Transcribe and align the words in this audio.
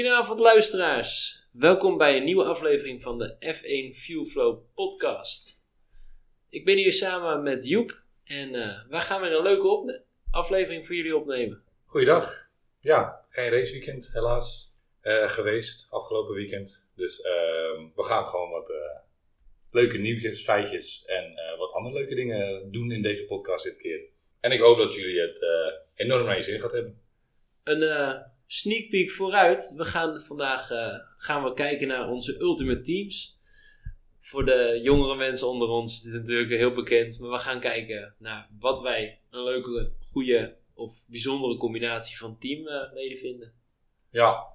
Goedenavond 0.00 0.40
luisteraars. 0.40 1.42
Welkom 1.52 1.96
bij 1.96 2.16
een 2.16 2.24
nieuwe 2.24 2.44
aflevering 2.44 3.02
van 3.02 3.18
de 3.18 3.36
F1 3.54 3.96
Fuelflow 3.96 4.62
podcast. 4.74 5.68
Ik 6.48 6.64
ben 6.64 6.76
hier 6.76 6.92
samen 6.92 7.42
met 7.42 7.68
Joep 7.68 8.02
en 8.24 8.54
uh, 8.54 8.88
wij 8.88 9.00
gaan 9.00 9.20
weer 9.20 9.32
een 9.32 9.42
leuke 9.42 10.04
aflevering 10.30 10.86
voor 10.86 10.94
jullie 10.94 11.16
opnemen. 11.16 11.62
Goeiedag. 11.84 12.48
Ja, 12.80 13.24
geen 13.28 13.50
raceweekend 13.50 14.10
helaas 14.12 14.72
uh, 15.02 15.28
geweest 15.28 15.86
afgelopen 15.90 16.34
weekend. 16.34 16.86
Dus 16.96 17.18
uh, 17.18 17.24
we 17.94 18.02
gaan 18.02 18.26
gewoon 18.26 18.50
wat 18.50 18.70
eh, 18.70 18.76
leuke 19.70 19.98
nieuwtjes, 19.98 20.42
feitjes 20.42 21.04
en 21.04 21.34
wat 21.58 21.72
andere 21.72 21.94
leuke 21.94 22.14
dingen 22.14 22.72
doen 22.72 22.92
in 22.92 23.02
deze 23.02 23.26
podcast 23.26 23.64
dit 23.64 23.76
keer. 23.76 24.00
En 24.40 24.52
ik 24.52 24.60
hoop 24.60 24.78
dat 24.78 24.94
jullie 24.94 25.20
het 25.20 25.44
enorm 25.94 26.24
naar 26.24 26.36
je 26.36 26.42
zin 26.42 26.60
gaat 26.60 26.72
hebben. 26.72 27.00
Een 27.64 28.38
sneak 28.52 28.88
peek 28.88 29.10
vooruit. 29.10 29.72
We 29.76 29.84
gaan 29.84 30.20
vandaag 30.20 30.70
uh, 30.70 30.98
gaan 31.16 31.44
we 31.44 31.52
kijken 31.52 31.88
naar 31.88 32.08
onze 32.08 32.40
Ultimate 32.40 32.80
Teams. 32.80 33.38
Voor 34.18 34.44
de 34.44 34.80
jongere 34.82 35.16
mensen 35.16 35.48
onder 35.48 35.68
ons 35.68 35.92
is 35.92 36.00
dit 36.00 36.12
natuurlijk 36.12 36.50
heel 36.50 36.72
bekend. 36.72 37.18
Maar 37.18 37.30
we 37.30 37.38
gaan 37.38 37.60
kijken 37.60 38.14
naar 38.18 38.48
wat 38.58 38.80
wij 38.80 39.20
een 39.30 39.42
leuke, 39.42 39.92
goede 40.12 40.56
of 40.74 41.06
bijzondere 41.06 41.56
combinatie 41.56 42.18
van 42.18 42.38
teamleden 42.38 43.18
vinden. 43.18 43.54
Ja. 44.10 44.46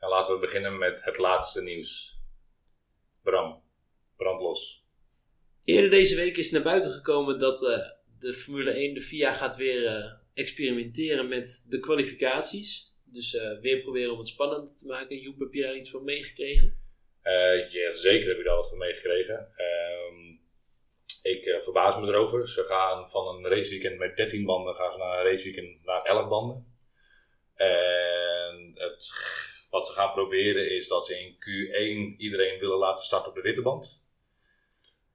ja, 0.00 0.08
laten 0.08 0.34
we 0.34 0.40
beginnen 0.40 0.78
met 0.78 1.04
het 1.04 1.18
laatste 1.18 1.62
nieuws. 1.62 2.18
Bram, 3.22 3.62
brand 4.16 4.40
los. 4.40 4.84
Eerder 5.64 5.90
deze 5.90 6.16
week 6.16 6.36
is 6.36 6.50
naar 6.50 6.62
buiten 6.62 6.90
gekomen 6.90 7.38
dat 7.38 7.62
uh, 7.62 7.78
de 8.18 8.34
Formule 8.34 8.70
1, 8.70 8.94
de 8.94 9.00
FIA, 9.00 9.32
gaat 9.32 9.56
weer 9.56 9.98
uh, 9.98 10.12
experimenteren 10.34 11.28
met 11.28 11.64
de 11.68 11.80
kwalificaties. 11.80 12.94
Dus 13.12 13.34
uh, 13.34 13.60
weer 13.60 13.80
proberen 13.80 14.12
om 14.12 14.18
het 14.18 14.28
spannender 14.28 14.74
te 14.74 14.86
maken. 14.86 15.18
Joep, 15.18 15.38
heb 15.38 15.52
je 15.52 15.62
daar 15.62 15.76
iets 15.76 15.90
van 15.90 16.04
meegekregen? 16.04 16.84
Uh, 17.22 17.72
ja, 17.72 17.90
zeker 17.90 18.28
heb 18.28 18.38
ik 18.38 18.44
daar 18.44 18.56
wat 18.56 18.68
van 18.68 18.78
meegekregen. 18.78 19.48
Uh, 19.56 20.06
ik 21.22 21.44
uh, 21.44 21.60
verbaas 21.60 21.96
me 22.00 22.06
erover. 22.06 22.48
Ze 22.48 22.64
gaan 22.64 23.10
van 23.10 23.26
een 23.26 23.48
raceweekend 23.48 23.98
met 23.98 24.16
13 24.16 24.44
banden 24.44 24.74
gaan 24.74 24.92
ze 24.92 24.98
naar 24.98 25.18
een 25.18 25.30
raceweekend 25.30 25.84
naar 25.84 26.02
11 26.02 26.28
banden. 26.28 26.74
En 27.54 28.70
het, 28.74 29.12
wat 29.70 29.86
ze 29.86 29.92
gaan 29.92 30.12
proberen 30.12 30.70
is 30.70 30.88
dat 30.88 31.06
ze 31.06 31.20
in 31.20 31.34
Q1 31.34 32.16
iedereen 32.16 32.58
willen 32.58 32.78
laten 32.78 33.04
starten 33.04 33.28
op 33.28 33.34
de 33.34 33.42
witte 33.42 33.62
band. 33.62 34.04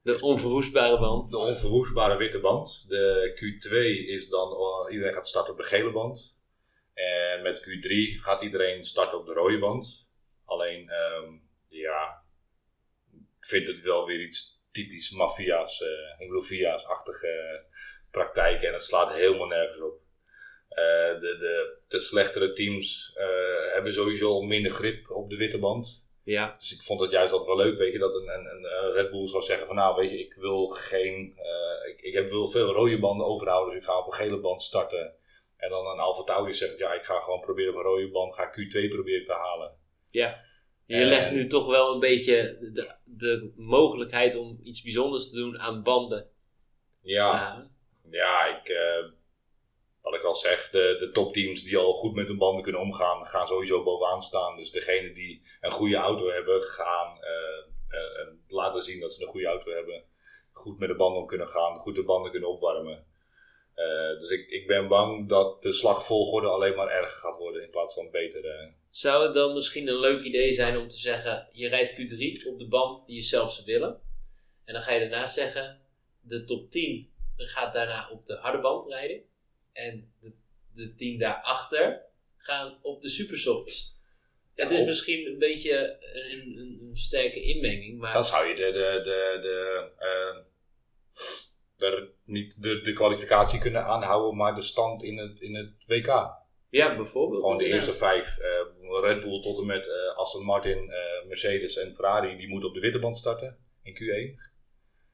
De 0.04 0.20
onverwoestbare 0.20 1.00
band. 1.00 1.30
De 1.30 1.38
onverwoestbare 1.38 2.18
witte 2.18 2.40
band. 2.40 2.86
De 2.88 3.34
Q2 3.36 3.74
is 4.08 4.30
dan 4.30 4.58
iedereen 4.90 5.14
gaat 5.14 5.28
starten 5.28 5.54
op 5.54 5.60
de 5.60 5.66
gele 5.66 5.92
band. 5.92 6.36
En 6.94 7.42
met 7.42 7.60
Q3 7.60 8.22
gaat 8.22 8.42
iedereen 8.42 8.84
starten 8.84 9.20
op 9.20 9.26
de 9.26 9.34
rode 9.34 9.60
band. 9.60 10.08
Alleen, 10.46 10.90
um, 10.90 11.50
ja, 11.68 12.24
ik 13.12 13.46
vind 13.46 13.68
het 13.68 13.82
wel 13.82 14.06
weer 14.06 14.22
iets 14.22 14.62
typisch 14.72 15.12
maffia's, 15.12 15.82
uh, 15.82 16.20
Anglovia's-achtige 16.20 17.64
praktijken. 18.12 18.68
En 18.68 18.74
het 18.74 18.84
slaat 18.84 19.14
helemaal 19.14 19.48
nergens 19.48 19.82
op. 19.82 20.00
Uh, 20.72 21.20
de, 21.20 21.38
de, 21.40 21.78
de 21.88 22.00
slechtere 22.00 22.54
teams 22.54 23.14
uh, 23.18 23.74
hebben 23.74 23.94
sowieso 23.94 24.42
minder 24.42 24.72
grip 24.72 25.10
op 25.10 25.30
de 25.30 25.36
witte 25.36 25.60
band. 25.60 26.10
Ja. 26.24 26.56
Dus 26.60 26.74
ik 26.74 26.82
vond 26.82 27.02
het 27.02 27.12
juist 27.12 27.34
altijd 27.34 27.56
wel 27.56 27.66
leuk, 27.66 27.78
weet 27.78 27.94
je, 27.94 28.00
dat 28.00 28.16
een, 28.16 28.28
een, 28.28 28.48
een 28.48 28.92
Red 28.92 29.12
Bull 29.12 29.28
zou 29.28 29.44
zeggen 29.44 29.68
van 29.68 29.76
nou, 29.76 29.96
weet 29.96 30.12
je, 30.12 30.20
ik 30.20 30.34
wil 30.34 30.68
geen, 30.68 31.36
ik, 31.88 32.02
ik 32.02 32.14
heb, 32.14 32.30
wil 32.30 32.48
veel 32.48 32.72
rode 32.72 33.00
banden 33.00 33.28
overhouden, 33.28 33.74
dus 33.74 33.82
ik 33.82 33.90
ga 33.90 34.00
op 34.00 34.08
een 34.08 34.14
gele 34.14 34.40
band 34.40 34.62
starten. 34.62 35.16
En 35.62 35.70
dan 35.70 35.86
een 35.86 36.00
Alfa 36.00 36.24
Tauri 36.24 36.54
zegt, 36.54 36.78
ja, 36.78 36.94
ik 36.94 37.04
ga 37.04 37.20
gewoon 37.20 37.40
proberen 37.40 37.74
mijn 37.74 37.86
rode 37.86 38.12
band, 38.12 38.36
ga 38.36 38.52
Q2 38.52 38.90
proberen 38.90 39.26
te 39.26 39.34
halen. 39.34 39.78
Ja, 40.10 40.44
je 40.86 41.06
legt 41.06 41.32
nu 41.32 41.48
toch 41.48 41.68
wel 41.68 41.94
een 41.94 42.00
beetje 42.00 42.36
de, 42.74 42.96
de 43.04 43.54
mogelijkheid 43.56 44.36
om 44.36 44.58
iets 44.62 44.82
bijzonders 44.82 45.30
te 45.30 45.36
doen 45.36 45.60
aan 45.60 45.84
banden. 45.84 46.30
Ja, 47.02 47.32
ja, 47.34 47.70
ja 48.10 48.58
ik, 48.58 48.70
uh, 48.70 49.12
wat 50.02 50.14
ik 50.14 50.24
al 50.24 50.36
zeg, 50.36 50.70
de, 50.70 50.98
de 51.00 51.12
topteams 51.12 51.64
die 51.64 51.78
al 51.78 51.94
goed 51.94 52.16
met 52.16 52.28
hun 52.28 52.38
banden 52.38 52.64
kunnen 52.64 52.82
omgaan, 52.82 53.26
gaan 53.26 53.48
sowieso 53.48 53.84
bovenaan 53.84 54.22
staan. 54.22 54.56
Dus 54.56 54.72
degenen 54.72 55.14
die 55.14 55.48
een 55.62 55.72
goede 55.72 55.96
auto 55.96 56.30
hebben, 56.30 56.62
gaan 56.62 57.18
uh, 57.18 57.72
laten 58.48 58.82
zien 58.82 59.00
dat 59.00 59.14
ze 59.14 59.22
een 59.22 59.30
goede 59.30 59.48
auto 59.48 59.72
hebben. 59.72 60.04
Goed 60.52 60.80
met 60.80 60.90
de 60.90 60.96
banden 60.96 61.22
om 61.22 61.28
kunnen 61.28 61.48
gaan, 61.48 61.80
goed 61.80 61.96
de 61.96 62.04
banden 62.04 62.32
kunnen 62.32 62.50
opwarmen. 62.50 63.06
Uh, 63.82 64.20
dus 64.20 64.30
ik, 64.30 64.50
ik 64.50 64.68
ben 64.68 64.88
bang 64.88 65.30
dat 65.30 65.62
de 65.62 65.72
slagvolgorde 65.72 66.48
alleen 66.48 66.76
maar 66.76 66.88
erger 66.88 67.18
gaat 67.18 67.38
worden 67.38 67.64
in 67.64 67.70
plaats 67.70 67.94
van 67.94 68.12
beter. 68.12 68.46
Uh. 68.46 68.72
Zou 68.90 69.24
het 69.24 69.34
dan 69.34 69.54
misschien 69.54 69.88
een 69.88 70.00
leuk 70.00 70.24
idee 70.24 70.54
zijn 70.54 70.78
om 70.78 70.88
te 70.88 70.98
zeggen: 70.98 71.48
je 71.52 71.68
rijdt 71.68 71.92
Q3 71.92 72.48
op 72.48 72.60
de 72.60 72.68
band 72.68 73.06
die 73.06 73.16
je 73.16 73.22
zelf 73.22 73.52
zou 73.52 73.66
willen. 73.66 74.02
En 74.66 74.74
dan 74.74 74.82
ga 74.82 74.94
je 74.94 75.00
daarna 75.00 75.28
zeggen: 75.28 75.82
de 76.22 76.44
top 76.44 76.70
10 76.70 77.10
gaat 77.36 77.74
daarna 77.74 78.10
op 78.10 78.26
de 78.26 78.36
harde 78.36 78.60
band 78.60 78.88
rijden. 78.88 79.22
En 79.74 80.14
de, 80.20 80.32
de 80.74 80.96
10 80.96 81.18
daarachter 81.18 82.02
gaan 82.38 82.78
op 82.82 83.02
de 83.02 83.10
supersofts. 83.10 83.96
Ja, 84.56 84.64
het 84.64 84.74
is 84.74 84.86
misschien 84.86 85.28
een 85.28 85.40
beetje 85.40 85.98
een, 86.02 86.58
een, 86.58 86.80
een, 86.82 86.98
sterke 86.98 87.42
inmenging. 87.42 88.00
Maar... 88.00 88.14
Dan 88.14 88.26
zou 88.26 88.48
je 88.48 88.56
de, 88.56 88.72
de, 88.72 89.02
de, 89.04 89.38
de 89.42 89.90
uh, 90.00 90.44
niet 92.26 92.62
de, 92.62 92.82
de 92.82 92.94
kwalificatie 92.94 93.60
kunnen 93.60 93.86
aanhouden, 93.86 94.38
maar 94.38 94.56
de 94.56 94.62
stand 94.62 95.04
in 95.04 95.18
het, 95.18 95.42
in 95.42 95.56
het 95.56 95.86
WK. 95.88 96.40
Ja, 96.70 96.96
bijvoorbeeld. 96.96 97.44
Gewoon 97.44 97.58
de 97.58 97.66
eerste 97.66 97.94
vijf. 97.94 98.38
Uh, 98.38 99.02
Red 99.02 99.22
Bull 99.22 99.42
tot 99.42 99.60
en 99.60 99.66
met 99.66 99.88
uh, 99.88 100.18
Aston 100.18 100.46
Martin, 100.46 100.78
uh, 100.78 101.28
Mercedes 101.28 101.78
en 101.78 101.94
Ferrari, 101.94 102.38
die 102.38 102.48
moeten 102.48 102.70
op 102.70 102.76
de 102.76 102.82
witte 102.82 103.00
band 103.00 103.18
starten 103.18 103.58
in 103.84 103.94
Q1. 103.94 104.52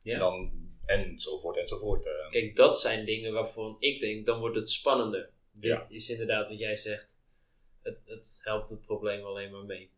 Ja. 0.02 0.14
En 0.14 0.20
dan 0.20 0.52
enzovoort 0.86 1.58
enzovoort. 1.58 2.08
Kijk, 2.30 2.56
dat 2.56 2.80
zijn 2.80 3.06
dingen 3.06 3.34
waarvan 3.34 3.76
ik 3.80 4.00
denk, 4.00 4.26
dan 4.26 4.40
wordt 4.40 4.56
het 4.56 4.70
spannender. 4.70 5.30
Dit 5.52 5.88
ja. 5.90 5.96
is 5.96 6.10
inderdaad 6.10 6.50
wat 6.50 6.60
jij 6.60 6.76
zegt. 6.76 7.20
Het, 7.82 8.00
het 8.06 8.40
helpt 8.44 8.70
het 8.70 8.86
probleem 8.86 9.24
alleen 9.24 9.52
maar 9.52 9.66
mee. 9.66 9.92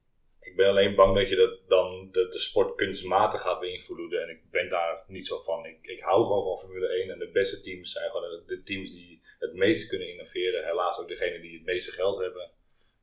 Ik 0.50 0.56
ben 0.56 0.68
alleen 0.68 0.96
bang 0.96 1.16
dat 1.16 1.30
je 1.30 1.36
dat 1.36 1.60
dan 1.68 2.10
de, 2.12 2.28
de 2.28 2.40
sport 2.40 2.76
kunstmatig 2.76 3.42
gaat 3.42 3.60
beïnvloeden. 3.60 4.22
En 4.22 4.30
ik 4.30 4.50
ben 4.52 4.70
daar 4.70 5.04
niet 5.08 5.28
zo 5.28 5.38
van. 5.40 5.66
Ik, 5.66 5.78
ik 5.82 6.00
hou 6.00 6.26
gewoon 6.26 6.44
van 6.44 6.58
Formule 6.58 6.88
1. 6.88 7.10
En 7.10 7.20
de 7.20 7.32
beste 7.32 7.62
teams 7.62 7.92
zijn 7.92 8.12
gewoon 8.12 8.44
de 8.46 8.64
teams 8.64 8.92
die 8.92 9.22
het 9.40 9.54
meeste 9.54 9.88
kunnen 9.88 10.10
innoveren. 10.10 10.66
Helaas 10.66 10.98
ook 10.98 11.08
degene 11.08 11.40
die 11.40 11.54
het 11.58 11.66
meeste 11.66 11.92
geld 11.92 12.20
hebben. 12.20 12.52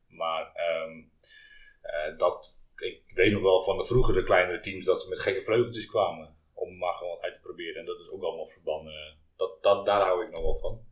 Maar 0.07 0.51
um, 0.85 1.11
uh, 1.83 2.17
dat, 2.17 2.57
ik 2.77 3.01
weet 3.13 3.31
nog 3.31 3.41
wel 3.41 3.63
van 3.63 3.77
de 3.77 3.85
vroegere 3.85 4.23
kleinere 4.23 4.59
teams 4.59 4.85
dat 4.85 5.01
ze 5.01 5.09
met 5.09 5.19
gekke 5.19 5.41
vleugeltjes 5.41 5.85
kwamen. 5.85 6.35
Om 6.53 6.77
maar 6.77 6.93
gewoon 6.93 7.21
uit 7.21 7.33
te 7.33 7.39
proberen. 7.39 7.79
En 7.79 7.85
dat 7.85 7.99
is 7.99 8.09
ook 8.09 8.23
allemaal 8.23 8.47
verbannen. 8.47 9.17
Dat, 9.35 9.63
dat, 9.63 9.85
daar 9.85 10.01
hou 10.01 10.25
ik 10.25 10.31
nog 10.31 10.41
wel 10.41 10.59
van. 10.59 10.85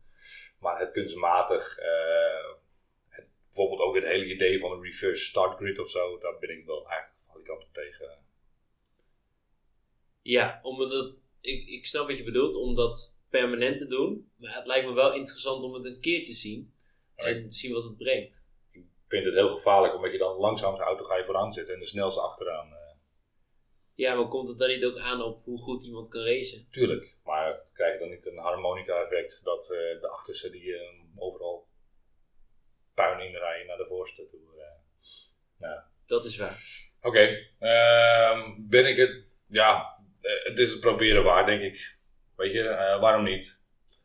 Maar 0.59 0.79
het 0.79 0.91
kunstmatig, 0.91 1.75
het, 1.75 2.64
bijvoorbeeld 3.55 3.87
ook 3.89 3.95
het 3.95 4.03
hele 4.03 4.33
idee 4.33 4.59
van 4.59 4.71
een 4.71 4.81
reverse 4.81 5.25
start 5.25 5.57
grid 5.57 5.79
of 5.79 5.89
zo, 5.89 6.17
daar 6.17 6.39
ben 6.39 6.49
ik 6.49 6.65
wel 6.65 6.87
eigenlijk 6.89 7.21
van 7.25 7.35
die 7.35 7.45
kant 7.45 7.63
op 7.63 7.73
tegen. 7.73 8.17
Ja, 10.21 10.59
omdat 10.61 10.91
het, 10.91 11.15
ik, 11.41 11.67
ik 11.67 11.85
snap 11.85 12.07
wat 12.07 12.17
je 12.17 12.23
bedoelt, 12.23 12.55
om 12.55 12.75
dat 12.75 13.17
permanent 13.29 13.77
te 13.77 13.87
doen. 13.87 14.31
Maar 14.37 14.55
het 14.55 14.67
lijkt 14.67 14.87
me 14.87 14.93
wel 14.93 15.13
interessant 15.13 15.63
om 15.63 15.73
het 15.73 15.85
een 15.85 15.99
keer 15.99 16.23
te 16.23 16.33
zien 16.33 16.73
en 17.15 17.53
zien 17.53 17.73
wat 17.73 17.83
het 17.83 17.97
brengt. 17.97 18.47
Ik 18.71 18.85
vind 19.07 19.25
het 19.25 19.33
heel 19.33 19.55
gevaarlijk, 19.55 19.95
omdat 19.95 20.11
je 20.11 20.17
dan 20.17 20.35
langzaam 20.37 20.75
zijn 20.75 20.87
auto 20.87 21.05
ga 21.05 21.17
je 21.17 21.25
vooraan 21.25 21.51
zitten 21.51 21.73
en 21.73 21.79
de 21.79 21.85
snelste 21.85 22.21
achteraan. 22.21 22.67
Uh. 22.67 22.75
Ja, 23.95 24.15
maar 24.15 24.27
komt 24.27 24.47
het 24.47 24.57
dan 24.57 24.69
niet 24.69 24.85
ook 24.85 24.97
aan 24.97 25.21
op 25.21 25.43
hoe 25.43 25.59
goed 25.59 25.83
iemand 25.83 26.07
kan 26.07 26.21
racen? 26.21 26.67
Tuurlijk, 26.71 27.15
maar 27.23 27.65
krijg 27.73 27.93
je 27.93 27.99
dan 27.99 28.09
niet 28.09 28.25
een 28.25 28.37
harmonica-effect 28.37 29.43
dat 29.43 29.63
uh, 29.71 30.01
de 30.01 30.07
achterste 30.07 30.49
die 30.49 30.65
uh, 30.65 30.81
overal 31.15 31.64
puin 32.95 33.19
inrijden 33.19 33.67
naar 33.67 33.77
de 33.77 33.85
voorste 33.87 34.27
toe. 34.27 34.39
Nou. 35.57 35.79
Dat 36.05 36.25
is 36.25 36.37
waar. 36.37 36.63
Oké, 37.01 37.07
okay. 37.07 37.51
uh, 37.59 38.49
ben 38.57 38.85
ik 38.85 38.97
het, 38.97 39.35
ja, 39.47 39.99
het 40.43 40.59
is 40.59 40.71
het 40.71 40.79
proberen 40.79 41.23
waar, 41.23 41.45
denk 41.45 41.61
ik. 41.61 41.97
Weet 42.35 42.51
je, 42.51 42.59
uh, 42.59 42.99
waarom 42.99 43.23
niet? 43.23 43.57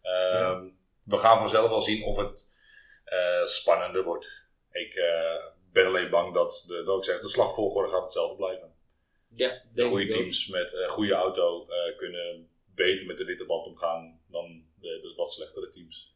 Ja. 0.03 0.71
We 1.05 1.17
gaan 1.17 1.39
vanzelf 1.39 1.69
wel 1.69 1.81
zien 1.81 2.05
of 2.05 2.17
het 2.17 2.49
uh, 3.07 3.45
spannender 3.45 4.05
wordt. 4.05 4.43
Ik 4.71 5.03
ben 5.73 5.87
alleen 5.87 6.11
bang 6.11 6.35
dat, 6.35 6.65
de, 6.67 6.83
dat 6.83 6.99
ik 6.99 7.05
zeg, 7.05 7.21
de 7.21 7.29
slagvolgorde 7.29 7.91
gaat 7.91 8.03
hetzelfde 8.03 8.37
blijven. 8.37 8.75
Ja, 9.29 9.63
de 9.73 9.85
goede 9.85 10.07
teams 10.07 10.47
met 10.47 10.73
een 10.73 10.89
goede 10.89 11.15
auto 11.15 11.67
kunnen 11.97 12.51
beter 12.75 13.07
met 13.07 13.19
de 13.19 13.25
witte 13.25 13.47
band 13.47 13.67
omgaan 13.67 14.21
dan 14.27 14.65
de, 14.81 15.01
de, 15.03 15.13
wat 15.17 15.33
slechtere 15.33 15.71
teams. 15.71 16.15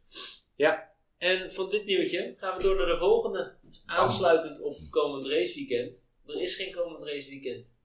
Ja, 0.54 0.93
en 1.24 1.50
van 1.52 1.70
dit 1.70 1.84
nieuwtje 1.84 2.34
gaan 2.36 2.56
we 2.56 2.62
door 2.62 2.76
naar 2.76 2.86
de 2.86 2.96
volgende. 2.96 3.54
Aansluitend 3.86 4.60
op 4.60 4.78
komend 4.90 5.26
raceweekend. 5.26 6.08
Er 6.26 6.40
is 6.42 6.54
geen 6.54 6.72
komend 6.72 7.02
raceweekend. 7.02 7.76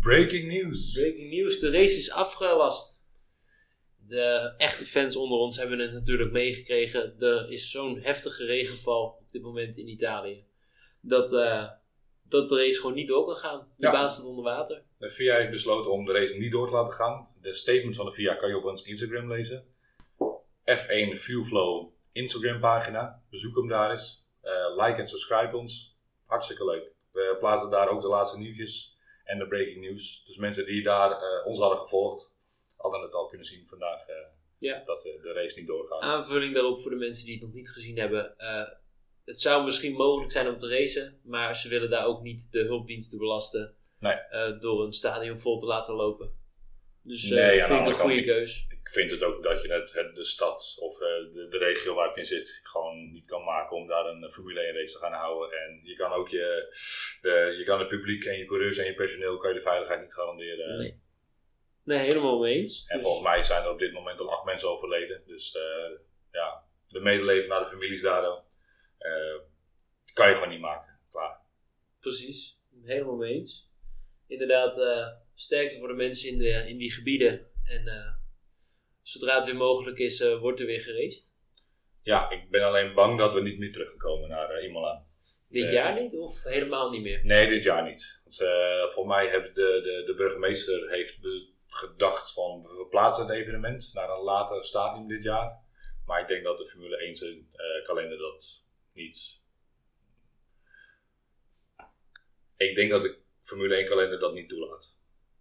Breaking 0.00 0.52
news. 0.52 0.92
Breaking 0.92 1.30
news. 1.30 1.58
De 1.58 1.70
race 1.70 1.96
is 1.96 2.10
afgelast. 2.10 3.04
De 4.08 4.54
echte 4.56 4.84
fans 4.84 5.16
onder 5.16 5.38
ons 5.38 5.56
hebben 5.56 5.78
het 5.78 5.92
natuurlijk 5.92 6.32
meegekregen. 6.32 7.14
Er 7.18 7.50
is 7.50 7.70
zo'n 7.70 7.98
heftige 7.98 8.44
regenval 8.44 9.04
op 9.20 9.32
dit 9.32 9.42
moment 9.42 9.76
in 9.76 9.88
Italië. 9.88 10.44
dat, 11.00 11.32
eh, 11.32 11.68
dat 12.28 12.48
de 12.48 12.56
race 12.56 12.80
gewoon 12.80 12.94
niet 12.94 13.08
door 13.08 13.26
kan 13.26 13.36
gaan. 13.36 13.68
De 13.76 13.86
Ja. 13.86 13.92
baan 13.92 14.10
staat 14.10 14.24
onder 14.24 14.44
water. 14.44 14.82
De 14.98 15.10
VIA 15.10 15.36
heeft 15.36 15.50
besloten 15.50 15.90
om 15.90 16.04
de 16.04 16.12
race 16.12 16.34
niet 16.34 16.50
door 16.52 16.66
te 16.66 16.72
laten 16.72 16.92
gaan. 16.92 17.28
De 17.40 17.52
statement 17.52 17.96
van 17.96 18.06
de 18.06 18.12
VIA 18.12 18.34
kan 18.34 18.48
je 18.48 18.56
op 18.56 18.64
ons 18.64 18.82
Instagram 18.82 19.28
lezen. 19.32 19.64
F1 20.64 21.16
Fuelflow 21.16 21.95
Instagram 22.16 22.60
pagina. 22.60 23.22
Bezoek 23.30 23.56
hem 23.56 23.68
daar 23.68 23.90
eens. 23.90 24.28
Eh, 24.40 24.52
like 24.86 25.00
en 25.00 25.06
subscribe 25.06 25.56
ons. 25.56 25.96
Hartstikke 26.24 26.64
leuk. 26.64 26.92
We 27.12 27.36
plaatsen 27.40 27.70
daar 27.70 27.88
ook 27.88 28.00
de 28.02 28.08
laatste 28.08 28.38
nieuwtjes 28.38 28.96
en 29.24 29.38
de 29.38 29.46
breaking 29.48 29.80
news. 29.80 30.24
Dus 30.26 30.36
mensen 30.36 30.66
die 30.66 30.82
daar 30.82 31.10
eh, 31.10 31.46
ons 31.46 31.58
hadden 31.58 31.78
gevolgd, 31.78 32.30
hadden 32.76 33.00
het 33.02 33.12
al 33.12 33.26
kunnen 33.26 33.46
zien 33.46 33.66
vandaag 33.66 34.06
eh, 34.06 34.14
Ja. 34.58 34.82
dat 34.84 35.02
de, 35.02 35.18
de 35.22 35.32
race 35.32 35.58
niet 35.58 35.66
doorgaat. 35.68 36.00
Aanvulling 36.00 36.54
daarop 36.54 36.80
voor 36.80 36.90
de 36.90 36.96
mensen 36.96 37.24
die 37.24 37.34
het 37.34 37.42
nog 37.44 37.52
niet 37.52 37.70
gezien 37.70 37.98
hebben. 37.98 38.34
het 39.24 39.40
zou 39.40 39.64
misschien 39.64 39.92
mogelijk 39.92 40.32
zijn 40.32 40.48
om 40.48 40.56
te 40.56 40.68
racen, 40.68 41.20
maar 41.24 41.56
ze 41.56 41.68
willen 41.68 41.90
daar 41.90 42.04
ook 42.04 42.22
niet 42.22 42.52
de 42.52 42.60
hulpdiensten 42.62 43.18
belasten 43.18 43.74
Nee. 43.98 44.16
door 44.60 44.84
een 44.84 44.92
stadion 44.92 45.38
vol 45.38 45.56
te 45.58 45.66
laten 45.66 45.94
lopen. 45.94 46.32
Dus 47.02 47.28
Nee, 47.28 47.40
de 47.40 47.50
vind 47.50 47.62
ik 47.62 47.68
een 47.70 47.76
andere 47.76 47.96
kant 47.96 48.10
goede 48.10 48.24
keus. 48.24 48.66
Ik 48.86 48.92
vind 48.92 49.10
het 49.10 49.22
ook 49.22 49.42
dat 49.42 49.62
je 49.62 49.72
het, 49.72 49.92
het- 49.92 50.16
de 50.16 50.24
stad 50.24 50.76
of 50.80 51.00
eh, 51.00 51.06
de, 51.34 51.46
de 51.50 51.58
regio 51.58 51.94
waar 51.94 52.08
het 52.08 52.16
in 52.16 52.24
zit 52.24 52.60
gewoon 52.62 53.12
niet 53.12 53.26
kan 53.26 53.44
maken 53.44 53.76
om 53.76 53.86
daar 53.86 54.06
een 54.06 54.24
eh, 54.24 54.30
Formule 54.30 54.60
1 54.60 54.74
race 54.74 54.92
te 54.92 54.98
gaan 54.98 55.12
houden. 55.12 55.58
En 55.58 55.80
je 55.84 55.94
kan 55.96 56.12
ook 56.12 56.28
je, 56.28 56.76
de, 57.22 57.54
je 57.58 57.64
kan 57.64 57.78
het 57.78 57.88
publiek 57.88 58.24
en 58.24 58.38
je 58.38 58.44
coureurs 58.44 58.76
en 58.78 58.86
je 58.86 58.94
personeel 58.94 59.36
kan 59.36 59.48
je 59.50 59.56
de 59.56 59.62
veiligheid 59.62 60.00
niet 60.00 60.14
garanderen. 60.14 60.78
Nee. 60.78 61.02
Nee, 61.84 61.98
helemaal 61.98 62.38
mee 62.38 62.54
eens. 62.54 62.84
En 62.86 62.96
Dus- 62.96 63.06
volgens 63.06 63.26
mij 63.28 63.42
zijn 63.42 63.62
er 63.64 63.70
op 63.70 63.78
dit 63.78 63.92
moment 63.92 64.20
al 64.20 64.30
acht 64.30 64.44
mensen 64.44 64.68
overleden. 64.68 65.22
Dus 65.26 65.54
eh, 65.54 65.98
ja, 66.32 66.64
de 66.88 67.00
medeleven 67.00 67.48
naar 67.48 67.60
de 67.60 67.66
families 67.70 68.02
daardoor 68.02 68.44
kan 70.12 70.28
je 70.28 70.34
gewoon 70.34 70.48
niet 70.48 70.60
maken. 70.60 70.98
Klaar. 71.10 71.40
Precies, 72.00 72.58
helemaal 72.82 73.16
mee 73.16 73.34
eens. 73.34 73.70
Inderdaad, 74.26 74.80
sterkte 75.34 75.78
voor 75.78 75.88
de 75.88 75.94
mensen 75.94 76.28
in, 76.28 76.38
de, 76.38 76.68
in 76.68 76.78
die 76.78 76.92
gebieden. 76.92 77.50
En 77.64 77.82
zodra 79.08 79.34
het 79.36 79.44
weer 79.44 79.56
mogelijk 79.56 79.98
is, 79.98 80.20
eh, 80.20 80.38
wordt 80.38 80.60
er 80.60 80.66
weer 80.66 80.80
geraced. 80.80 81.34
Ja, 82.02 82.30
ik 82.30 82.50
ben 82.50 82.62
alleen 82.62 82.94
bang 82.94 83.18
dat 83.18 83.34
we 83.34 83.40
niet 83.40 83.58
meer 83.58 83.72
terugkomen 83.72 84.28
naar 84.28 84.50
eh, 84.50 84.64
Imola. 84.64 85.04
Dit 85.48 85.64
Eh. 85.64 85.72
jaar 85.72 86.00
niet 86.00 86.16
of 86.16 86.42
helemaal 86.42 86.90
niet 86.90 87.02
meer? 87.02 87.24
Nee, 87.24 87.48
dit 87.48 87.64
jaar 87.64 87.84
niet. 87.84 88.20
Want, 88.24 88.36
voor 88.92 89.06
mij 89.06 89.28
heeft 89.30 89.54
de, 89.54 89.80
de, 89.82 90.02
de 90.06 90.14
burgemeester 90.14 90.90
heeft 90.90 91.18
gedacht 91.68 92.32
van 92.32 92.62
we 92.62 92.74
verplaatsen 92.74 93.26
het 93.26 93.36
evenement 93.36 93.90
naar 93.94 94.10
een 94.10 94.22
later 94.22 94.64
stadium 94.64 95.08
dit 95.08 95.22
jaar. 95.22 95.64
Maar 96.06 96.20
ik 96.20 96.28
denk 96.28 96.44
dat 96.44 96.58
de 96.58 96.66
Formule 96.66 96.96
1 96.96 97.16
zijn 97.16 97.48
eh, 97.52 97.84
kalender 97.84 98.18
dat 98.18 98.62
niet. 98.92 99.38
Ik 102.56 102.74
denk 102.74 102.90
dat 102.90 103.02
de 103.02 103.18
Formule 103.40 103.76
1 103.76 103.86
kalender 103.86 104.18
dat 104.18 104.34
niet 104.34 104.48
toelaat. 104.48 104.94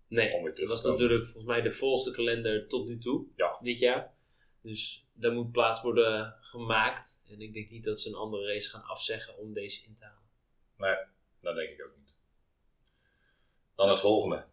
Nee, 0.08 0.54
terug 0.56 0.68
was 0.68 0.84
natuurlijk 0.84 1.24
volgens 1.26 1.46
mij 1.46 1.62
de 1.62 1.72
volste 1.72 2.12
kalender 2.12 2.68
tot 2.68 2.88
nu 2.88 2.98
toe, 2.98 3.26
Ja. 3.36 3.58
dit 3.62 3.80
jaar. 3.80 4.14
Dus 4.62 5.06
daar 5.14 5.32
moet 5.32 5.52
plaats 5.52 5.82
worden 5.82 6.36
gemaakt. 6.42 7.22
En 7.30 7.42
ik 7.42 7.54
denk 7.54 7.70
niet 7.70 7.84
dat 7.84 8.00
ze 8.00 8.10
een 8.10 8.16
andere 8.16 8.48
race 8.48 8.70
gaan 8.70 8.84
afzeggen 8.84 9.38
om 9.38 9.54
deze 9.54 9.84
in 9.84 9.96
te 9.96 10.04
halen. 10.04 10.30
Nee, 10.78 11.06
dat 11.42 11.56
denk 11.56 11.70
ik 11.70 11.86
ook 11.86 11.96
niet. 11.98 12.14
Dan 13.76 13.90
het 13.90 14.00
volgende. 14.00 14.46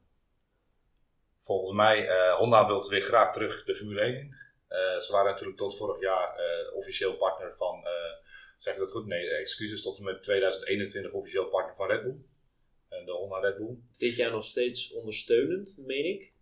Volgens 1.39 1.77
mij, 1.77 2.09
eh, 2.09 2.35
Honda 2.37 2.67
wil 2.67 2.89
weer 2.89 3.03
graag 3.03 3.33
terug 3.33 3.65
de 3.65 3.75
Formule 3.75 4.01
1 4.01 4.15
in. 4.15 4.35
Eh, 4.69 4.99
ze 4.99 5.13
waren 5.13 5.31
natuurlijk 5.31 5.59
tot 5.59 5.77
vorig 5.77 6.01
jaar 6.01 6.37
eh, 6.37 6.75
officieel 6.75 7.17
partner 7.17 7.57
van, 7.57 7.85
zeg 8.59 8.75
ik 8.75 8.81
dat 8.81 8.91
goed? 8.91 9.07
Nee, 9.07 9.31
excuses, 9.31 9.83
tot 9.83 9.99
en 9.99 10.05
met 10.05 10.23
2021 10.23 11.13
officieel 11.13 11.49
partner 11.49 11.75
van 11.77 11.87
Red 11.89 12.03
Bull. 12.03 12.17
En 12.99 13.05
de 13.05 13.13
Honda 13.13 13.39
Red 13.39 13.57
Bull. 13.57 13.77
Dit 13.97 14.17
jaar 14.17 14.31
nog 14.31 14.45
steeds 14.45 14.93
ondersteunend, 14.93 15.77
meen 15.79 16.05
ik. 16.05 16.33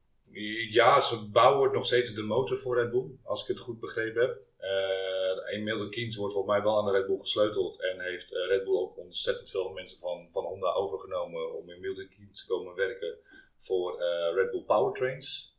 Ja, 0.70 1.00
ze 1.00 1.29
bouwen 1.31 1.73
nog 1.73 1.87
steeds 1.87 2.14
de 2.14 2.23
motor 2.23 2.56
voor 2.56 2.79
Red 2.79 2.91
Bull, 2.91 3.06
als 3.23 3.43
ik 3.43 3.49
het 3.49 3.58
goed 3.58 3.81
begrepen 3.81 4.23
heb. 4.23 4.38
Uh, 4.61 5.62
Milton 5.62 5.91
Keynes 5.91 6.17
wordt 6.17 6.35
volgens 6.35 6.55
mij 6.55 6.64
wel 6.64 6.79
aan 6.79 6.85
de 6.85 6.91
Red 6.91 7.06
Bull 7.06 7.19
gesleuteld 7.19 7.81
en 7.81 8.00
heeft 8.00 8.35
eh, 8.35 8.47
Red 8.47 8.64
Bull 8.64 8.76
ook 8.76 8.99
ontzettend 8.99 9.50
veel 9.50 9.69
mensen 9.69 9.99
van, 9.99 10.29
van 10.32 10.44
Honda 10.44 10.73
overgenomen 10.73 11.55
om 11.55 11.70
in 11.70 11.81
Milton 11.81 12.08
Keynes 12.08 12.41
te 12.41 12.47
komen 12.47 12.75
werken 12.75 13.19
voor 13.58 14.00
eh, 14.00 14.35
Red 14.35 14.50
Bull 14.50 14.62
Powertrains. 14.62 15.58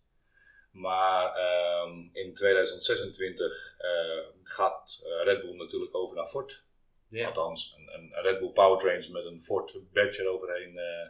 Maar 0.71 1.35
ehm, 1.35 2.07
in 2.13 2.33
2026 2.33 3.75
eh, 3.77 4.25
gaat 4.43 5.01
eh, 5.03 5.23
Red 5.23 5.41
Bull 5.41 5.55
natuurlijk 5.55 5.95
over 5.95 6.15
naar 6.15 6.27
Ford. 6.27 6.63
Ja. 7.11 7.27
Althans, 7.27 7.75
een, 7.87 8.13
Red 8.21 8.39
Bull 8.39 8.51
Powertrains 8.51 9.07
met 9.09 9.25
een 9.25 9.41
Ford 9.41 9.77
badge 9.93 10.21
eroverheen. 10.21 10.77
eh. 10.77 11.09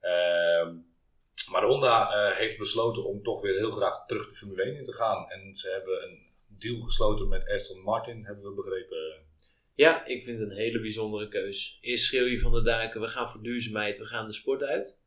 Ehm, 0.00 0.76
maar 1.50 1.64
Honda 1.64 2.10
eh, 2.10 2.36
heeft 2.36 2.58
besloten 2.58 3.04
om 3.04 3.22
toch 3.22 3.40
weer 3.40 3.54
heel 3.56 3.70
graag 3.70 4.06
terug 4.06 4.28
de 4.28 4.34
Formule 4.34 4.62
1 4.62 4.76
in 4.76 4.82
te 4.84 4.92
gaan. 4.92 5.30
En 5.30 5.54
ze 5.54 5.70
hebben 5.70 6.02
een 6.10 6.32
deal 6.58 6.80
gesloten 6.80 7.28
met 7.28 7.48
Aston 7.48 7.82
Martin, 7.82 8.24
hebben 8.24 8.44
we 8.44 8.54
begrepen. 8.54 9.22
Ja, 9.74 10.04
ik 10.04 10.22
vind 10.22 10.38
het 10.38 10.50
een 10.50 10.56
hele 10.56 10.80
bijzondere 10.80 11.28
keus. 11.28 11.78
Eerst 11.80 12.04
schreeuw 12.04 12.26
je 12.26 12.38
van 12.38 12.52
de 12.52 12.62
daken, 12.62 13.00
we 13.00 13.08
gaan 13.08 13.28
voor 13.28 13.42
duurzaamheid, 13.42 13.98
we 13.98 14.04
gaan 14.04 14.26
de 14.26 14.32
sport 14.32 14.62
uit. 14.62 15.02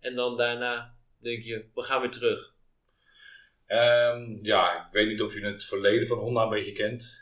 En 0.00 0.14
dan 0.14 0.36
daarna 0.36 0.96
denk 1.18 1.42
je, 1.42 1.70
we 1.74 1.82
gaan 1.82 2.00
weer 2.00 2.10
terug. 2.10 2.54
Ehm, 3.66 4.38
ja, 4.42 4.86
ik 4.86 4.92
weet 4.92 5.08
niet 5.08 5.22
of 5.22 5.34
je 5.34 5.44
het 5.46 5.64
verleden 5.64 6.06
van 6.06 6.18
Honda 6.18 6.42
een 6.42 6.48
beetje 6.48 6.72
kent. 6.72 7.21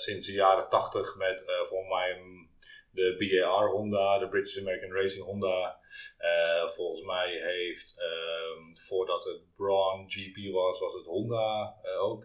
Sinds 0.00 0.26
de 0.26 0.32
jaren 0.32 0.68
80 0.68 1.16
met 1.16 1.44
eh 1.46 1.64
volgens 1.64 1.90
mij 1.90 2.20
mm, 2.20 2.50
de 2.90 3.16
BAR 3.18 3.68
Honda, 3.70 4.18
de 4.18 4.28
British 4.28 4.58
American 4.58 4.92
Racing 4.92 5.24
Honda. 5.24 5.78
Eh, 6.18 6.68
volgens 6.68 7.02
mij 7.06 7.30
heeft, 7.30 7.94
ehm, 7.98 8.74
voordat 8.74 9.24
het 9.24 9.54
Braun 9.56 10.10
GP 10.10 10.52
was, 10.52 10.80
was 10.80 10.94
het 10.94 11.06
Honda 11.06 11.74
eh, 11.82 12.02
ook. 12.02 12.24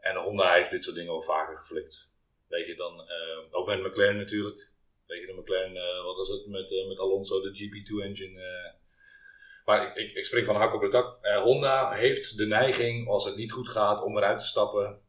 En 0.00 0.16
Honda 0.16 0.54
heeft 0.54 0.70
dit 0.70 0.84
soort 0.84 0.96
dingen 0.96 1.12
al 1.12 1.22
vaker 1.22 1.56
geflikt. 1.56 2.10
Weet 2.48 2.66
je 2.66 2.74
dan, 2.74 3.02
ook 3.50 3.66
met 3.66 3.82
McLaren 3.82 4.16
natuurlijk. 4.16 4.70
Weet 5.06 5.20
je, 5.20 5.26
de 5.26 5.40
McLaren, 5.40 6.04
wat 6.04 6.16
was 6.16 6.28
het 6.28 6.46
met, 6.46 6.86
met 6.88 6.98
Alonso, 6.98 7.40
de 7.40 7.54
GP2 7.54 8.02
engine. 8.04 8.40
eh. 8.40 8.72
Maar 9.64 9.86
ik, 9.86 9.96
ik, 9.96 10.16
ik 10.16 10.24
spring 10.24 10.46
van 10.46 10.56
hak 10.56 10.74
op 10.74 10.80
de 10.80 10.88
tak. 10.88 11.26
Honda 11.42 11.92
heeft 11.92 12.36
de 12.36 12.46
neiging, 12.46 13.08
als 13.08 13.24
het 13.24 13.36
niet 13.36 13.52
goed 13.52 13.68
gaat, 13.68 14.02
om 14.02 14.16
eruit 14.16 14.38
te 14.38 14.44
stappen. 14.44 15.02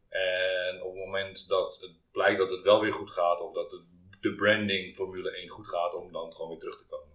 Moment 1.10 1.48
dat 1.48 1.80
het 1.80 1.92
blijkt 2.12 2.38
dat 2.38 2.50
het 2.50 2.62
wel 2.62 2.80
weer 2.80 2.92
goed 2.92 3.10
gaat, 3.10 3.40
of 3.40 3.54
dat 3.54 3.70
de, 3.70 3.84
de 4.20 4.34
branding 4.34 4.94
Formule 4.94 5.30
1 5.30 5.48
goed 5.48 5.68
gaat, 5.68 5.94
om 5.94 6.12
dan 6.12 6.34
gewoon 6.34 6.50
weer 6.50 6.58
terug 6.58 6.78
te 6.78 6.84
komen. 6.84 7.08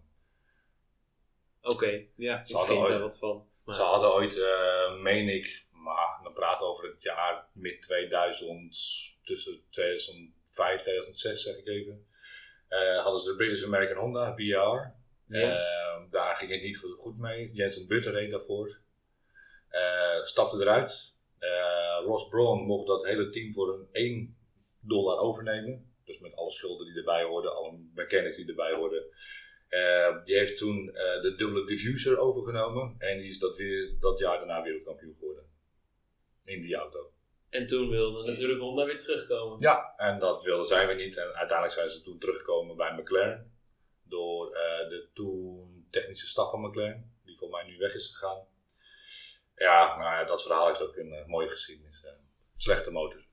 Oké, 1.62 2.06
ja, 2.16 2.46
Ze 2.46 2.54
ik 2.58 2.64
vind 2.64 2.80
ooit- 2.80 2.90
daar 2.90 3.00
wat 3.00 3.18
van. 3.18 3.48
Maar, 3.64 3.76
Ze 3.76 3.82
hadden 3.82 4.14
ooit, 4.14 4.38
eh, 4.38 4.96
meen 5.02 5.30
ik, 5.30 5.66
maar 5.72 6.20
dan 6.24 6.34
praten 6.34 6.66
we 6.66 6.72
over 6.72 6.86
het 6.86 7.02
jaar 7.02 7.48
mid 7.54 7.82
2000, 7.82 8.78
tussen 9.24 9.62
2005 9.70 10.82
2006 10.82 11.42
zeg 11.44 11.56
ik 11.58 11.68
even. 11.68 12.08
Eh, 12.68 13.04
hadden 13.04 13.22
ze 13.22 13.30
de 13.30 13.36
British 13.36 13.64
American 13.64 13.98
Honda, 13.98 14.32
BR. 14.32 14.42
ja, 14.42 14.94
Eh, 15.28 16.02
daar 16.12 16.36
ging 16.36 16.52
het 16.52 16.62
niet 16.62 16.78
goed, 16.98 17.18
mee. 17.18 17.52
Jensen 17.54 17.88
Button 17.88 18.12
reed 18.12 18.32
daarvoor. 18.32 18.78
Stapte 20.24 20.58
eruit. 20.58 21.14
Eh, 21.46 22.06
Ross 22.06 22.28
Braun 22.28 22.66
mocht 22.66 22.88
dat 22.88 23.06
hele 23.06 23.30
team 23.30 23.54
voor 23.54 23.74
een 23.74 23.88
1 23.92 24.38
dollar 24.80 25.18
overnemen. 25.18 25.94
Dus 26.06 26.20
met 26.20 26.36
alle 26.36 26.52
schulden 26.52 26.86
die 26.86 26.96
erbij 26.96 27.24
hoorden, 27.24 27.56
alle 27.56 27.78
mechanics 27.94 28.36
die 28.36 28.48
erbij 28.48 28.74
hoorden. 28.74 29.04
Eh, 29.68 30.24
die 30.24 30.36
heeft 30.36 30.58
toen 30.58 30.90
eh, 30.94 31.22
de 31.22 31.36
dubbele 31.36 31.66
diffuser 31.66 32.18
overgenomen. 32.18 32.96
En 32.98 33.18
die 33.18 33.30
is 33.30 33.40
dat, 33.40 33.58
weer, 33.58 33.96
dat 34.00 34.20
jaar 34.20 34.38
daarna 34.38 34.62
wereldkampioen 34.62 35.16
geworden. 35.20 35.44
In 36.44 36.62
die 36.62 36.76
auto. 36.76 37.12
en 37.50 37.68
toen 37.68 37.90
wilde 37.90 38.28
natuurlijk 38.28 38.60
Honda 38.60 38.86
weer 38.86 38.98
terugkomen. 38.98 39.60
Ja, 39.60 39.94
en 39.98 40.20
dat 40.20 40.44
wilden 40.44 40.66
zij 40.66 40.88
weer 40.88 40.96
niet. 40.96 41.18
En 41.18 41.34
uiteindelijk 41.34 41.72
zijn 41.72 41.90
ze 41.90 42.02
toen 42.02 42.20
teruggekomen 42.20 42.76
bij 42.76 42.94
McLaren. 42.94 43.54
Door 44.04 44.50
de 44.90 45.08
toen 45.14 45.88
technische 45.92 46.28
staf 46.28 46.50
van 46.50 46.62
McLaren. 46.62 47.14
Die 47.26 47.38
voor 47.38 47.50
mij 47.50 47.64
nu 47.64 47.78
weg 47.78 47.94
is 47.94 48.08
gegaan. 48.08 48.48
Ja, 49.56 49.98
nou 49.98 50.12
ja, 50.12 50.24
dat 50.24 50.42
verhaal 50.42 50.68
heeft 50.68 50.82
ook 50.82 50.96
een 50.96 51.14
eh, 51.14 51.26
mooie 51.26 51.50
geschiedenis. 51.50 52.04
eh. 52.04 52.12
slechte 52.58 52.92
motor. 52.92 53.24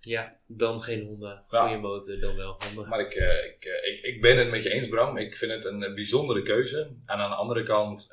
Ja, 0.00 0.40
dan 0.46 0.80
geen 0.82 1.06
Honda. 1.06 1.46
Ja. 1.50 1.66
Goeie 1.66 1.80
motor, 1.80 2.20
dan 2.20 2.36
wel 2.36 2.60
Honda. 2.64 2.88
Maar 2.88 3.00
ik, 3.00 3.14
eh, 3.14 3.44
ik, 3.44 3.64
ik, 3.64 4.04
ik 4.04 4.20
ben 4.20 4.36
het 4.38 4.50
met 4.50 4.62
je 4.62 4.70
eens, 4.70 4.88
Bram. 4.88 5.16
Ik 5.16 5.36
vind 5.36 5.52
het 5.52 5.64
een 5.64 5.94
bijzondere 5.94 6.42
keuze. 6.42 6.78
En 7.04 7.16
aan 7.18 7.30
de 7.30 7.36
andere 7.36 7.62
kant 7.62 8.08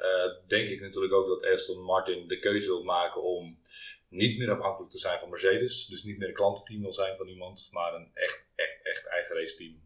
denk 0.48 0.70
ik 0.70 0.82
natuurlijk 0.82 1.14
ook 1.14 1.28
dat 1.28 1.52
Aston 1.52 1.84
Martin 1.84 2.28
de 2.28 2.40
keuze 2.40 2.68
wil 2.68 2.84
maken 2.84 3.24
om 3.24 3.60
niet 4.10 4.38
meer 4.38 4.52
afhankelijk 4.52 4.92
te 4.92 5.00
zijn 5.00 5.20
van 5.20 5.30
Mercedes. 5.30 5.86
Dus 5.86 6.04
niet 6.04 6.18
meer 6.18 6.28
een 6.28 6.34
klantenteam 6.34 6.82
wil 6.82 6.94
zijn 6.94 7.18
van 7.18 7.28
iemand, 7.28 7.68
maar 7.72 7.94
een 7.94 8.12
echt, 8.14 8.48
echt, 8.56 8.80
echt 8.84 9.06
eigen 9.06 9.36
raceteam. 9.36 9.82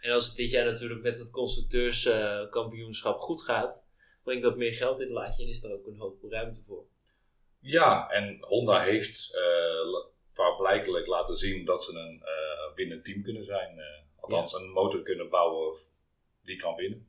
En 0.00 0.12
als 0.12 0.26
het 0.26 0.36
dit 0.36 0.50
jaar 0.50 0.64
natuurlijk 0.64 1.02
met 1.02 1.18
het 1.18 1.30
constructeurskampioenschap 1.30 3.18
goed 3.18 3.42
gaat, 3.42 3.86
brengt 4.22 4.42
dat 4.42 4.56
meer 4.56 4.74
geld 4.74 5.00
in 5.00 5.06
het 5.06 5.14
laadje 5.14 5.42
en 5.42 5.48
is 5.48 5.64
er 5.64 5.72
ook 5.72 5.86
een 5.86 5.98
hoop 5.98 6.22
ruimte 6.22 6.62
voor. 6.62 6.84
Ja, 7.60 8.10
en 8.10 8.38
Honda 8.40 8.82
heeft 8.82 9.34
uh, 9.34 10.56
blijkelijk 10.56 11.06
laten 11.06 11.34
zien 11.34 11.64
dat 11.64 11.84
ze 11.84 11.92
een 11.92 12.22
uh, 12.22 12.74
winnend 12.74 13.04
team 13.04 13.22
kunnen 13.22 13.44
zijn. 13.44 13.78
Uh, 13.78 13.84
Althans, 14.20 14.52
een 14.52 14.70
motor 14.70 15.02
kunnen 15.02 15.28
bouwen 15.28 15.78
die 16.42 16.56
kan 16.56 16.74
winnen. 16.74 17.08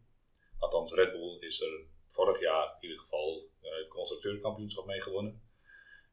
Althans, 0.60 0.94
Red 0.94 1.12
Bull 1.12 1.38
is 1.40 1.62
er 1.62 1.86
vorig 2.10 2.40
jaar 2.40 2.76
in 2.80 2.90
ieder 2.90 3.00
geval 3.00 3.50
het 3.62 3.88
constructeurkampioenschap 3.88 4.86
mee 4.86 5.02
gewonnen. 5.02 5.42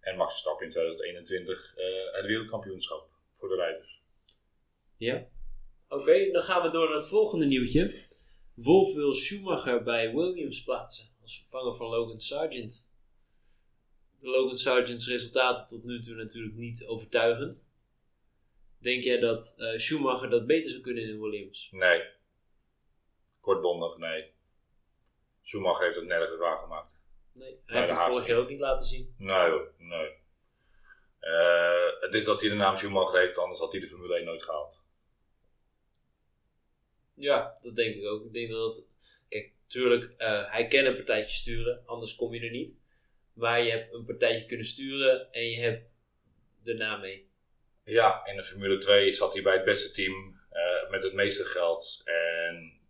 En 0.00 0.17
Max 0.17 0.31
Verstappen 0.31 0.64
in 0.64 0.71
2021 0.71 1.75
uh, 1.76 1.85
het 2.12 2.26
wereldkampioenschap 2.26 3.09
voor 3.38 3.49
de 3.49 3.55
rijders. 3.55 4.02
Ja. 4.97 5.26
Oké, 5.88 6.31
dan 6.31 6.43
gaan 6.43 6.62
we 6.62 6.69
door 6.69 6.87
naar 6.87 6.97
het 6.97 7.09
volgende 7.09 7.47
nieuwtje. 7.47 8.08
Wolf 8.62 8.95
wil 8.95 9.15
Schumacher 9.15 9.83
bij 9.83 10.15
Williams 10.15 10.62
plaatsen 10.62 11.09
als 11.23 11.37
vervanger 11.37 11.75
van 11.75 11.87
Logan 11.87 12.21
Sargent. 12.21 12.91
Logan 14.21 14.57
Sargent's 14.57 15.09
resultaten 15.09 15.67
tot 15.67 15.85
nu 15.85 16.03
toe 16.03 16.15
natuurlijk 16.15 16.55
niet 16.55 16.87
overtuigend. 16.87 17.69
Denk 18.79 19.03
jij 19.03 19.19
dat 19.19 19.55
uh, 19.59 19.79
Schumacher 19.79 20.31
dat 20.31 20.47
beter 20.47 20.71
zou 20.71 20.83
kunnen 20.83 21.09
in 21.09 21.21
Williams? 21.21 21.69
Nee. 21.73 22.03
Kortbondig, 23.41 23.97
nee. 23.97 24.31
Schumacher 25.43 25.85
heeft 25.85 25.97
het 25.97 26.07
nergens 26.07 26.38
waargemaakt. 26.38 27.00
Nee, 27.33 27.61
hij 27.67 27.85
heeft 27.85 27.99
het 27.99 28.09
vorig 28.09 28.27
jaar 28.27 28.41
ook 28.41 28.49
niet 28.49 28.61
laten 28.61 28.87
zien. 28.87 29.15
Nee 29.19 29.50
nee. 29.79 30.17
Uh, 31.21 32.00
het 32.00 32.15
is 32.15 32.25
dat 32.25 32.41
hij 32.41 32.50
de 32.50 32.57
naam 32.57 32.77
Schumacher 32.77 33.21
heeft, 33.21 33.38
anders 33.38 33.61
had 33.61 33.73
hij 33.73 33.81
de 33.81 33.88
Formule 33.88 34.15
1 34.15 34.25
nooit 34.25 34.43
gehaald. 34.43 34.78
Ja, 37.19 37.59
dat 37.61 37.77
denk 37.77 37.95
ik 37.95 38.07
ook. 38.07 38.25
Ik 38.25 38.33
denk 38.33 38.51
dat 38.51 38.77
het... 38.77 38.87
Kijk, 39.29 39.53
tuurlijk, 39.67 40.15
uh, 40.19 40.53
hij 40.53 40.67
kan 40.67 40.85
een 40.85 40.95
partijtje 40.95 41.37
sturen, 41.37 41.83
anders 41.87 42.15
kom 42.15 42.35
je 42.35 42.41
er 42.41 42.51
niet. 42.51 42.77
Maar 43.33 43.63
je 43.63 43.71
hebt 43.71 43.95
een 43.95 44.05
partijtje 44.05 44.47
kunnen 44.47 44.67
sturen 44.67 45.33
en 45.33 45.51
je 45.51 45.61
hebt 45.61 45.91
de 46.63 46.75
naam 46.75 47.01
mee. 47.01 47.31
Ja, 47.85 48.27
in 48.27 48.37
de 48.37 48.43
Formule 48.43 48.79
2 48.79 49.13
zat 49.13 49.33
hij 49.33 49.43
bij 49.43 49.55
het 49.55 49.65
beste 49.65 49.91
team 49.91 50.41
uh, 50.53 50.91
met 50.91 51.03
het 51.03 51.13
meeste 51.13 51.45
geld. 51.45 52.03
En 52.05 52.81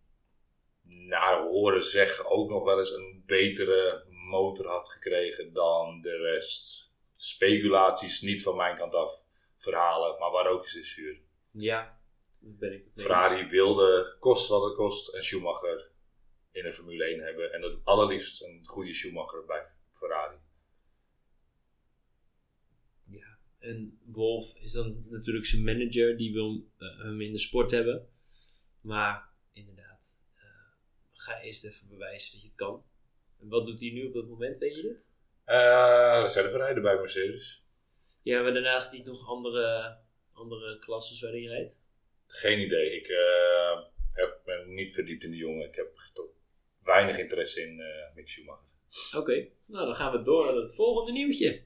naar 0.83 1.41
horen 1.41 1.83
zeggen 1.83 2.25
ook 2.25 2.49
nog 2.49 2.63
wel 2.63 2.79
eens 2.79 2.91
een 2.91 3.23
betere 3.25 4.03
motor 4.07 4.67
had 4.67 4.89
gekregen 4.89 5.53
dan 5.53 6.01
de 6.01 6.17
rest. 6.17 6.91
Speculaties 7.15 8.21
niet 8.21 8.43
van 8.43 8.55
mijn 8.55 8.77
kant 8.77 8.93
af, 8.93 9.25
verhalen, 9.57 10.19
maar 10.19 10.31
waar 10.31 10.47
ook 10.47 10.65
is 10.65 10.73
het 10.73 10.87
vuur. 10.87 11.19
Ja, 11.51 11.98
ben 12.39 12.73
ik 12.73 12.83
het 12.83 13.01
Ferrari 13.01 13.49
wilde, 13.49 14.15
kost 14.19 14.47
wat 14.47 14.63
het 14.63 14.75
kost, 14.75 15.13
een 15.13 15.23
Schumacher 15.23 15.91
in 16.51 16.63
de 16.63 16.73
Formule 16.73 17.03
1 17.03 17.19
hebben. 17.19 17.53
En 17.53 17.61
het 17.61 17.79
allerliefst 17.83 18.41
een 18.41 18.61
goede 18.63 18.93
Schumacher 18.93 19.45
bij 19.45 19.65
Ferrari. 19.91 20.37
Ja, 23.05 23.37
en 23.59 23.99
Wolf 24.05 24.55
is 24.55 24.71
dan 24.71 25.03
natuurlijk 25.09 25.45
zijn 25.45 25.63
manager, 25.63 26.17
die 26.17 26.33
wil 26.33 26.65
uh, 26.77 26.97
hem 26.97 27.21
in 27.21 27.31
de 27.31 27.37
sport 27.37 27.71
hebben. 27.71 28.09
Maar 28.81 29.29
inderdaad, 29.51 30.21
uh, 30.35 30.43
ga 31.13 31.41
eerst 31.41 31.65
even 31.65 31.87
bewijzen 31.87 32.31
dat 32.31 32.41
je 32.41 32.47
het 32.47 32.57
kan. 32.57 32.83
En 33.39 33.49
wat 33.49 33.65
doet 33.65 33.81
hij 33.81 33.91
nu 33.91 34.05
op 34.05 34.13
dat 34.13 34.27
moment, 34.27 34.57
weet 34.57 34.75
je 34.75 34.81
dit? 34.81 35.09
Uh, 35.45 36.19
reserverijden 36.21 36.83
bij 36.83 36.95
Mercedes. 36.95 37.63
Ja, 38.21 38.41
maar 38.41 38.53
daarnaast 38.53 38.91
niet 38.91 39.05
nog 39.05 39.27
andere, 39.27 39.97
andere 40.33 40.79
klassen 40.79 41.25
waar 41.25 41.31
hij 41.31 41.45
rijdt? 41.45 41.81
Geen 42.29 42.59
idee. 42.59 43.01
Ik 43.01 43.07
uh, 43.07 43.81
heb 44.11 44.41
me 44.45 44.63
niet 44.65 44.93
verdiept 44.93 45.23
in 45.23 45.31
die 45.31 45.39
jongen. 45.39 45.67
Ik 45.67 45.75
heb 45.75 45.97
weinig 46.81 47.17
interesse 47.17 47.61
in 47.61 47.79
uh, 47.79 48.15
Mick 48.15 48.29
Schumacher. 48.29 48.67
Oké, 49.17 49.47
nou 49.65 49.85
dan 49.85 49.95
gaan 49.95 50.11
we 50.11 50.21
door 50.21 50.45
naar 50.45 50.55
het 50.55 50.75
volgende 50.75 51.11
nieuwtje. 51.11 51.63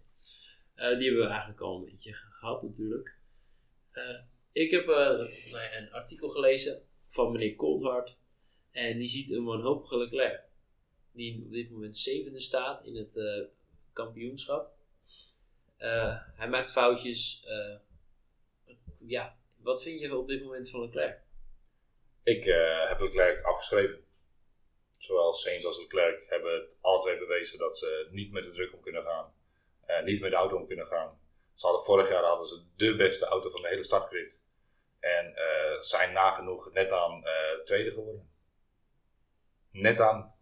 Uh, 0.75 0.98
die 0.98 1.08
hebben 1.08 1.24
we 1.24 1.29
eigenlijk 1.29 1.62
al 1.62 1.75
een 1.75 1.86
beetje 1.86 2.13
gehad 2.13 2.63
natuurlijk. 2.63 3.17
ik 4.51 4.72
heb 4.72 4.86
nou 4.86 5.29
een 5.77 5.91
artikel 5.91 6.29
gelezen 6.29 6.82
van 7.05 7.32
meneer 7.32 7.55
Coulthard. 7.55 8.17
En 8.72 8.98
die 8.98 9.08
ziet 9.08 9.32
een 9.32 9.43
wanhopige 9.43 9.98
Leclerc. 9.98 10.43
Die 11.12 11.43
op 11.46 11.51
dit 11.51 11.70
moment 11.70 11.98
zevende 11.98 12.41
staat 12.41 12.86
in 12.86 12.96
het 12.96 13.22
kampioenschap. 13.93 14.72
hij 16.36 16.50
maakt 16.50 16.72
foutjes. 16.72 17.48
ja, 19.00 19.38
wat 19.63 19.84
vind 19.84 20.01
je 20.01 20.17
op 20.17 20.27
dit 20.27 20.41
moment 20.41 20.70
van 20.70 20.82
Leclerc? 20.82 21.22
Ik 22.24 22.46
uh, 22.46 22.88
heb 22.88 23.00
Leclerc 23.00 23.43
afgeschreven. 23.43 24.05
Zowel 24.98 25.34
Sainz 25.34 25.65
als 25.65 25.79
Leclerc 25.79 26.24
hebben 26.29 26.67
alle 26.82 27.01
twee 27.01 27.17
bewezen 27.17 27.60
dat 27.60 27.77
ze 27.77 28.08
niet 28.12 28.32
met 28.32 28.43
de 28.43 28.51
druk 28.51 28.74
om 28.74 28.82
kunnen 28.82 29.03
gaan. 29.03 29.34
Uh, 29.88 30.03
niet 30.03 30.22
met 30.22 30.32
de 30.32 30.38
auto 30.38 30.58
om 30.58 30.67
kunnen 30.67 30.88
gaan. 30.88 31.20
Ze 31.53 31.65
hadden 31.65 31.86
vorig 31.86 32.10
jaar 32.10 32.24
hadden 32.24 32.48
ze 32.48 32.63
de 32.75 32.96
beste 32.96 33.25
auto 33.25 33.50
van 33.50 33.62
de 33.62 33.67
hele 33.67 33.84
startgrid. 33.84 34.41
En 35.00 35.34
uh, 35.36 35.79
zijn 35.79 36.13
nagenoeg 36.13 36.72
net 36.72 36.91
aan 36.91 37.24
tweede 37.63 37.91
geworden. 37.91 38.32
Net 39.72 40.00
aan. 40.00 40.36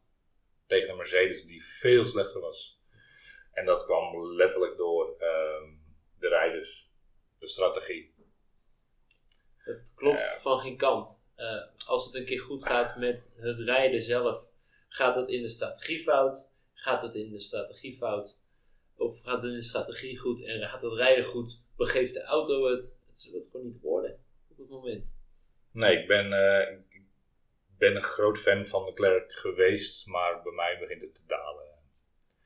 Tegen 0.68 0.90
een 0.90 0.98
Mercedes 0.98 1.46
die 1.46 1.64
veel 1.64 2.06
slechter 2.06 2.42
was. 2.42 2.82
En 3.52 3.66
dat 3.66 3.86
kwam 3.86 4.26
letterlijk 4.36 4.78
door 4.78 5.16
ehm, 5.18 5.74
de 6.20 6.28
rijders. 6.28 6.90
De 7.40 7.48
strategie. 7.48 8.11
Het 9.64 9.94
klopt 9.96 10.40
van 10.42 10.60
geen 10.60 10.78
kant. 10.78 11.26
Uh, 11.38 11.64
als 11.86 12.06
het 12.06 12.16
een 12.16 12.26
keer 12.26 12.40
goed 12.40 12.64
gaat 12.64 12.98
met 12.98 13.34
het 13.36 13.60
rijden 13.60 14.02
zelf, 14.02 14.50
gaat 14.88 15.16
het 15.16 15.30
in 15.30 15.42
de 15.42 15.50
strategie 15.50 16.00
fout? 16.00 16.50
Gaat 16.74 17.02
het 17.02 17.16
in 17.16 17.32
de 17.32 17.40
strategie 17.40 17.96
fout? 17.96 18.40
Of 18.96 19.22
gaat 19.22 19.44
het 19.44 19.52
in 19.52 19.58
de 19.58 19.64
strategie 19.64 20.18
goed 20.18 20.44
en 20.44 20.70
gaat 20.70 20.82
het 20.82 20.94
rijden 20.94 21.26
goed? 21.26 21.66
Begeeft 21.76 22.14
de 22.14 22.24
auto 22.24 22.66
het? 22.66 22.98
Het 23.08 23.20
zullen 23.20 23.40
het 23.40 23.50
gewoon 23.50 23.66
niet 23.66 23.80
worden 23.80 24.20
op 24.50 24.58
het 24.58 24.70
moment. 24.70 25.20
Nee, 25.72 26.00
ik 26.00 26.08
ben, 26.08 26.32
uh, 26.32 26.78
ik 26.90 27.04
ben 27.78 27.96
een 27.96 28.04
groot 28.04 28.38
fan 28.38 28.66
van 28.66 28.86
Leclerc 28.86 29.32
geweest, 29.32 30.06
maar 30.06 30.42
bij 30.42 30.54
mij 30.54 30.78
begint 30.80 31.02
het 31.02 31.14
te 31.14 31.22
dalen. 31.28 31.66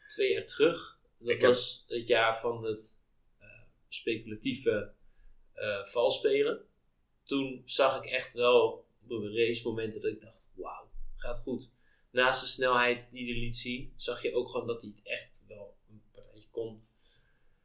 Twee 0.07 0.33
jaar 0.33 0.45
terug, 0.45 0.99
dat 1.17 1.37
was 1.37 1.85
het 1.87 2.07
jaar 2.07 2.39
van 2.39 2.63
het 2.63 2.97
uh, 3.41 3.47
speculatieve 3.87 4.93
valspelen 5.83 6.65
toen 7.25 7.61
zag 7.65 8.03
ik 8.03 8.11
echt 8.11 8.33
wel 8.33 8.85
op 9.07 9.21
race 9.23 9.61
momenten 9.63 10.01
dat 10.01 10.11
ik 10.11 10.21
dacht, 10.21 10.51
wauw, 10.55 10.89
gaat 11.15 11.37
goed. 11.37 11.69
Naast 12.11 12.41
de 12.41 12.47
snelheid 12.47 13.11
die 13.11 13.25
hij 13.31 13.41
liet 13.41 13.55
zien, 13.55 13.93
zag 13.95 14.21
je 14.21 14.33
ook 14.33 14.49
gewoon 14.49 14.67
dat 14.67 14.81
hij 14.81 14.91
het 14.95 15.07
echt 15.07 15.43
wel 15.47 15.75
een 15.89 16.01
partijtje 16.11 16.49
kon. 16.49 16.87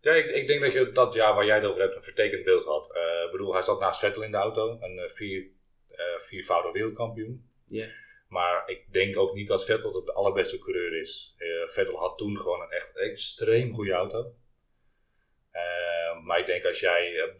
Ja, 0.00 0.12
ik, 0.12 0.26
ik 0.26 0.46
denk 0.46 0.60
dat 0.60 0.72
je 0.72 0.92
dat 0.92 1.14
jaar 1.14 1.34
waar 1.34 1.46
jij 1.46 1.56
het 1.56 1.64
over 1.64 1.80
hebt 1.80 1.96
een 1.96 2.02
vertekend 2.02 2.44
beeld 2.44 2.64
had. 2.64 2.90
Uh, 2.94 3.24
ik 3.24 3.30
bedoel, 3.30 3.52
hij 3.52 3.62
zat 3.62 3.80
naast 3.80 4.00
Vettel 4.00 4.22
in 4.22 4.30
de 4.30 4.36
auto, 4.36 4.78
een 4.80 4.96
uh, 4.96 5.08
vier, 5.08 5.46
uh, 5.90 6.18
viervoudig 6.18 6.72
wereldkampioen. 6.72 7.50
Ja. 7.68 7.88
Maar 8.28 8.68
ik 8.68 8.92
denk 8.92 9.16
ook 9.16 9.34
niet 9.34 9.48
dat 9.48 9.64
Vettel 9.64 10.04
de 10.04 10.12
allerbeste 10.12 10.58
coureur 10.58 11.00
is. 11.00 11.34
Vettel 11.66 11.98
had 11.98 12.18
toen 12.18 12.38
gewoon 12.38 12.60
een 12.60 12.70
echt 12.70 12.96
extreem 12.96 13.72
goede 13.72 13.92
auto. 13.92 14.34
maar 16.22 16.38
ik 16.38 16.46
denk 16.46 16.64
als 16.64 16.80
jij 16.80 17.34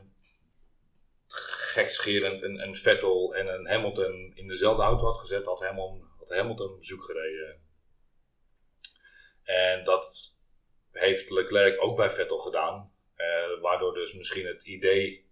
gekscherend 1.35 2.43
een, 2.43 2.63
een 2.63 2.77
Vettel 2.77 3.35
en 3.35 3.47
een 3.47 3.69
Hamilton 3.69 4.33
in 4.35 4.49
dezelfde 4.49 4.83
auto 4.83 5.05
had 5.05 5.19
gezet, 5.19 5.45
had 5.45 5.61
Hamilton, 5.61 6.09
had 6.19 6.29
Hamilton 6.29 6.79
bezoek 6.79 7.03
gereden. 7.03 7.61
En 9.43 9.85
dat 9.85 10.37
heeft 10.93 11.31
Leclerc 11.31 11.83
ook 11.83 11.97
bij 11.97 12.11
Vettel 12.11 12.39
gedaan. 12.39 12.93
Eh, 13.15 13.61
waardoor 13.61 13.95
dus 13.95 14.15
misschien 14.15 14.47
het 14.47 14.63
idee 14.63 15.29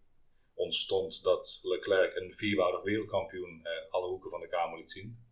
ontstond 0.54 1.22
dat 1.22 1.60
Leclerc 1.62 2.16
een 2.16 2.34
viervoudig 2.34 2.82
wereldkampioen 2.82 3.60
eh, 3.64 3.90
alle 3.90 4.08
hoeken 4.08 4.30
van 4.30 4.40
de 4.40 4.48
kamer 4.48 4.78
liet 4.78 4.90
zien. 4.90 5.26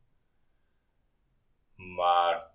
Maar 1.75 2.51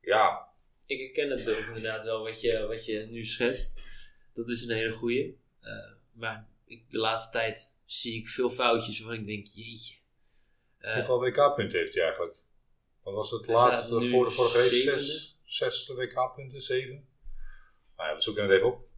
ja. 0.00 0.48
Ik 0.86 1.00
herken 1.00 1.30
het 1.30 1.44
beeld 1.44 1.66
inderdaad 1.66 2.04
wel 2.04 2.22
wat 2.22 2.40
je, 2.40 2.66
wat 2.66 2.84
je 2.84 3.06
nu 3.10 3.24
schetst. 3.24 3.84
Dat 4.32 4.48
is 4.48 4.62
een 4.62 4.76
hele 4.76 4.92
goeie. 4.92 5.38
Uh, 5.62 5.92
maar 6.12 6.48
ik, 6.66 6.90
de 6.90 6.98
laatste 6.98 7.38
tijd 7.38 7.76
zie 7.84 8.20
ik 8.20 8.28
veel 8.28 8.50
foutjes 8.50 9.00
waarvan 9.00 9.18
ik 9.18 9.26
denk, 9.26 9.46
jeetje. 9.46 9.94
Uh, 10.80 10.94
Hoeveel 10.94 11.20
WK-punten 11.20 11.78
heeft 11.78 11.94
hij 11.94 12.02
eigenlijk? 12.02 12.36
Wat 13.02 13.14
was 13.14 13.30
het 13.30 13.46
laatste 13.46 14.02
voor 14.02 14.24
de 14.24 14.30
vorige 14.30 14.58
race? 14.58 14.98
Zes, 14.98 15.38
zes 15.44 15.88
WK-punten, 15.88 16.60
zeven? 16.60 17.08
Nou 17.96 18.08
ja, 18.08 18.14
we 18.14 18.22
zoeken 18.22 18.42
het 18.42 18.52
even 18.52 18.66
op. 18.66 18.88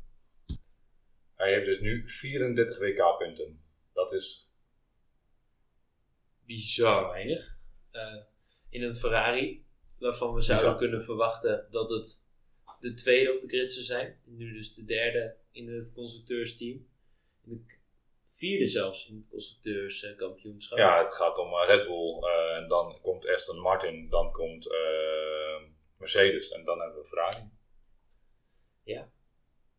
Hij 1.34 1.52
heeft 1.52 1.66
dus 1.66 1.80
nu 1.80 2.08
34 2.08 2.78
WK-punten. 2.78 3.62
Dat 3.92 4.12
is... 4.12 4.50
Bizar 6.46 7.08
weinig. 7.08 7.56
Uh, 7.92 8.22
in 8.68 8.82
een 8.82 8.96
Ferrari, 8.96 9.66
waarvan 9.98 10.34
we 10.34 10.42
zouden 10.42 10.76
kunnen 10.76 11.02
verwachten 11.02 11.66
dat 11.70 11.90
het 11.90 12.26
de 12.80 12.94
tweede 12.94 13.34
op 13.34 13.40
de 13.40 13.48
grid 13.48 13.72
zou 13.72 13.84
zijn. 13.84 14.20
Nu 14.24 14.52
dus 14.52 14.74
de 14.74 14.84
derde 14.84 15.36
in 15.50 15.68
het 15.68 15.92
constructeursteam 15.92 16.86
de 17.48 17.76
vierde 18.24 18.66
zelfs 18.66 19.08
in 19.08 19.16
het 19.16 19.28
constructeurskampioenschap. 19.28 20.78
Ja, 20.78 21.04
het 21.04 21.14
gaat 21.14 21.38
om 21.38 21.52
eh, 21.52 21.66
Red 21.66 21.86
Bull. 21.86 22.18
Uh, 22.22 22.56
en 22.56 22.68
dan 22.68 23.00
komt 23.00 23.26
Aston 23.26 23.60
Martin, 23.60 24.08
dan 24.08 24.32
komt 24.32 24.66
uh, 24.66 25.62
Mercedes 25.96 26.50
en 26.50 26.64
dan 26.64 26.80
hebben 26.80 27.02
we 27.02 27.08
Ferrari. 27.08 27.50
Ja. 28.82 29.12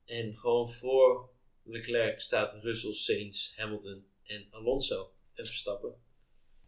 En 0.05 0.35
gewoon 0.35 0.69
voor 0.69 1.29
Leclerc 1.63 2.21
staat 2.21 2.53
Russell, 2.61 2.93
Sainz, 2.93 3.55
Hamilton 3.55 4.05
en 4.23 4.47
Alonso. 4.51 5.13
en 5.33 5.45
Verstappen. 5.45 6.07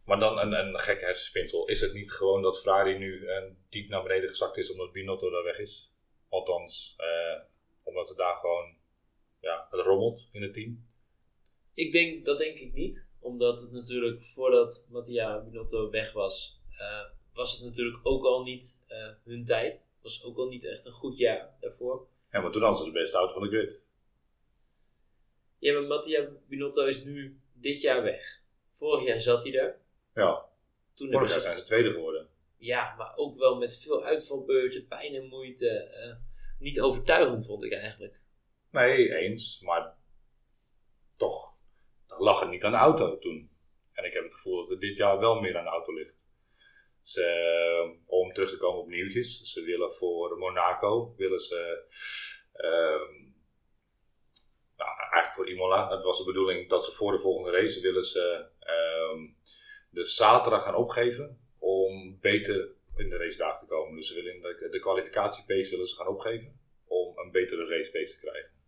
Maar 0.06 0.20
dan 0.20 0.38
een, 0.38 0.54
een 0.54 0.80
gekke 0.80 1.06
hersenspinsel. 1.06 1.68
Is 1.68 1.82
het 1.82 1.94
niet 1.94 2.12
gewoon 2.12 2.42
dat 2.42 2.62
Ferrari 2.62 2.98
nu 2.98 3.28
eh, 3.28 3.44
diep 3.70 3.90
naar 3.90 4.04
beneden 4.04 4.30
gezakt 4.30 4.58
is 4.58 4.72
omdat 4.72 4.92
Binotto 4.92 5.30
daar 5.30 5.44
weg 5.44 5.58
is? 5.58 5.94
Althans, 6.30 6.96
eh, 6.98 7.42
omdat 7.84 8.10
het 8.10 8.18
daar 8.18 8.38
gewoon 8.38 8.76
ja, 9.40 9.68
het 9.70 9.82
rommelt 9.82 10.28
in 10.32 10.42
het 10.42 10.54
team. 10.54 10.90
Ik 11.74 11.92
denk, 11.92 12.26
dat 12.26 12.38
denk 12.38 12.58
ik 12.58 12.74
niet. 12.74 13.10
Omdat 13.20 13.62
het 13.62 13.72
natuurlijk 13.72 14.24
voordat 14.24 14.86
Mattia 14.90 15.44
Binotto 15.44 15.90
weg 15.90 16.12
was, 16.14 16.62
eh, 16.78 17.04
was 17.34 17.52
het 17.58 17.64
natuurlijk 17.64 18.00
ook 18.04 18.24
al 18.26 18.44
niet 18.44 18.84
eh, 18.88 19.10
hun 19.24 19.46
tijd. 19.46 19.86
Was 20.02 20.24
ook 20.24 20.38
al 20.38 20.48
niet 20.48 20.66
echt 20.66 20.86
een 20.86 20.92
goed 20.92 21.18
jaar 21.18 21.56
daarvoor. 21.60 22.08
Ja, 22.32 22.42
maar 22.42 22.52
toen 22.52 22.62
hadden 22.62 22.80
ze 22.80 22.86
de 22.86 22.92
beste 23.00 23.18
auto 23.18 23.34
van 23.34 23.42
de 23.42 23.48
grid. 23.50 23.80
Ja, 25.60 25.74
maar 25.74 25.84
Mattia 25.88 26.30
Binotto 26.48 26.86
is 26.86 27.04
nu 27.04 27.40
dit 27.54 27.82
jaar 27.82 28.04
weg. 28.04 28.42
Vorig 28.72 29.08
jaar 29.08 29.20
zat 29.20 29.44
hij 29.44 29.52
daar. 29.52 29.78
Ja, 30.16 30.46
Toen 30.94 31.10
vorig 31.12 31.12
hebben 31.12 31.30
jaar 31.30 31.40
ze, 31.40 31.46
zijn 31.46 31.58
ze 31.58 31.64
tweede 31.64 31.92
geworden. 31.92 32.28
ja, 32.58 32.96
maar 32.96 33.16
ook 33.16 33.38
wel 33.38 33.58
met 33.58 33.78
veel 33.78 34.04
uitvalbeurten, 34.04 34.88
pijn 34.88 35.14
en 35.16 35.28
moeite. 35.28 35.70
eh, 35.70 36.16
niet 36.60 36.82
overtuigend 36.82 37.46
vond 37.46 37.64
ik 37.64 37.72
eigenlijk. 37.74 38.20
Nee, 38.72 39.16
eens. 39.16 39.60
Maar 39.62 39.96
toch 41.18 41.51
lag 42.22 42.40
het 42.40 42.50
niet 42.50 42.64
aan 42.64 42.72
de 42.72 42.78
auto 42.78 43.18
toen. 43.18 43.50
En 43.94 44.04
ik 44.06 44.14
heb 44.14 44.24
het 44.24 44.34
gevoel 44.34 44.58
dat 44.58 44.72
er 44.72 44.80
dit 44.80 44.98
jaar 44.98 45.20
wel 45.20 45.40
meer 45.40 45.58
aan 45.58 45.64
de 45.64 45.70
auto 45.70 45.94
ligt. 45.94 46.26
Ze, 47.02 47.24
eh, 47.24 48.00
om 48.06 48.34
terug 48.34 48.50
te 48.50 48.58
komen 48.58 48.82
op 48.82 48.88
nieuwtjes. 48.88 49.42
Ze 49.42 49.64
willen 49.64 49.92
voor 49.92 50.38
Monaco, 50.38 51.14
willen 51.18 51.40
ze, 51.40 51.84
ehm, 52.54 53.14
nou, 54.78 54.90
eigenlijk 54.98 55.34
voor 55.34 55.50
Imola. 55.50 55.90
Het 55.90 56.04
was 56.04 56.18
de 56.18 56.24
bedoeling 56.24 56.70
dat 56.70 56.86
ze 56.86 56.92
voor 56.92 57.12
de 57.12 57.20
volgende 57.20 57.60
race 57.60 57.82
willen 57.82 58.04
ze 58.04 58.48
ehm, 58.60 59.28
de 59.90 60.04
zaterdag 60.04 60.64
gaan 60.64 60.76
opgeven 60.76 61.40
om 61.60 62.20
beter 62.20 62.76
in 62.96 63.10
de 63.10 63.18
race 63.18 63.38
daar 63.38 63.58
te 63.60 63.66
komen. 63.66 63.96
Dus 63.96 64.08
ze 64.08 64.14
willen 64.14 64.42
de, 64.42 64.68
de 64.72 64.80
kwalificatiepace 64.80 65.70
willen 65.70 65.88
ze 65.88 65.96
gaan 65.96 66.08
opgeven 66.08 66.60
om 66.86 67.18
een 67.18 67.32
betere 67.32 67.66
race 67.66 67.92
pace 67.92 68.14
te 68.14 68.20
krijgen. 68.20 68.61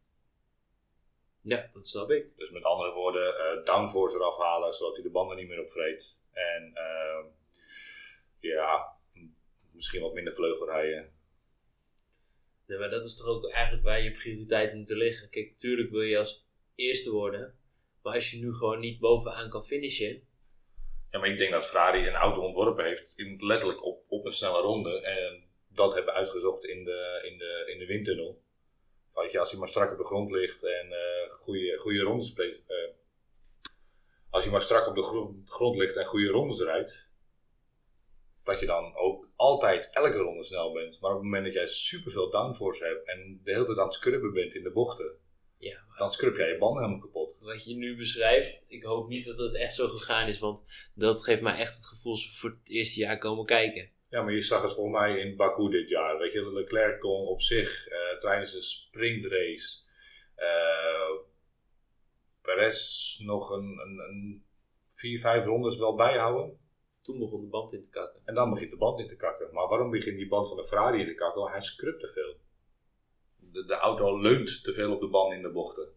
Ja, 1.44 1.70
dat 1.72 1.88
snap 1.88 2.12
ik. 2.12 2.38
Dus 2.38 2.50
met 2.50 2.64
andere 2.64 2.92
woorden, 2.92 3.38
eh 3.38 3.66
downforce 3.66 4.16
eraf 4.16 4.38
halen, 4.38 4.74
zodat 4.74 4.94
hij 4.94 5.04
de 5.04 5.10
banden 5.10 5.38
niet 5.38 5.48
meer 5.48 5.62
opvreet. 5.62 6.18
En 6.32 6.72
ehm, 6.74 7.26
ja, 8.40 8.98
misschien 9.72 10.02
wat 10.02 10.14
minder 10.14 10.34
vleugel 10.34 10.66
rijden. 10.66 11.12
Nee, 12.66 12.78
maar 12.78 12.90
dat 12.90 13.06
is 13.06 13.18
toch 13.18 13.28
ook 13.28 13.50
eigenlijk 13.50 13.84
waar 13.84 14.02
je 14.02 14.12
prioriteiten 14.12 14.78
moeten 14.78 14.98
liggen. 14.98 15.30
Kijk, 15.30 15.50
natuurlijk 15.50 15.92
wil 15.92 16.02
je 16.02 16.18
als 16.18 16.46
eerste 16.76 17.12
worden. 17.12 17.58
Maar 18.02 18.14
als 18.14 18.32
je 18.32 18.38
nu 18.38 18.54
gewoon 18.54 18.80
niet 18.80 19.00
bovenaan 19.00 19.50
kan 19.50 19.64
finishen. 19.64 20.28
Ja, 21.10 21.20
maar 21.20 21.30
ik 21.30 21.38
denk 21.38 21.52
dat 21.52 21.66
Ferrari 21.66 22.08
een 22.08 22.14
auto 22.14 22.42
ontworpen 22.42 22.86
heeft, 22.86 23.14
in, 23.16 23.46
letterlijk 23.46 23.86
op, 23.86 24.04
op 24.08 24.26
een 24.26 24.32
snelle 24.32 24.62
ronde. 24.62 25.02
En 25.02 25.44
dat 25.68 25.94
hebben 25.94 26.14
uitgezocht 26.14 26.64
in 26.64 26.84
de, 26.84 27.30
in 27.32 27.38
de, 27.38 27.72
in 27.72 27.80
de 27.80 27.86
windtunnel. 27.86 28.43
Weet 29.14 29.32
je, 29.32 29.40
als 29.40 29.50
hij 29.50 29.60
maar 29.60 29.68
strak 29.68 29.92
op 29.92 29.98
de 29.98 30.06
grond 30.06 30.32
ligt 30.32 30.64
en 30.64 30.92
eh 30.92 31.32
goede, 31.32 31.78
goede 31.78 32.00
rondes... 32.02 32.34
eh, 32.34 32.48
als 34.30 34.44
hij 34.44 34.52
maar 34.52 34.62
strak 34.62 34.88
op 34.88 34.96
de 34.96 35.02
gro- 35.04 35.36
grond 35.46 35.78
ligt 35.78 35.96
en 35.96 36.06
goede 36.06 36.28
rondes 36.28 36.60
rijdt, 36.60 37.08
dat 38.44 38.60
je 38.60 38.66
dan 38.66 38.96
ook 38.96 39.30
altijd 39.36 39.90
elke 39.92 40.18
ronde 40.18 40.44
snel 40.44 40.72
bent. 40.74 41.00
Maar 41.00 41.10
op 41.12 41.16
het 41.16 41.26
moment 41.26 41.46
dat 41.46 41.54
jij 41.54 41.68
superveel 41.68 42.30
downforce 42.30 42.84
hebt 42.86 43.08
en 43.08 43.42
de 43.44 43.52
hele 43.52 43.66
tijd 43.66 43.78
aan 43.78 43.86
het 43.86 43.94
scrubben 43.94 44.34
bent 44.34 44.54
in 44.54 44.64
de 44.64 44.72
bochten, 44.72 45.18
Ja, 45.58 45.84
maar 45.88 45.98
dan 45.98 46.10
scrub 46.10 46.36
jij 46.38 46.48
je 46.50 46.58
banden 46.58 46.84
helemaal 46.84 47.06
kapot. 47.06 47.36
wat 47.40 47.64
je 47.66 47.76
nu 47.76 47.96
beschrijft, 47.96 48.66
ik 48.68 48.84
hoop 48.84 49.08
niet 49.08 49.26
dat 49.26 49.38
het 49.38 49.56
echt 49.56 49.74
zo 49.74 49.88
gegaan 49.88 50.28
is. 50.28 50.40
Want 50.40 50.64
dat 50.96 51.24
geeft 51.24 51.42
mij 51.42 51.58
echt 51.58 51.76
het 51.76 51.86
gevoel 51.86 52.16
we 52.16 52.30
voor 52.40 52.50
het 52.50 52.70
eerste 52.70 53.00
jaar 53.00 53.18
komen 53.18 53.46
kijken. 53.46 53.92
Ja, 54.14 54.22
maar 54.22 54.34
je 54.34 54.42
zag 54.42 54.62
het 54.62 54.74
volgens 54.74 55.00
mij 55.00 55.20
in 55.20 55.36
Baku 55.36 55.70
dit 55.70 55.90
jaar. 55.90 56.18
Weet 56.18 56.32
je, 56.32 56.54
Leclerc 56.54 57.00
kon 57.00 57.26
op 57.28 57.42
zich 57.42 57.88
eh, 57.88 58.18
tijdens 58.20 58.52
de 58.54 58.62
sprintrace 58.62 59.80
eh 60.36 61.12
Perez 62.42 63.18
nog 63.20 63.50
een, 63.50 63.80
een, 63.80 64.00
een 64.00 64.46
vier, 64.94 65.20
vijf 65.20 65.46
rondes 65.46 65.78
wel 65.78 65.96
bijhouden. 65.96 66.60
Toen 67.02 67.20
begon 67.20 67.42
de 67.42 67.48
band 67.48 67.74
in 67.74 67.82
te 67.82 67.90
kakken. 67.90 68.22
En 68.26 68.36
dan 68.36 68.50
begint 68.50 68.72
de 68.72 68.78
band 68.78 69.00
in 69.00 69.08
te 69.08 69.16
kakken. 69.16 69.50
Maar 69.54 69.68
waarom 69.68 69.90
begint 69.92 70.18
die 70.18 70.28
band 70.28 70.48
van 70.48 70.58
de 70.58 70.66
Ferrari 70.66 71.00
in 71.00 71.08
te 71.08 71.14
kakken? 71.14 71.52
Hij 71.52 71.62
scrubt 71.62 72.00
te 72.00 72.08
veel. 72.08 72.36
De, 73.52 73.66
de 73.66 73.74
auto 73.76 74.22
leunt 74.22 74.64
te 74.64 74.74
veel 74.74 74.94
op 74.94 75.02
de 75.02 75.08
band 75.10 75.34
in 75.34 75.42
de 75.42 75.52
bochten. 75.52 75.88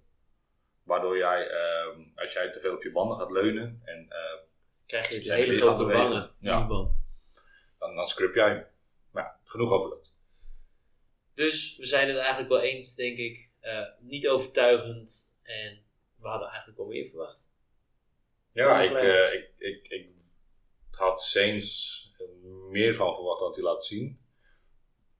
Waardoor 0.82 1.16
jij, 1.16 1.48
ehm, 1.48 2.00
als 2.14 2.32
jij 2.32 2.50
te 2.52 2.60
veel 2.60 2.74
op 2.74 2.82
je 2.82 2.92
banden 2.92 3.18
gaat 3.18 3.30
leunen, 3.30 3.80
en, 3.84 4.06
eh, 4.08 4.44
Krijg 4.86 5.08
je 5.08 5.24
Ja, 5.24 5.34
hele 5.34 5.52
grote 5.54 5.84
wangen 5.84 6.22
in 6.22 6.48
Ja. 6.48 6.58
je 6.58 6.66
band. 6.66 7.05
Dan, 7.78 7.94
dan 7.94 8.06
scrub 8.06 8.34
jij 8.34 8.48
hem. 8.48 8.66
Maar 9.10 9.22
ja, 9.22 9.40
genoeg 9.44 9.70
over 9.70 9.90
dat. 9.90 10.12
Dus 11.34 11.76
we 11.76 11.86
zijn 11.86 12.08
het 12.08 12.16
eigenlijk 12.16 12.48
wel 12.48 12.60
eens, 12.60 12.94
denk 12.94 13.18
ik. 13.18 13.48
Eh, 13.60 13.86
niet 13.98 14.28
overtuigend. 14.28 15.32
En 15.42 15.84
we 16.16 16.28
hadden 16.28 16.48
eigenlijk 16.48 16.78
wel 16.78 16.86
meer 16.86 17.06
verwacht. 17.06 17.48
Ja, 18.50 18.80
ik, 18.80 18.92
eh, 18.92 19.32
ik, 19.32 19.50
ik, 19.58 19.88
ik 19.88 20.08
had 20.90 21.22
Sainz 21.22 22.04
meer 22.70 22.94
van 22.94 23.14
verwacht 23.14 23.40
dan 23.40 23.52
hij 23.52 23.62
laat 23.62 23.84
zien. 23.84 24.20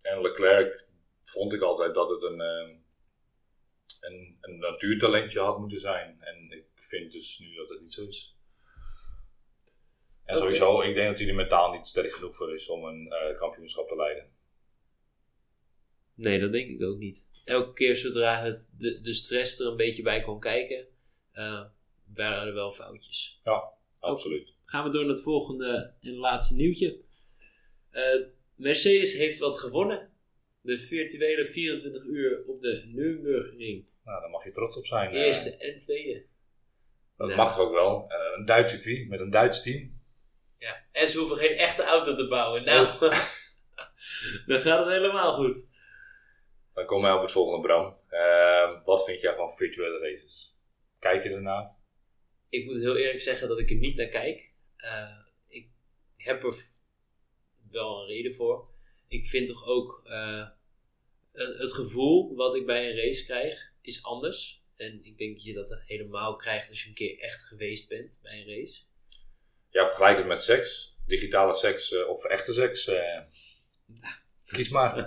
En 0.01 0.21
Leclerc 0.21 0.87
vond 1.23 1.53
ik 1.53 1.61
altijd 1.61 1.95
dat 1.95 2.11
het 2.11 2.23
een, 2.23 2.41
eh, 2.41 2.77
een, 4.01 4.39
een 4.41 4.59
natuurtalentje 4.59 5.41
had 5.41 5.59
moeten 5.59 5.79
zijn. 5.79 6.17
En 6.21 6.51
ik 6.51 6.65
vind 6.75 7.13
dus 7.13 7.39
nu 7.39 7.55
dat 7.55 7.69
het 7.69 7.81
niet 7.81 7.93
zo 7.93 8.07
is. 8.07 8.36
En 10.27 10.37
sowieso, 10.37 10.81
ik 10.81 10.95
denk 10.95 11.09
dat 11.09 11.19
hij 11.19 11.29
er 11.29 11.35
mentaal 11.35 11.73
niet 11.73 11.87
sterk 11.87 12.13
genoeg 12.13 12.37
voor 12.37 12.55
is 12.55 12.69
om 12.69 12.85
een 12.85 13.09
eh, 13.13 13.37
kampioenschap 13.39 13.89
te 13.89 13.97
leiden. 13.97 14.31
Nee, 16.15 16.39
dat 16.41 16.53
denk 16.53 16.71
ik 16.71 16.83
ook 16.83 16.99
niet. 16.99 17.27
Elke 17.45 17.73
keer 17.73 17.97
zodra 17.97 18.43
het, 18.43 18.69
de, 18.79 19.01
de 19.01 19.13
stress 19.13 19.61
er 19.61 19.67
een 19.67 19.77
beetje 19.77 20.03
bij 20.03 20.21
kwam 20.21 20.39
kijken, 20.41 20.87
eh, 21.33 21.65
waren 22.15 22.47
er 22.47 22.55
wel 22.55 22.71
foutjes. 22.71 23.41
Ja, 23.45 23.65
absoluut. 24.01 24.53
Gaan 24.65 24.85
we 24.85 24.91
door 24.91 25.01
naar 25.05 25.11
het 25.15 25.23
volgende 25.23 25.95
en 26.01 26.15
laatste 26.15 26.55
nieuwtje. 26.55 26.99
Eh, 27.91 28.21
Mercedes 28.55 29.13
heeft 29.13 29.39
wat 29.39 29.59
gewonnen. 29.59 30.11
De 30.61 30.79
virtuele 30.79 31.47
24 31.47 32.05
uur 32.05 32.45
op 32.47 32.61
de 32.61 32.83
Nürburgring. 32.87 33.85
Nou, 34.05 34.21
daar 34.21 34.31
mag 34.31 34.45
je 34.45 34.51
trots 34.51 34.77
op 34.77 34.87
zijn. 34.87 35.11
Eerste 35.11 35.57
en 35.57 35.79
tweede. 35.79 36.25
dat 37.17 37.31
Ja. 37.31 37.37
mag 37.37 37.59
ook 37.59 37.73
wel. 37.73 38.11
Een 38.37 38.45
Duits 38.45 38.73
circuit 38.73 39.09
met 39.09 39.21
een 39.21 39.31
Duits 39.31 39.63
team. 39.63 39.96
Ja. 40.67 40.85
En 40.93 41.09
ze 41.09 41.19
hoeven 41.19 41.37
geen 41.37 41.57
echte 41.57 41.83
auto 41.83 42.15
te 42.15 42.29
bouwen. 42.29 42.65
Nou, 42.65 42.99
dan 44.47 44.61
gaat 44.61 44.79
het 44.79 44.89
helemaal 44.89 45.35
goed. 45.35 45.67
Dan 46.75 46.87
komen 46.87 47.09
wij 47.09 47.17
op 47.17 47.23
het 47.23 47.33
volgende, 47.33 47.67
Bram. 47.67 47.97
Eh, 48.09 48.85
wat 48.85 49.05
vind 49.05 49.21
jij 49.21 49.35
van 49.35 49.51
virtuele 49.51 49.99
races? 49.99 50.59
Kijk 50.99 51.23
je 51.23 51.29
ernaar? 51.29 51.75
Ik 52.49 52.65
moet 52.65 52.77
heel 52.77 52.97
eerlijk 52.97 53.21
zeggen 53.21 53.49
dat 53.49 53.59
ik 53.59 53.71
er 53.71 53.77
niet 53.77 53.97
naar 53.97 54.09
kijk. 54.09 54.51
Eh, 54.77 55.19
ik 55.47 55.69
heb 56.17 56.45
er 56.45 56.57
wel 57.71 58.01
een 58.01 58.07
reden 58.07 58.35
voor. 58.35 58.69
Ik 59.09 59.27
vind 59.27 59.47
toch 59.49 59.67
ook 59.67 60.03
eh, 60.05 60.49
het 61.33 61.59
het 61.59 61.73
gevoel 61.73 62.35
wat 62.35 62.55
ik 62.55 62.67
bij 62.67 62.91
een 62.91 62.97
race 62.97 63.25
krijg 63.25 63.73
is 63.81 64.03
anders. 64.03 64.65
En 64.77 65.05
ik 65.05 65.19
denk 65.19 65.35
dat 65.35 65.45
je 65.45 65.55
dat 65.55 65.83
helemaal 65.87 66.37
krijgt 66.37 66.69
als 66.69 66.83
je 66.83 66.89
een 66.89 66.95
keer 66.95 67.19
echt 67.19 67.45
geweest 67.45 67.89
bent 67.89 68.19
bij 68.23 68.41
een 68.41 68.47
race. 68.47 68.83
Ja, 69.77 69.87
vergelijk 69.87 70.19
het 70.19 70.27
met 70.27 70.43
seks. 70.43 70.95
Digitale 71.07 71.55
seks 71.55 71.93
eh, 71.93 72.09
of 72.09 72.25
echte 72.25 72.53
seks. 72.53 72.87
eh, 72.87 73.21
kies 74.47 74.69
maar. 74.69 74.95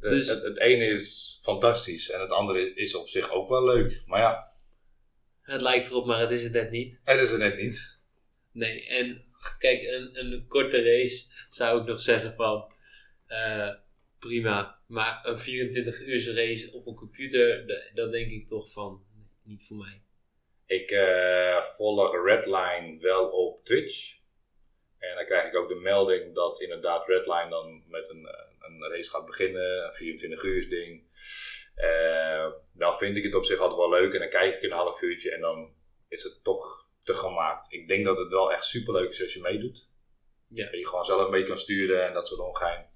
De- 0.00 0.08
Dus- 0.08 0.28
het, 0.28 0.42
het 0.42 0.58
ene 0.58 0.84
is 0.86 1.38
fantastisch 1.42 2.10
en 2.10 2.20
het 2.20 2.30
andere 2.30 2.74
is 2.74 2.94
op 2.94 3.08
zich 3.08 3.30
ook 3.30 3.48
wel 3.48 3.64
leuk. 3.64 4.02
Maar 4.06 4.20
ja, 4.20 4.38
Het 5.42 5.60
lijkt 5.62 5.86
erop, 5.88 6.06
maar 6.06 6.20
het 6.20 6.30
is 6.30 6.42
het 6.42 6.52
net 6.52 6.70
niet. 6.70 7.00
het 7.04 7.20
is 7.20 7.30
er 7.30 7.38
net 7.38 7.56
niet. 7.60 7.94
Nee, 8.52 8.86
en 8.86 9.24
kijk, 9.58 9.82
een, 9.82 10.18
een 10.18 10.46
korte 10.48 10.82
race 10.82 11.24
zou 11.48 11.80
ik 11.80 11.86
nog 11.86 12.00
zeggen 12.00 12.34
van 12.34 12.72
eh, 13.26 13.74
prima. 14.18 14.78
Maar 14.86 15.20
een 15.26 15.38
24 15.38 16.00
uur 16.00 16.34
race 16.34 16.72
op 16.72 16.86
een 16.86 16.94
computer, 16.94 17.66
da- 17.66 17.90
dat 17.94 18.12
denk 18.12 18.30
ik 18.30 18.46
toch 18.46 18.72
van 18.72 19.04
niet 19.42 19.62
voor 19.66 19.76
mij. 19.76 20.02
Ik 20.66 20.90
eh, 20.90 21.62
volg 21.62 22.24
Redline 22.24 22.98
wel 23.00 23.28
op 23.28 23.64
Twitch. 23.64 24.14
En 24.98 25.14
dan 25.14 25.24
krijg 25.24 25.46
ik 25.46 25.56
ook 25.56 25.68
de 25.68 25.74
melding 25.74 26.34
dat 26.34 26.60
inderdaad 26.60 27.06
Redline 27.06 27.50
dan 27.50 27.82
met 27.88 28.08
een, 28.08 28.26
eh, 28.26 28.44
een 28.58 28.90
race 28.90 29.10
gaat 29.10 29.26
beginnen. 29.26 29.84
Een 29.84 29.92
24 29.92 30.42
uur 30.42 30.68
ding. 30.68 31.02
Eh, 31.74 32.52
dan 32.72 32.96
vind 32.96 33.16
ik 33.16 33.22
het 33.22 33.34
op 33.34 33.44
zich 33.44 33.58
altijd 33.58 33.78
wel 33.78 33.90
leuk. 33.90 34.12
En 34.12 34.18
dan 34.18 34.28
kijk 34.28 34.54
ik 34.54 34.62
een 34.62 34.76
half 34.76 35.02
uurtje 35.02 35.34
en 35.34 35.40
dan 35.40 35.74
is 36.08 36.22
het 36.22 36.44
toch 36.44 36.88
te 37.02 37.14
gemaakt. 37.14 37.72
Ik 37.72 37.88
denk 37.88 38.04
dat 38.04 38.18
het 38.18 38.28
wel 38.28 38.52
echt 38.52 38.64
super 38.64 38.92
leuk 38.92 39.08
is 39.08 39.22
als 39.22 39.34
je 39.34 39.40
meedoet. 39.40 39.88
Ja. 40.48 40.64
Dat 40.64 40.78
je 40.80 40.86
gewoon 40.86 41.04
zelf 41.04 41.24
een 41.24 41.30
beetje 41.30 41.46
kan 41.46 41.58
sturen 41.58 42.06
en 42.06 42.12
dat 42.12 42.26
soort 42.26 42.40
ongein. 42.40 42.90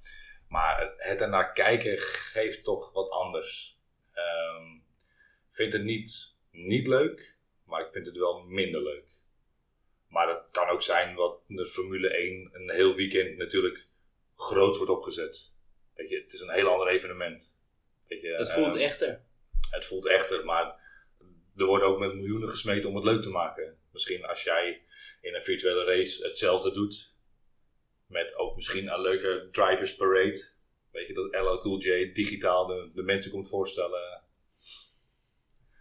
Maar 0.49 0.95
het, 0.97 1.21
ernaar 1.21 1.53
kijken 1.53 1.99
geeft 1.99 2.65
toch 2.65 2.93
wat 2.93 3.11
anders. 3.11 3.79
Ehm, 4.13 4.79
vind 5.51 5.73
het 5.73 5.83
niet, 5.83 6.37
niet 6.51 6.87
leuk. 6.87 7.39
Maar 7.71 7.85
ik 7.85 7.93
vind 7.93 8.07
het 8.07 8.17
wel 8.17 8.41
minder 8.41 8.83
leuk. 8.83 9.09
Maar 10.09 10.27
dat 10.27 10.49
kan 10.51 10.69
ook 10.69 10.83
zijn 10.83 11.15
wat 11.15 11.45
de 11.49 11.67
Formule 11.67 12.09
1 12.09 12.51
een 12.53 12.71
heel 12.71 12.95
weekend 12.95 13.37
natuurlijk 13.37 13.87
groot 14.37 14.77
wordt 14.77 14.93
opgezet. 14.93 15.53
Weet 15.95 16.09
je, 16.09 16.21
het 16.21 16.33
is 16.33 16.41
een 16.41 16.51
heel 16.51 16.69
ander 16.69 16.89
evenement. 16.89 17.55
Weet 18.09 18.21
je, 18.21 18.29
Het 18.29 18.53
voelt 18.53 18.73
ehm, 18.73 18.83
echter. 18.83 19.25
het 19.71 19.85
voelt 19.85 20.07
echter, 20.07 20.45
maar 20.45 20.81
er 21.57 21.65
wordt 21.67 21.85
ook 21.85 21.99
met 21.99 22.15
miljoenen 22.15 22.49
gesmeten 22.49 22.89
om 22.89 22.95
het 22.95 23.05
leuk 23.05 23.23
te 23.23 23.29
maken. 23.29 23.79
Misschien 23.93 24.25
als 24.25 24.43
jij 24.43 24.83
in 25.21 25.35
een 25.35 25.41
virtuele 25.41 25.85
race 25.85 26.25
hetzelfde 26.25 26.73
doet, 26.73 27.15
met 28.07 28.35
ook 28.35 28.57
misschien 28.57 28.93
een 28.93 29.01
leuke 29.01 29.49
drivers 29.53 29.97
parade. 29.97 30.49
Weet 30.91 31.07
je, 31.07 31.15
dat 31.15 31.35
LL 31.35 31.61
Cool 31.61 31.79
J 31.79 32.13
digitaal 32.13 32.67
de, 32.67 32.91
de 32.95 33.03
mensen 33.03 33.31
komt 33.31 33.49
voorstellen. 33.49 34.23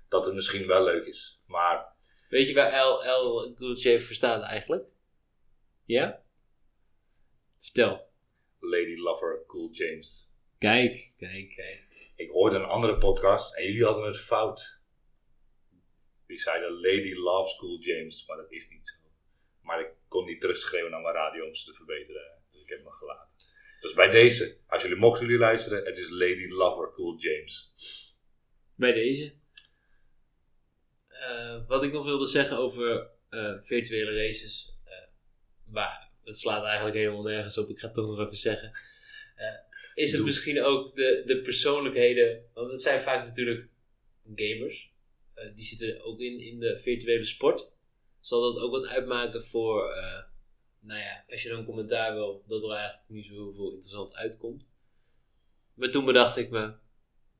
Dat 0.09 0.25
het 0.25 0.33
misschien 0.33 0.67
wel 0.67 0.83
leuk 0.83 1.05
is. 1.05 1.38
Maar 1.49 1.97
Weet 2.29 2.47
je 2.47 2.53
waar 2.53 2.85
LL 2.85 3.53
Cool 3.53 3.75
J 3.75 3.99
voor 3.99 4.15
staat 4.15 4.43
eigenlijk? 4.43 4.87
Ja? 5.85 6.23
Vertel. 7.57 8.07
Lady 8.59 8.95
Lover 8.95 9.43
Cool 9.47 9.69
James. 9.71 10.31
Kijk, 10.57 11.11
kijk, 11.15 11.49
kijk. 11.55 12.11
Ik 12.15 12.29
hoorde 12.29 12.55
een 12.55 12.65
andere 12.65 12.97
podcast 12.97 13.55
en 13.55 13.65
jullie 13.65 13.83
hadden 13.83 14.05
het 14.05 14.19
fout. 14.19 14.79
Die 16.27 16.39
zeiden 16.39 16.71
Lady 16.71 17.13
Loves 17.13 17.57
Cool 17.57 17.79
James, 17.79 18.25
maar 18.27 18.37
dat 18.37 18.51
is 18.51 18.69
niet 18.69 18.87
zo. 18.87 18.95
Maar 19.61 19.79
ik 19.79 19.91
kon 20.07 20.25
niet 20.25 20.41
terugschreeuwen 20.41 20.91
naar 20.91 21.01
mijn 21.01 21.15
radio 21.15 21.45
om 21.45 21.55
ze 21.55 21.65
te 21.65 21.73
verbeteren. 21.73 22.41
Dus 22.51 22.63
ik 22.63 22.69
heb 22.69 22.79
me 22.79 22.91
gelaten. 22.91 23.35
Dus 23.79 23.93
bij 23.93 24.09
deze, 24.09 24.57
als 24.67 24.81
jullie 24.81 24.97
mochten 24.97 25.25
jullie 25.25 25.39
luisteren, 25.39 25.85
het 25.85 25.97
is 25.97 26.09
Lady 26.09 26.47
Lover 26.47 26.91
Cool 26.91 27.17
James. 27.17 27.73
Bij 28.75 28.93
deze. 28.93 29.38
Eh, 31.19 31.67
wat 31.67 31.83
ik 31.83 31.91
nog 31.91 32.03
wilde 32.03 32.27
zeggen 32.27 32.57
over 32.57 33.09
eh, 33.29 33.55
virtuele 33.59 34.25
races. 34.25 34.73
eh, 34.83 34.93
maar 35.65 36.09
het 36.23 36.37
slaat 36.37 36.63
eigenlijk 36.63 36.95
helemaal 36.95 37.21
nergens 37.21 37.57
op. 37.57 37.69
Ik 37.69 37.79
ga 37.79 37.85
het 37.85 37.95
toch 37.95 38.05
nog 38.05 38.19
even 38.19 38.37
zeggen. 38.37 38.71
Is 39.93 40.11
het 40.11 40.23
misschien 40.23 40.63
ook 40.63 40.95
de, 40.95 41.21
de 41.25 41.41
persoonlijkheden. 41.41 42.43
Want 42.53 42.71
het 42.71 42.81
zijn 42.81 42.99
vaak 42.99 43.25
natuurlijk 43.25 43.67
gamers. 44.35 44.93
Die 45.55 45.65
zitten 45.65 46.03
ook 46.03 46.19
in, 46.19 46.39
in 46.39 46.59
de 46.59 46.77
virtuele 46.77 47.25
sport. 47.25 47.71
Zal 48.19 48.53
dat 48.53 48.63
ook 48.63 48.71
wat 48.71 48.85
uitmaken 48.85 49.43
voor. 49.43 49.93
nou 50.79 50.99
ja, 50.99 51.25
als 51.27 51.43
je 51.43 51.49
dan 51.49 51.65
commentaar 51.65 52.13
wil, 52.13 52.43
dat 52.47 52.63
er 52.63 52.69
eigenlijk 52.71 53.03
niet 53.07 53.25
zo 53.25 53.33
heel 53.33 53.53
veel 53.53 53.71
interessant 53.71 54.15
uitkomt. 54.15 54.71
Maar 55.73 55.89
toen 55.89 56.05
bedacht 56.05 56.37
ik 56.37 56.49
me, 56.49 56.73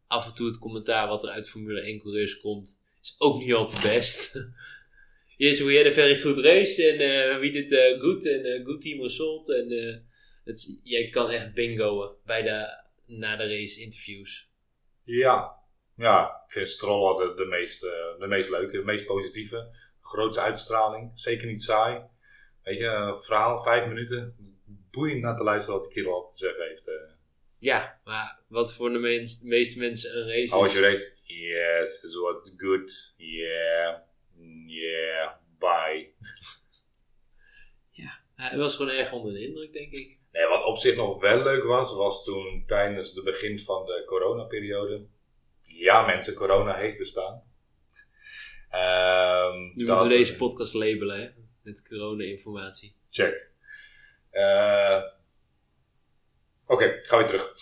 af 0.07 0.27
en 0.27 0.33
toe 0.33 0.47
het 0.47 0.59
commentaar 0.59 1.07
wat 1.07 1.23
er 1.23 1.29
uit 1.29 1.49
Formule 1.49 1.81
1 1.81 1.99
coureurs 1.99 2.37
komt, 2.37 2.78
is 3.01 3.15
ook 3.17 3.39
niet 3.39 3.53
al 3.53 3.67
te 3.67 3.79
best. 3.81 4.33
yes, 5.37 5.59
we 5.61 5.75
had 5.77 5.85
a 5.85 5.91
very 5.91 6.15
good 6.21 6.37
race 6.37 6.91
and 6.91 7.01
uh, 7.01 7.39
we 7.39 7.49
did 7.51 7.71
uh, 7.71 7.99
good 8.01 8.27
and 8.27 8.45
uh, 8.45 8.65
good 8.65 8.81
team 8.81 9.01
result. 9.01 9.49
En 9.49 9.69
het, 10.43 10.79
jij 10.83 11.07
kan 11.07 11.29
echt 11.29 11.53
bingoen 11.53 12.15
bij 12.25 12.41
de 12.41 12.87
na 13.05 13.35
de 13.35 13.47
race 13.47 13.81
interviews. 13.81 14.49
Ja, 15.03 15.55
ja 15.95 16.43
ik 16.45 16.51
vind 16.51 16.67
Stroll 16.67 17.07
altijd 17.07 17.37
de 17.37 17.45
meest, 17.45 17.83
eh, 17.83 17.89
de 18.19 18.27
meest 18.27 18.49
leuke, 18.49 18.77
de 18.77 18.83
meest 18.83 19.05
positieve. 19.05 19.75
Grootste 20.01 20.41
uitstraling, 20.41 21.11
zeker 21.13 21.47
niet 21.47 21.63
saai. 21.63 22.01
Weet 22.63 22.77
je, 22.77 23.19
verhaal, 23.23 23.61
vijf 23.61 23.87
minuten. 23.87 24.35
Boeiend 24.91 25.21
naar 25.21 25.35
te 25.37 25.43
luisteren 25.43 25.79
wat 25.79 25.89
die 25.91 25.93
kerel 26.03 26.13
al 26.23 26.29
te 26.29 26.37
zeggen 26.37 26.67
heeft. 26.67 26.87
eh. 26.87 26.93
Ja, 27.59 27.99
maar 28.03 28.39
wat 28.47 28.73
voor 28.73 28.89
de 28.91 28.99
mens- 28.99 29.41
meeste 29.41 29.77
mensen 29.79 30.17
een 30.17 30.27
race 30.27 30.41
is. 30.41 30.73
your 30.73 30.81
race? 30.81 31.11
Yes, 31.39 32.03
it 32.03 32.13
was 32.15 32.51
good. 32.57 33.13
Yeah, 33.17 33.97
yeah, 34.67 35.31
bye. 35.59 36.13
Ja, 37.89 38.19
hij 38.35 38.57
was 38.57 38.75
gewoon 38.75 38.91
erg 38.95 39.11
onder 39.11 39.33
de 39.33 39.47
indruk, 39.47 39.73
denk 39.73 39.93
ik. 39.93 40.17
Nee, 40.31 40.47
wat 40.47 40.63
op 40.65 40.77
zich 40.77 40.95
nog 40.95 41.19
wel 41.21 41.43
leuk 41.43 41.63
was, 41.63 41.93
was 41.93 42.23
toen 42.23 42.63
tijdens 42.67 43.13
de 43.13 43.23
begin 43.23 43.59
van 43.63 43.85
de 43.85 44.03
coronaperiode. 44.05 45.05
Ja, 45.63 46.05
mensen, 46.05 46.33
corona 46.33 46.75
heeft 46.75 46.97
bestaan. 46.97 47.43
Ehm, 48.69 49.55
Nu 49.75 49.85
dat- 49.85 49.87
moeten 49.97 50.07
we 50.07 50.13
deze 50.23 50.35
podcast 50.35 50.73
labelen, 50.73 51.21
hè? 51.21 51.29
Met 51.63 51.87
corona-informatie. 51.87 52.95
Check. 53.09 53.49
Eh, 54.29 55.01
Oké, 56.67 56.99
gaan 57.03 57.19
we 57.19 57.25
terug. 57.25 57.53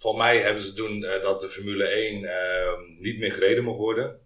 Volgens 0.00 0.22
mij 0.22 0.38
hebben 0.38 0.62
ze 0.62 0.72
toen 0.72 1.04
eh, 1.04 1.22
dat 1.22 1.40
de 1.40 1.48
Formule 1.48 1.84
1 1.84 2.24
ehm, 2.24 2.80
niet 2.98 3.18
meer 3.18 3.32
gereden 3.32 3.64
mocht 3.64 3.78
worden. 3.78 4.20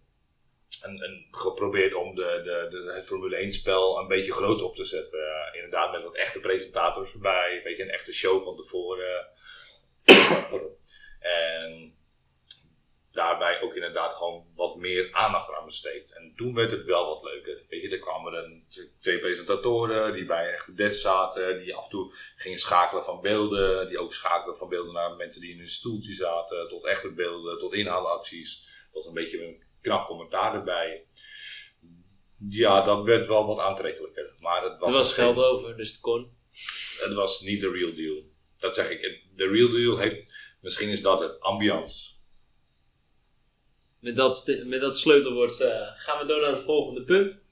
En, 0.82 1.00
en 1.02 1.26
geprobeerd 1.30 1.94
om 1.94 2.14
de, 2.14 2.40
de, 2.44 2.66
de, 2.70 2.92
het 2.94 3.06
Formule 3.06 3.36
1 3.36 3.52
spel 3.52 3.98
een 3.98 4.08
beetje 4.08 4.32
groot 4.32 4.62
op 4.62 4.74
te 4.74 4.84
zetten. 4.84 5.18
Eh, 5.18 5.54
inderdaad, 5.54 5.92
met 5.92 6.02
wat 6.02 6.16
echte 6.16 6.40
presentators 6.40 7.12
erbij. 7.12 7.60
Weet 7.64 7.76
je, 7.76 7.82
een 7.82 7.90
echte 7.90 8.12
show 8.12 8.42
van 8.42 8.56
tevoren. 8.56 9.28
En 11.20 11.93
daarbij 13.14 13.60
ook 13.60 13.74
inderdaad 13.74 14.14
gewoon 14.14 14.46
wat 14.54 14.76
meer 14.76 15.12
aandacht 15.12 15.52
aan 15.52 15.64
besteed. 15.64 16.12
En 16.12 16.32
toen 16.36 16.54
werd 16.54 16.70
het 16.70 16.84
wel 16.84 17.06
wat 17.06 17.22
leuker. 17.22 17.64
Weet 17.68 17.82
je, 17.82 17.88
er 17.88 17.98
kwamen 17.98 18.32
dan 18.32 18.62
twee 19.00 19.18
presentatoren 19.18 20.12
die 20.12 20.24
bij 20.24 20.52
echt 20.52 20.66
de 20.66 20.74
desk 20.74 21.00
zaten, 21.00 21.58
die 21.58 21.74
af 21.74 21.84
en 21.84 21.90
toe 21.90 22.14
gingen 22.36 22.58
schakelen 22.58 23.04
van 23.04 23.20
beelden, 23.20 23.88
die 23.88 23.98
ook 23.98 24.12
schakelen 24.12 24.56
van 24.56 24.68
beelden 24.68 24.92
naar 24.92 25.16
mensen 25.16 25.40
die 25.40 25.52
in 25.52 25.58
hun 25.58 25.68
stoeltje 25.68 26.12
zaten, 26.12 26.68
tot 26.68 26.86
echte 26.86 27.12
beelden, 27.12 27.58
tot 27.58 27.74
inhaalacties, 27.74 28.68
tot 28.92 29.06
een 29.06 29.14
beetje 29.14 29.44
een 29.44 29.62
knap 29.80 30.06
commentaar 30.06 30.54
erbij. 30.54 31.06
Ja, 32.48 32.82
dat 32.82 33.04
werd 33.04 33.26
wel 33.26 33.46
wat 33.46 33.58
aantrekkelijker. 33.58 34.34
Maar 34.38 34.62
het 34.62 34.78
was, 34.78 34.88
Er 34.88 34.94
was 34.94 35.12
geld 35.12 35.36
over, 35.36 35.76
dus 35.76 35.90
het 35.90 36.00
kon. 36.00 36.36
het 36.98 37.12
was 37.12 37.40
niet 37.40 37.60
de 37.60 37.70
real 37.70 37.94
deal. 37.94 38.22
Dat 38.56 38.74
zeg 38.74 38.90
ik. 38.90 39.22
De 39.36 39.48
real 39.48 39.70
deal 39.70 39.98
heeft, 39.98 40.16
misschien 40.60 40.88
is 40.88 41.02
dat 41.02 41.20
het, 41.20 41.40
ambiance. 41.40 42.13
Met 44.04 44.16
dat, 44.16 44.60
met 44.64 44.80
dat 44.80 44.98
sleutelwoord 44.98 45.60
eh, 45.60 45.90
gaan 45.94 46.18
we 46.18 46.24
door 46.26 46.40
naar 46.40 46.50
het 46.50 46.62
volgende 46.62 47.04
punt. 47.04 47.42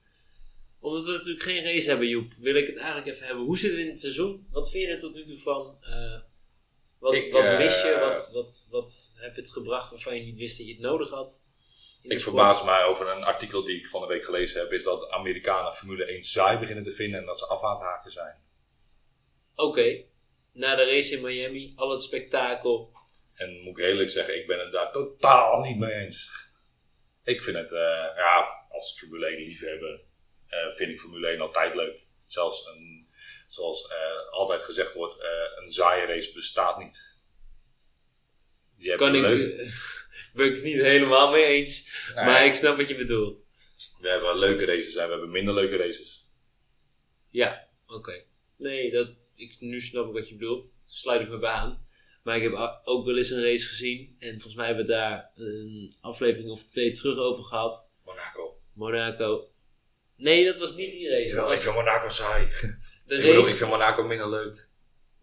Omdat 0.80 1.04
we 1.04 1.10
natuurlijk 1.10 1.42
geen 1.42 1.64
race 1.64 1.88
hebben, 1.88 2.08
Joep, 2.08 2.32
wil 2.38 2.54
ik 2.54 2.66
het 2.66 2.76
eigenlijk 2.76 3.06
even 3.06 3.26
hebben. 3.26 3.44
Hoe 3.44 3.58
zit 3.58 3.70
het 3.70 3.80
in 3.80 3.88
het 3.88 4.00
seizoen? 4.00 4.46
Wat 4.50 4.70
vind 4.70 4.84
je 4.84 4.90
er 4.90 4.98
tot 4.98 5.14
nu 5.14 5.24
toe 5.24 5.38
van? 5.38 5.76
Eh, 5.80 6.20
wat 6.98 7.14
Ik, 7.14 7.32
wat 7.32 7.44
eh, 7.44 7.58
mis 7.58 7.82
je? 7.82 7.96
Wat, 8.00 8.30
wat, 8.32 8.66
wat 8.70 9.12
heb 9.16 9.34
je 9.34 9.40
het 9.40 9.50
gebracht 9.50 9.90
waarvan 9.90 10.14
je 10.14 10.22
niet 10.22 10.36
wist 10.36 10.58
dat 10.58 10.66
je 10.66 10.72
het 10.72 10.82
nodig 10.82 11.10
had? 11.10 11.42
Ik 12.02 12.20
verbaas 12.20 12.64
mij 12.64 12.84
over 12.84 13.08
een 13.08 13.24
artikel 13.24 13.64
die 13.64 13.78
ik 13.78 13.88
van 13.88 14.00
de 14.00 14.06
week 14.06 14.24
gelezen 14.24 14.60
heb, 14.60 14.72
is 14.72 14.84
dat 14.84 15.10
Amerikanen 15.10 15.72
Formule 15.72 16.04
1 16.04 16.22
saai 16.22 16.58
beginnen 16.58 16.84
te 16.84 16.92
vinden 16.92 17.20
en 17.20 17.26
dat 17.26 17.38
ze 17.38 17.46
af 17.46 17.62
aan 17.62 17.76
het 17.76 17.82
haken 17.82 18.10
zijn. 18.10 18.36
Oké, 19.54 20.04
na 20.52 20.76
de 20.76 20.84
race 20.84 21.16
in 21.16 21.22
Miami, 21.22 21.72
al 21.76 21.90
het 21.90 22.02
spektakel. 22.02 22.92
En 23.42 23.60
moet 23.60 23.78
ik 23.78 23.84
eerlijk 23.84 24.10
zeggen, 24.10 24.36
ik 24.38 24.46
ben 24.46 24.58
het 24.58 24.72
daar 24.72 24.92
totaal 24.92 25.60
niet 25.60 25.78
mee 25.78 25.92
eens. 25.92 26.30
Ik 27.24 27.42
vind 27.42 27.56
het, 27.56 27.72
eh, 27.72 28.06
ja, 28.16 28.66
als 28.68 28.98
Formule 28.98 29.26
1 29.26 29.42
liefhebber, 29.42 30.00
eh 30.48 30.70
vind 30.70 30.90
ik 30.90 31.00
Formule 31.00 31.28
1 31.28 31.40
altijd 31.40 31.74
leuk. 31.74 32.06
Zelfs 32.26 32.66
een, 32.66 33.08
zoals 33.48 33.88
eh, 33.88 34.30
altijd 34.30 34.62
gezegd 34.62 34.94
wordt, 34.94 35.24
een 35.56 35.70
saaie 35.70 36.06
race 36.06 36.32
bestaat 36.32 36.78
niet. 36.78 37.10
Je 38.76 38.94
Kan 38.94 39.14
ik, 39.14 39.22
ben 40.34 40.46
ik 40.46 40.54
het 40.54 40.62
niet 40.62 40.80
helemaal 40.80 41.30
mee 41.30 41.44
eens. 41.44 41.84
Nee, 42.14 42.24
Maar 42.24 42.44
ik 42.44 42.54
snap 42.54 42.76
wat 42.76 42.88
je 42.88 42.96
bedoelt. 42.96 43.46
We 44.00 44.08
hebben 44.08 44.38
leuke 44.38 44.64
races 44.64 44.96
en 44.96 45.04
we 45.04 45.10
hebben 45.10 45.30
minder 45.30 45.54
leuke 45.54 45.76
races. 45.76 46.26
Ja, 47.30 47.68
oké. 47.86 48.24
Nee, 48.56 48.90
dat, 48.90 49.10
ik, 49.34 49.56
nu 49.60 49.80
snap 49.80 50.06
ik 50.06 50.12
wat 50.12 50.28
je 50.28 50.36
bedoelt. 50.36 50.80
Sluit 50.86 51.20
ik 51.20 51.28
me 51.28 51.38
bij 51.38 51.50
aan. 51.50 51.86
Maar 52.22 52.36
ik 52.36 52.42
heb 52.42 52.80
ook 52.84 53.06
wel 53.06 53.16
eens 53.16 53.30
een 53.30 53.42
race 53.42 53.66
gezien. 53.66 54.16
En 54.18 54.30
volgens 54.30 54.54
mij 54.54 54.66
hebben 54.66 54.84
we 54.86 54.92
daar 54.92 55.30
een 55.34 55.96
aflevering 56.00 56.50
of 56.50 56.64
twee 56.64 56.92
terug 56.92 57.18
over 57.18 57.44
gehad. 57.44 57.88
Monaco. 58.04 58.56
Monaco. 58.72 59.48
Nee, 60.16 60.44
dat 60.44 60.58
was 60.58 60.74
niet 60.74 60.90
die 60.90 61.08
race. 61.10 61.34
Ja, 61.34 61.42
ik 61.42 61.48
was 61.48 61.62
vind 61.62 61.74
Monaco 61.74 62.08
saai. 62.08 62.46
de, 63.06 63.14
Ik 63.14 63.22
bedoel, 63.22 63.30
ik 63.30 63.36
race, 63.44 63.54
vind 63.56 63.70
Monaco 63.70 64.02
minder 64.02 64.28
leuk. 64.30 64.68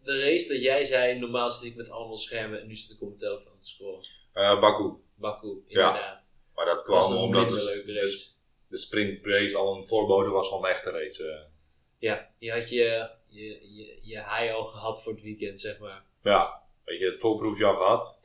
de 0.03 0.19
race 0.19 0.47
dat 0.47 0.61
jij 0.61 0.83
zei, 0.85 1.19
normaal 1.19 1.51
zit 1.51 1.71
ik 1.71 1.75
met 1.75 1.89
allemaal 1.89 2.17
schermen 2.17 2.61
en 2.61 2.67
nu 2.67 2.75
zit 2.75 2.89
ik 2.95 3.01
op 3.01 3.07
mijn 3.07 3.19
telefoon 3.19 3.59
te 3.59 3.67
scrollen. 3.67 4.05
Eh 4.33 4.59
Baku. 4.59 4.93
Baku, 5.15 5.47
Ja. 5.67 5.87
inderdaad. 5.87 6.33
Maar 6.55 6.65
dat 6.65 6.87
was 6.87 7.05
kwam 7.05 7.11
een 7.17 7.23
omdat 7.23 7.45
minder 7.49 7.65
de, 7.65 7.83
de, 7.85 7.93
race. 7.99 8.27
de 8.67 8.77
sprint 8.77 9.25
race 9.25 9.57
al 9.57 9.75
een 9.75 9.87
voorbode 9.87 10.29
was 10.29 10.49
van 10.49 10.61
de 10.61 10.67
echte 10.67 10.89
race. 10.89 11.23
eh. 11.27 11.45
Ja, 11.97 12.29
je 12.37 12.51
had 12.51 12.69
je, 12.69 13.09
je, 13.27 13.45
je, 13.75 13.99
je 14.03 14.15
high 14.17 14.53
al 14.53 14.63
gehad 14.63 15.03
voor 15.03 15.11
het 15.13 15.21
weekend, 15.21 15.59
zeg 15.59 15.79
maar. 15.79 16.03
Ja, 16.23 16.61
weet 16.89 16.99
je, 16.99 17.05
het 17.05 17.19
voorproefje 17.19 17.65
al 17.65 17.75
gehad. 17.75 18.19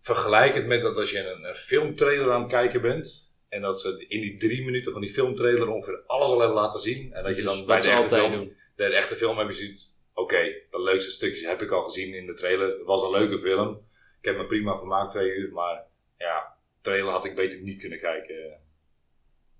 Vergelijk 0.00 0.54
het 0.54 0.66
met 0.66 0.80
dat 0.82 0.96
als 0.96 1.10
je 1.10 1.18
een, 1.18 1.44
een 1.44 1.54
filmtrailer 1.54 2.32
aan 2.32 2.40
het 2.42 2.50
kijken 2.50 2.80
bent. 2.80 3.32
En 3.48 3.62
dat 3.62 3.80
ze 3.80 4.04
in 4.08 4.20
die 4.20 4.36
drie 4.36 4.64
minuten 4.64 4.92
van 4.92 5.00
die 5.00 5.10
filmtrailer 5.10 5.68
ongeveer 5.68 6.02
alles 6.06 6.28
al 6.30 6.38
hebben 6.38 6.56
laten 6.58 6.80
zien. 6.80 7.12
En 7.12 7.22
dat 7.22 7.36
je 7.36 7.42
Dus 7.42 7.56
dan 7.56 7.66
bij 7.66 7.78
de 7.80 7.90
echte, 7.90 8.16
film, 8.16 8.32
doen. 8.32 8.56
de 8.76 8.84
echte 8.84 9.14
film 9.14 9.38
heb 9.38 9.48
je 9.48 9.54
ziet. 9.54 9.88
Oké, 10.14 10.42
de 10.70 10.82
leukste 10.82 11.10
stukjes 11.10 11.46
heb 11.48 11.62
ik 11.62 11.70
al 11.70 11.82
gezien 11.82 12.14
in 12.14 12.26
de 12.26 12.34
trailer. 12.34 12.68
Het 12.68 12.86
was 12.86 13.02
een 13.02 13.10
leuke 13.10 13.38
film. 13.38 13.88
Ik 14.20 14.24
heb 14.28 14.36
me 14.36 14.46
prima 14.46 14.76
vermaakt 14.76 15.10
twee 15.10 15.30
uur. 15.34 15.52
Maar 15.52 15.82
ja, 16.18 16.56
trailer 16.80 17.10
had 17.12 17.24
ik 17.24 17.34
beter 17.34 17.60
niet 17.60 17.80
kunnen 17.80 17.98
kijken. 18.00 18.60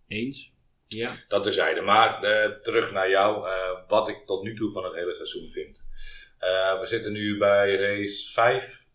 Eens. 0.09 0.53
Ja. 0.87 1.13
Dat 1.29 1.43
terzijde. 1.43 1.81
Maar 1.81 2.23
eh, 2.23 2.51
terug 2.61 2.93
naar 2.93 3.11
jou. 3.11 3.47
eh, 3.49 3.89
wat 3.89 4.09
ik 4.09 4.27
tot 4.27 4.43
nu 4.43 4.57
toe 4.57 4.73
van 4.73 4.85
het 4.85 4.95
hele 4.95 5.15
seizoen 5.15 5.49
vind. 5.51 5.83
Eh, 6.41 6.79
we 6.81 6.87
zitten 6.87 7.13
nu 7.13 7.39
bij 7.39 7.77
race 7.77 8.33
5. 8.33 8.89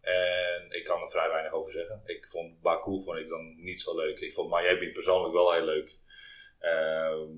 En 0.00 0.66
ik 0.70 0.84
kan 0.84 1.00
er 1.00 1.08
vrij 1.08 1.28
weinig 1.28 1.52
over 1.52 1.72
zeggen. 1.72 2.02
Ik 2.04 2.26
vond 2.26 2.60
Baku 2.60 3.02
vond 3.02 3.18
ik 3.18 3.28
dan 3.28 3.54
niet 3.62 3.80
zo 3.80 3.96
leuk. 3.96 4.18
Ik 4.20 4.32
vond 4.32 4.50
Miami 4.50 4.90
persoonlijk 4.90 5.34
wel 5.34 5.52
heel 5.52 5.64
leuk. 5.64 5.98
Ehm, 6.58 7.36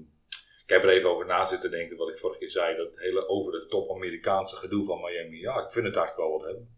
ik 0.63 0.73
heb 0.73 0.83
er 0.83 0.89
even 0.89 1.11
over 1.11 1.27
na 1.27 1.45
zitten 1.45 1.71
denken 1.71 1.97
wat 1.97 2.09
ik 2.09 2.19
vorige 2.19 2.39
keer 2.39 2.51
zei. 2.51 2.77
Dat 2.77 2.99
hele 2.99 3.29
over 3.29 3.53
de 3.53 3.67
top 3.67 3.91
Amerikaanse 3.91 4.57
gedoe 4.57 4.85
van 4.85 5.01
Miami. 5.01 5.41
Ja, 5.41 5.63
ik 5.63 5.71
vind 5.71 5.87
het 5.87 5.97
eigenlijk 5.97 6.29
wel 6.29 6.39
wat 6.39 6.47
hebben. 6.47 6.77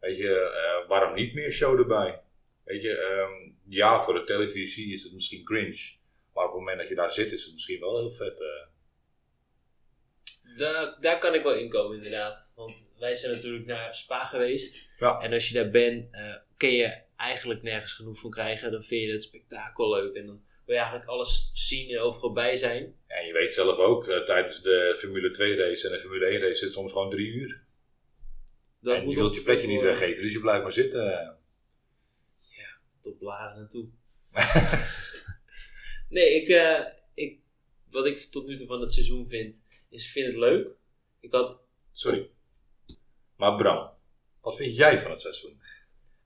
Weet 0.00 0.16
je, 0.16 0.34
eh, 0.40 0.88
waarom 0.88 1.14
niet 1.14 1.34
meer 1.34 1.50
show 1.50 1.78
erbij? 1.78 2.22
Weet 2.64 2.82
je, 2.82 2.96
ehm, 2.98 3.50
ja, 3.68 4.00
voor 4.00 4.14
de 4.14 4.24
televisie 4.24 4.92
is 4.92 5.02
het 5.02 5.12
misschien 5.12 5.44
cringe. 5.44 5.92
Maar 6.34 6.44
op 6.44 6.50
het 6.50 6.58
moment 6.60 6.78
dat 6.78 6.88
je 6.88 6.94
daar 6.94 7.10
zit, 7.10 7.32
is 7.32 7.44
het 7.44 7.52
misschien 7.52 7.80
wel 7.80 7.98
heel 7.98 8.10
vet. 8.10 8.40
eh. 8.40 8.71
Daar, 10.56 10.96
daar 11.00 11.18
kan 11.18 11.34
ik 11.34 11.42
wel 11.42 11.54
in 11.54 11.68
komen, 11.68 11.96
inderdaad. 11.96 12.52
Want 12.54 12.90
wij 12.98 13.14
zijn 13.14 13.32
natuurlijk 13.32 13.66
naar 13.66 13.94
Spa 13.94 14.24
geweest. 14.24 14.90
Ja. 14.98 15.18
En 15.18 15.32
als 15.32 15.48
je 15.48 15.54
daar 15.54 15.70
bent, 15.70 16.08
eh 16.10 16.34
kun 16.56 16.72
je 16.72 16.98
eigenlijk 17.16 17.62
nergens 17.62 17.92
genoeg 17.92 18.20
van 18.20 18.30
krijgen. 18.30 18.70
Dan 18.70 18.82
vind 18.82 19.02
je 19.02 19.12
het 19.12 19.22
spektakel 19.22 19.90
leuk. 19.90 20.14
En 20.14 20.26
dan 20.26 20.42
wil 20.64 20.74
je 20.74 20.80
eigenlijk 20.80 21.10
alles 21.10 21.50
zien 21.52 21.90
en 21.90 22.00
overal 22.00 22.32
bij 22.32 22.56
zijn. 22.56 22.94
En 23.06 23.26
je 23.26 23.32
weet 23.32 23.54
zelf 23.54 23.76
ook, 23.76 24.08
eh, 24.08 24.24
tijdens 24.24 24.62
de 24.62 24.96
Formule 24.98 25.30
2 25.30 25.56
race 25.56 25.86
en 25.86 25.92
de 25.92 26.00
Formule 26.00 26.26
1 26.26 26.40
race 26.40 26.54
zit 26.54 26.72
soms 26.72 26.92
gewoon 26.92 27.10
drie 27.10 27.26
uur. 27.26 27.62
Dat 28.80 28.96
en 28.96 29.08
je 29.08 29.14
wilt 29.14 29.34
je 29.34 29.42
plekje 29.42 29.66
niet 29.66 29.82
weggeven, 29.82 30.22
dus 30.22 30.32
je 30.32 30.40
blijft 30.40 30.62
maar 30.62 30.72
zitten. 30.72 31.36
Tot 33.00 33.18
blaren 33.18 33.56
naartoe. 33.56 33.88
nee, 36.16 36.42
ik, 36.42 36.48
eh, 36.48 36.86
ik, 37.14 37.38
wat 37.90 38.06
ik 38.06 38.18
tot 38.18 38.46
nu 38.46 38.56
toe 38.56 38.66
van 38.66 38.80
het 38.80 38.92
seizoen 38.92 39.26
vind, 39.26 39.62
is 39.92 40.04
ik 40.06 40.10
vind 40.10 40.26
het 40.26 40.36
leuk. 40.36 40.68
Ik 41.20 41.32
had 41.32 41.60
Sorry. 41.92 42.30
Maar 43.36 43.56
Bram, 43.56 43.90
wat 44.40 44.56
vind 44.56 44.76
jij 44.76 44.98
van 44.98 45.10
het 45.10 45.20
seizoen? 45.20 45.60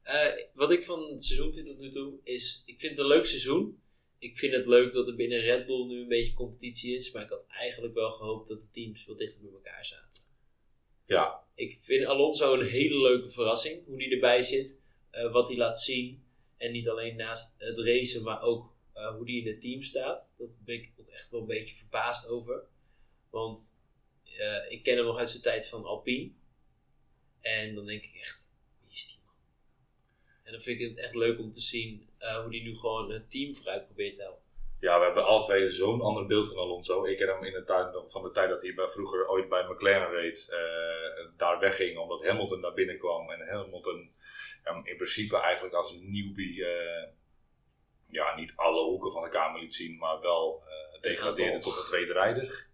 Eh, 0.02 0.32
wat 0.54 0.70
ik 0.70 0.82
van 0.82 1.10
het 1.10 1.24
seizoen 1.24 1.52
vind 1.52 1.66
tot 1.66 1.78
nu 1.78 1.90
toe 1.90 2.18
is, 2.22 2.62
ik 2.66 2.80
vind 2.80 2.92
het 2.92 3.00
een 3.00 3.06
leuk 3.06 3.26
seizoen. 3.26 3.80
Ik 4.18 4.38
vind 4.38 4.52
het 4.52 4.66
leuk 4.66 4.92
dat 4.92 5.08
er 5.08 5.14
binnen 5.16 5.40
Red 5.40 5.66
Bull 5.66 5.86
nu 5.86 6.00
een 6.00 6.08
beetje 6.08 6.34
competitie 6.34 6.96
is, 6.96 7.12
maar 7.12 7.22
ik 7.22 7.28
had 7.28 7.44
eigenlijk 7.48 7.94
wel 7.94 8.10
gehoopt 8.10 8.48
dat 8.48 8.60
de 8.60 8.70
teams 8.70 9.06
wat 9.06 9.18
dichter 9.18 9.40
bij 9.40 9.52
elkaar 9.52 9.84
zaten. 9.84 10.22
Ja, 11.06 11.44
Ik 11.54 11.78
vind 11.80 12.04
Alonso 12.04 12.54
een 12.54 12.66
hele 12.66 13.00
leuke 13.00 13.30
verrassing, 13.30 13.84
hoe 13.84 13.98
die 13.98 14.14
erbij 14.14 14.42
zit, 14.42 14.80
eh, 15.10 15.32
wat 15.32 15.48
hij 15.48 15.56
laat 15.56 15.80
zien. 15.80 16.24
En 16.56 16.72
niet 16.72 16.88
alleen 16.88 17.16
naast 17.16 17.54
het 17.58 17.78
racen, 17.78 18.22
maar 18.22 18.42
ook 18.42 18.74
eh, 18.92 19.14
hoe 19.14 19.26
die 19.26 19.40
in 19.40 19.46
het 19.46 19.60
team 19.60 19.82
staat. 19.82 20.34
Daar 20.38 20.48
ben 20.64 20.74
ik 20.74 20.92
ook 20.96 21.08
echt 21.08 21.30
wel 21.30 21.40
een 21.40 21.46
beetje 21.46 21.74
verbaasd 21.74 22.28
over. 22.28 22.68
Want 23.30 23.76
eh, 24.38 24.70
ik 24.70 24.82
ken 24.82 24.96
hem 24.96 25.04
nog 25.04 25.18
uit 25.18 25.30
zijn 25.30 25.42
tijd 25.42 25.68
van 25.68 25.84
Alpine. 25.84 26.30
En 27.40 27.74
dan 27.74 27.86
denk 27.86 28.04
ik 28.04 28.14
echt, 28.14 28.52
wie 28.80 28.90
is 28.90 29.06
die 29.06 29.18
man? 29.24 29.34
En 30.42 30.52
dan 30.52 30.60
vind 30.60 30.80
ik 30.80 30.88
het 30.88 30.98
echt 30.98 31.14
leuk 31.14 31.38
om 31.38 31.50
te 31.50 31.60
zien 31.60 32.08
eh, 32.18 32.40
hoe 32.40 32.50
die 32.50 32.62
nu 32.62 32.76
gewoon 32.76 33.10
het 33.10 33.30
team 33.30 33.54
vooruit 33.54 33.84
probeert 33.84 34.14
te 34.14 34.22
helpen. 34.22 34.42
ja 34.80 34.98
we 34.98 35.04
hebben 35.04 35.24
alle 35.24 35.44
twee 35.44 35.70
zo'n 35.70 36.00
ander 36.00 36.26
beeld 36.26 36.46
van 36.46 36.56
Alonso. 36.56 37.04
Ik 37.04 37.16
ken 37.16 37.28
hem 37.28 37.44
in 37.44 37.52
de 37.52 37.64
tijd, 37.64 37.96
van 38.06 38.22
de 38.22 38.30
tijd 38.30 38.48
dat 38.48 38.62
hij 38.62 38.74
bij, 38.74 38.88
vroeger 38.88 39.28
ooit 39.28 39.48
bij 39.48 39.66
McLaren 39.68 40.10
reed, 40.10 40.48
eh, 40.50 41.26
daar 41.36 41.58
wegging 41.58 41.98
omdat 41.98 42.24
Hamilton 42.24 42.60
daar 42.60 42.74
binnenkwam. 42.74 43.30
En 43.30 43.48
Hamilton 43.48 44.14
hem 44.62 44.86
in 44.86 44.96
principe 44.96 45.36
eigenlijk 45.36 45.74
als 45.74 45.92
een 45.92 46.12
newbie 46.12 46.64
ja, 48.08 48.36
niet 48.36 48.52
alle 48.56 48.84
hoeken 48.84 49.10
van 49.10 49.22
de 49.22 49.28
kamer 49.28 49.60
liet 49.60 49.74
zien, 49.74 49.96
maar 49.96 50.20
wel 50.20 50.62
degradeerde 51.00 51.58
tot 51.58 51.76
een 51.78 51.84
tweede 51.84 52.12
rijder. 52.12 52.66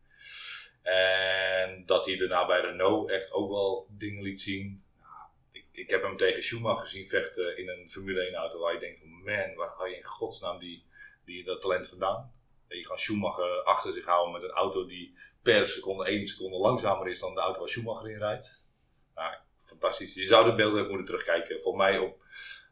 En 0.82 1.86
dat 1.86 2.06
hij 2.06 2.16
daarna 2.16 2.46
bij 2.46 2.60
Renault 2.60 3.10
echt 3.10 3.32
ook 3.32 3.50
wel 3.50 3.86
dingen 3.90 4.22
liet 4.22 4.40
zien. 4.40 4.84
Nou, 5.00 5.28
ik, 5.52 5.64
ik 5.72 5.90
heb 5.90 6.02
hem 6.02 6.16
tegen 6.16 6.42
Schumacher 6.42 6.86
zien 6.86 7.06
vechten 7.06 7.58
in 7.58 7.68
een 7.68 7.88
Formule 7.88 8.20
1 8.20 8.34
auto 8.34 8.58
waar 8.58 8.72
je 8.72 8.80
denkt 8.80 8.98
van 8.98 9.08
man, 9.08 9.54
waar 9.54 9.74
haal 9.76 9.86
je 9.86 9.96
in 9.96 10.04
godsnaam 10.04 10.58
die, 10.58 10.84
die, 11.24 11.44
dat 11.44 11.60
talent 11.60 11.88
vandaan? 11.88 12.32
Dat 12.68 12.76
je 12.76 12.82
gewoon 12.82 12.98
Schumacher 12.98 13.62
achter 13.62 13.92
zich 13.92 14.04
houden 14.04 14.32
met 14.32 14.42
een 14.42 14.56
auto 14.56 14.86
die 14.86 15.14
per 15.42 15.68
seconde, 15.68 16.04
één 16.04 16.26
seconde 16.26 16.56
langzamer 16.56 17.08
is 17.08 17.20
dan 17.20 17.34
de 17.34 17.40
auto 17.40 17.58
waar 17.58 17.68
Schumacher 17.68 18.10
in 18.10 18.18
rijdt. 18.18 18.70
Nou, 19.14 19.34
fantastisch. 19.56 20.14
Je 20.14 20.26
zou 20.26 20.50
de 20.50 20.54
beelden 20.54 20.78
even 20.78 20.94
moeten 20.94 21.06
terugkijken. 21.06 21.60
Voor 21.60 21.76
mij, 21.76 21.98
op, 21.98 22.22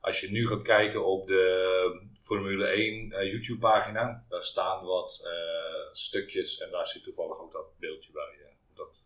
als 0.00 0.20
je 0.20 0.30
nu 0.30 0.46
gaat 0.46 0.62
kijken 0.62 1.04
op 1.04 1.26
de 1.26 2.08
Formule 2.20 2.66
1 2.66 3.12
eh, 3.12 3.30
YouTube 3.30 3.58
pagina, 3.58 4.24
daar 4.28 4.44
staan 4.44 4.84
wat 4.84 5.20
eh, 5.24 5.92
stukjes 5.92 6.58
en 6.58 6.70
daar 6.70 6.86
zit 6.86 7.02
toevallig 7.02 7.40
ook 7.40 7.52
dat 7.52 7.78
beeldje 7.78 8.12
bij. 8.12 8.36
eh, 8.40 8.76
dat. 8.76 9.02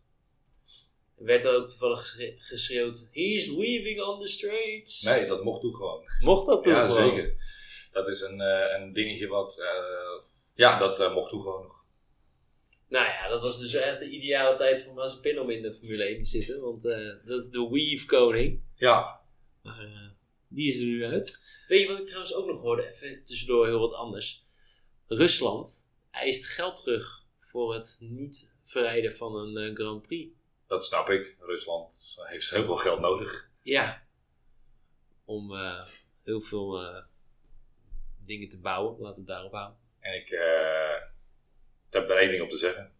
Er 1.17 1.25
werd 1.25 1.45
er 1.45 1.55
ook 1.55 1.67
toevallig 1.67 1.99
geschre- 1.99 2.35
geschreeuwd, 2.37 3.07
he's 3.11 3.47
weaving 3.55 4.01
on 4.01 4.19
the 4.19 4.27
straights. 4.27 5.01
Nee, 5.01 5.25
dat 5.27 5.43
mocht 5.43 5.61
toen 5.61 5.75
gewoon. 5.75 6.03
Mocht 6.19 6.45
dat 6.45 6.63
toen 6.63 6.73
Ja, 6.73 6.87
gewoon? 6.87 7.09
zeker. 7.15 7.35
Dat 7.91 8.07
is 8.07 8.21
een, 8.21 8.39
een 8.39 8.93
dingetje 8.93 9.27
wat, 9.27 9.61
ja, 10.55 10.79
dat 10.79 11.13
mocht 11.13 11.29
toen 11.29 11.41
gewoon 11.41 11.61
nog. 11.63 11.83
Nou 12.87 13.05
ja, 13.05 13.27
dat 13.27 13.41
was 13.41 13.59
dus 13.59 13.73
echt 13.73 13.99
de 13.99 14.09
ideale 14.09 14.57
tijd 14.57 14.81
voor 14.83 14.93
Mazepin 14.93 15.39
om 15.39 15.49
in 15.49 15.61
de 15.61 15.73
Formule 15.73 16.03
1 16.03 16.17
te 16.17 16.23
zitten. 16.23 16.61
Want 16.61 16.81
dat 17.25 17.43
is 17.43 17.49
de 17.49 17.67
weave 17.71 18.05
koning. 18.05 18.61
Ja, 18.75 19.19
Maar 19.63 20.13
die 20.55 20.67
is 20.67 20.79
er 20.79 20.85
nu 20.85 21.05
uit. 21.05 21.43
Weet 21.67 21.81
je 21.81 21.87
wat 21.87 21.99
ik 21.99 22.05
trouwens 22.05 22.33
ook 22.33 22.47
nog 22.47 22.61
hoorde? 22.61 22.87
Even 22.87 23.25
tussendoor 23.25 23.65
heel 23.65 23.79
wat 23.79 23.93
anders. 23.93 24.43
Rusland 25.07 25.89
eist 26.11 26.45
geld 26.45 26.77
terug 26.77 27.25
voor 27.39 27.73
het 27.73 27.97
niet 27.99 28.51
verrijden 28.61 29.13
van 29.13 29.35
een 29.35 29.57
eh, 29.57 29.75
Grand 29.75 30.01
Prix. 30.01 30.33
dat 30.67 30.85
snap 30.85 31.09
ik. 31.09 31.35
Rusland 31.39 32.17
heeft 32.23 32.49
heel 32.49 32.63
veel 32.63 32.75
geld 32.75 32.99
nodig. 32.99 33.49
Ja. 33.61 34.07
Om 35.25 35.55
eh, 35.55 35.87
heel 36.23 36.41
veel 36.41 36.81
eh, 36.81 37.03
dingen 38.25 38.49
te 38.49 38.59
bouwen. 38.59 38.99
Laten 38.99 39.11
we 39.11 39.17
het 39.17 39.27
daarop 39.27 39.51
houden. 39.51 39.77
En 39.99 40.15
ik 40.15 40.29
heb 41.89 42.07
daar 42.07 42.17
één 42.17 42.29
ding 42.29 42.41
op 42.41 42.49
te 42.49 42.57
zeggen. 42.57 42.93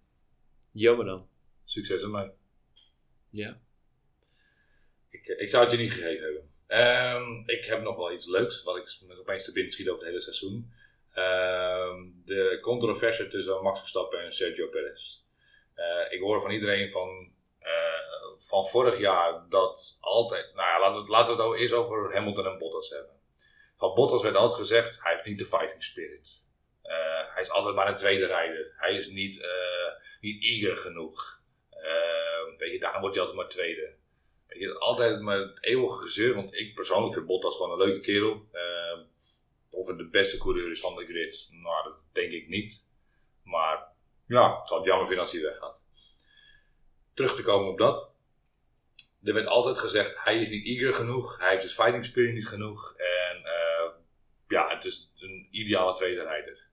Jammer 0.71 1.05
dan. 1.05 1.29
Succes 1.63 2.01
ermee. 2.01 2.31
Ja. 3.29 3.61
Ik, 5.09 5.25
ik 5.25 5.49
zou 5.49 5.63
het 5.63 5.71
je 5.71 5.77
niet 5.77 5.91
gegeven 5.91 6.23
hebben. 6.23 6.54
Ehm, 6.67 7.43
ik 7.45 7.65
heb 7.65 7.81
nog 7.81 7.95
wel 7.95 8.11
iets 8.11 8.27
leuks, 8.27 8.63
wat 8.63 8.77
ik 8.77 9.19
opeens 9.19 9.45
te 9.45 9.51
binnen 9.51 9.71
schiet 9.71 9.87
over 9.87 9.99
het 9.99 10.07
hele 10.07 10.21
seizoen. 10.21 10.73
Ehm, 11.13 12.03
de 12.25 12.57
controverse 12.61 13.27
tussen 13.27 13.61
Max 13.61 13.79
Verstappen 13.79 14.23
en 14.23 14.31
Sergio 14.31 14.67
Perez. 14.67 15.23
Eh, 15.73 16.13
ik 16.13 16.19
hoor 16.19 16.41
van 16.41 16.51
iedereen 16.51 16.89
van, 16.89 17.31
eh, 17.59 18.37
van 18.37 18.65
vorig 18.65 18.99
jaar 18.99 19.45
dat 19.49 19.97
altijd... 19.99 20.53
Nou 20.53 20.67
ja, 20.67 20.79
laten 20.79 21.03
we, 21.03 21.11
laten 21.11 21.37
we 21.37 21.43
het 21.43 21.59
eerst 21.59 21.73
over 21.73 22.13
Hamilton 22.13 22.45
en 22.45 22.57
Bottas 22.57 22.89
hebben. 22.89 23.19
Van 23.75 23.93
Bottas 23.93 24.23
werd 24.23 24.35
altijd 24.35 24.59
gezegd, 24.59 25.03
hij 25.03 25.13
heeft 25.13 25.25
niet 25.25 25.37
de 25.37 25.45
fighting 25.45 25.83
spirit. 25.83 26.43
Eh, 26.81 27.33
hij 27.33 27.41
is 27.41 27.49
altijd 27.49 27.75
maar 27.75 27.87
een 27.87 27.95
tweede 27.95 28.25
rijder. 28.25 28.73
Hij 28.77 28.93
is 28.93 29.07
niet, 29.07 29.47
niet 30.19 30.43
eager 30.43 30.77
genoeg. 30.77 31.43
Eh, 31.85 32.57
weet 32.57 32.71
je, 32.71 32.79
daarom 32.79 33.01
wordt 33.01 33.15
hij 33.15 33.25
altijd 33.25 33.43
maar 33.43 33.53
tweede. 33.53 33.95
Je, 34.47 34.79
altijd 34.79 35.21
maar 35.21 35.37
het 35.37 35.63
eeuwige 35.63 36.01
gezeur. 36.01 36.35
Want 36.35 36.55
ik 36.55 36.75
persoonlijk 36.75 37.13
vind 37.13 37.25
Bottas 37.25 37.55
gewoon 37.55 37.71
een 37.71 37.87
leuke 37.87 37.99
kerel. 37.99 38.43
Eh, 38.51 38.99
of 39.69 39.87
het 39.87 39.97
de 39.97 40.09
beste 40.09 40.37
coureur 40.37 40.71
is 40.71 40.79
van 40.79 40.95
de 40.95 41.05
grid, 41.05 41.47
nou, 41.51 41.83
dat 41.83 41.97
denk 42.11 42.31
ik 42.31 42.47
niet. 42.47 42.85
Maar 43.43 43.87
ja, 44.27 44.55
ik 44.55 44.67
zal 44.67 44.77
het 44.77 44.85
jammer 44.85 45.05
vinden 45.05 45.23
als 45.23 45.33
hij 45.33 45.41
weggaat. 45.41 45.81
Terug 47.13 47.35
te 47.35 47.41
komen 47.41 47.71
op 47.71 47.77
dat. 47.77 48.09
Er 49.23 49.33
werd 49.33 49.47
altijd 49.47 49.77
gezegd, 49.77 50.23
hij 50.23 50.39
is 50.39 50.49
niet 50.49 50.65
eager 50.65 50.93
genoeg. 50.93 51.39
Hij 51.39 51.49
heeft 51.49 51.61
zijn 51.61 51.73
fighting 51.73 52.05
spirit 52.05 52.33
niet 52.33 52.47
genoeg. 52.47 52.95
En 52.97 53.43
eh, 53.43 53.91
ja, 54.47 54.69
het 54.69 54.85
is 54.85 55.11
een 55.17 55.47
ideale 55.51 55.93
tweede 55.93 56.21
rijder. 56.21 56.67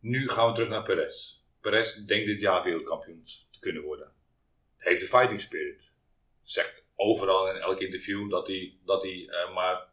Nu 0.00 0.28
gaan 0.28 0.48
we 0.48 0.54
terug 0.54 0.68
naar 0.68 0.82
Perez. 0.82 1.42
Perez 1.60 1.94
denkt 1.94 2.26
dit 2.26 2.40
jaar 2.40 2.62
wereldkampioen 2.62 3.24
te 3.50 3.58
kunnen 3.60 3.82
worden. 3.82 4.12
Heeft 4.76 5.00
de 5.00 5.06
fighting 5.06 5.40
spirit. 5.40 5.92
Zegt 6.48 6.84
overal 6.94 7.48
in 7.50 7.56
elk 7.56 7.80
interview 7.80 8.30
dat 8.30 8.46
hij, 8.46 8.78
dat 8.84 9.02
hij 9.02 9.28
eh, 9.28 9.54
maar 9.54 9.86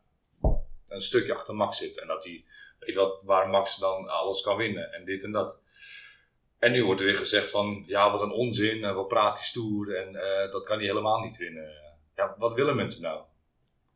een 0.87 0.99
stukje 0.99 1.33
achter 1.33 1.55
Max 1.55 1.77
zit. 1.77 1.99
En 1.99 2.07
dat 2.07 2.23
hij 2.23 2.45
weet 2.79 2.95
wat, 2.95 3.23
waar 3.23 3.49
Max 3.49 3.77
dan 3.77 4.07
alles 4.07 4.41
kan 4.41 4.57
winnen. 4.57 4.91
En 4.91 5.05
dit 5.05 5.23
en 5.23 5.31
dat. 5.31 5.55
En 6.59 6.71
nu 6.71 6.83
wordt 6.83 6.99
er 6.99 7.05
weer 7.05 7.17
gezegd 7.17 7.51
van, 7.51 7.83
ja 7.87 8.11
wat 8.11 8.21
een 8.21 8.31
onzin. 8.31 8.83
En 8.83 8.95
wat 8.95 9.07
praat 9.07 9.37
hij 9.37 9.45
stoer. 9.45 9.95
En 9.95 10.15
eh, 10.15 10.51
dat 10.51 10.63
kan 10.63 10.77
hij 10.77 10.87
helemaal 10.87 11.19
niet 11.19 11.37
winnen. 11.37 11.97
Ja, 12.15 12.35
wat 12.37 12.53
willen 12.53 12.75
mensen 12.75 13.01
nou? 13.01 13.23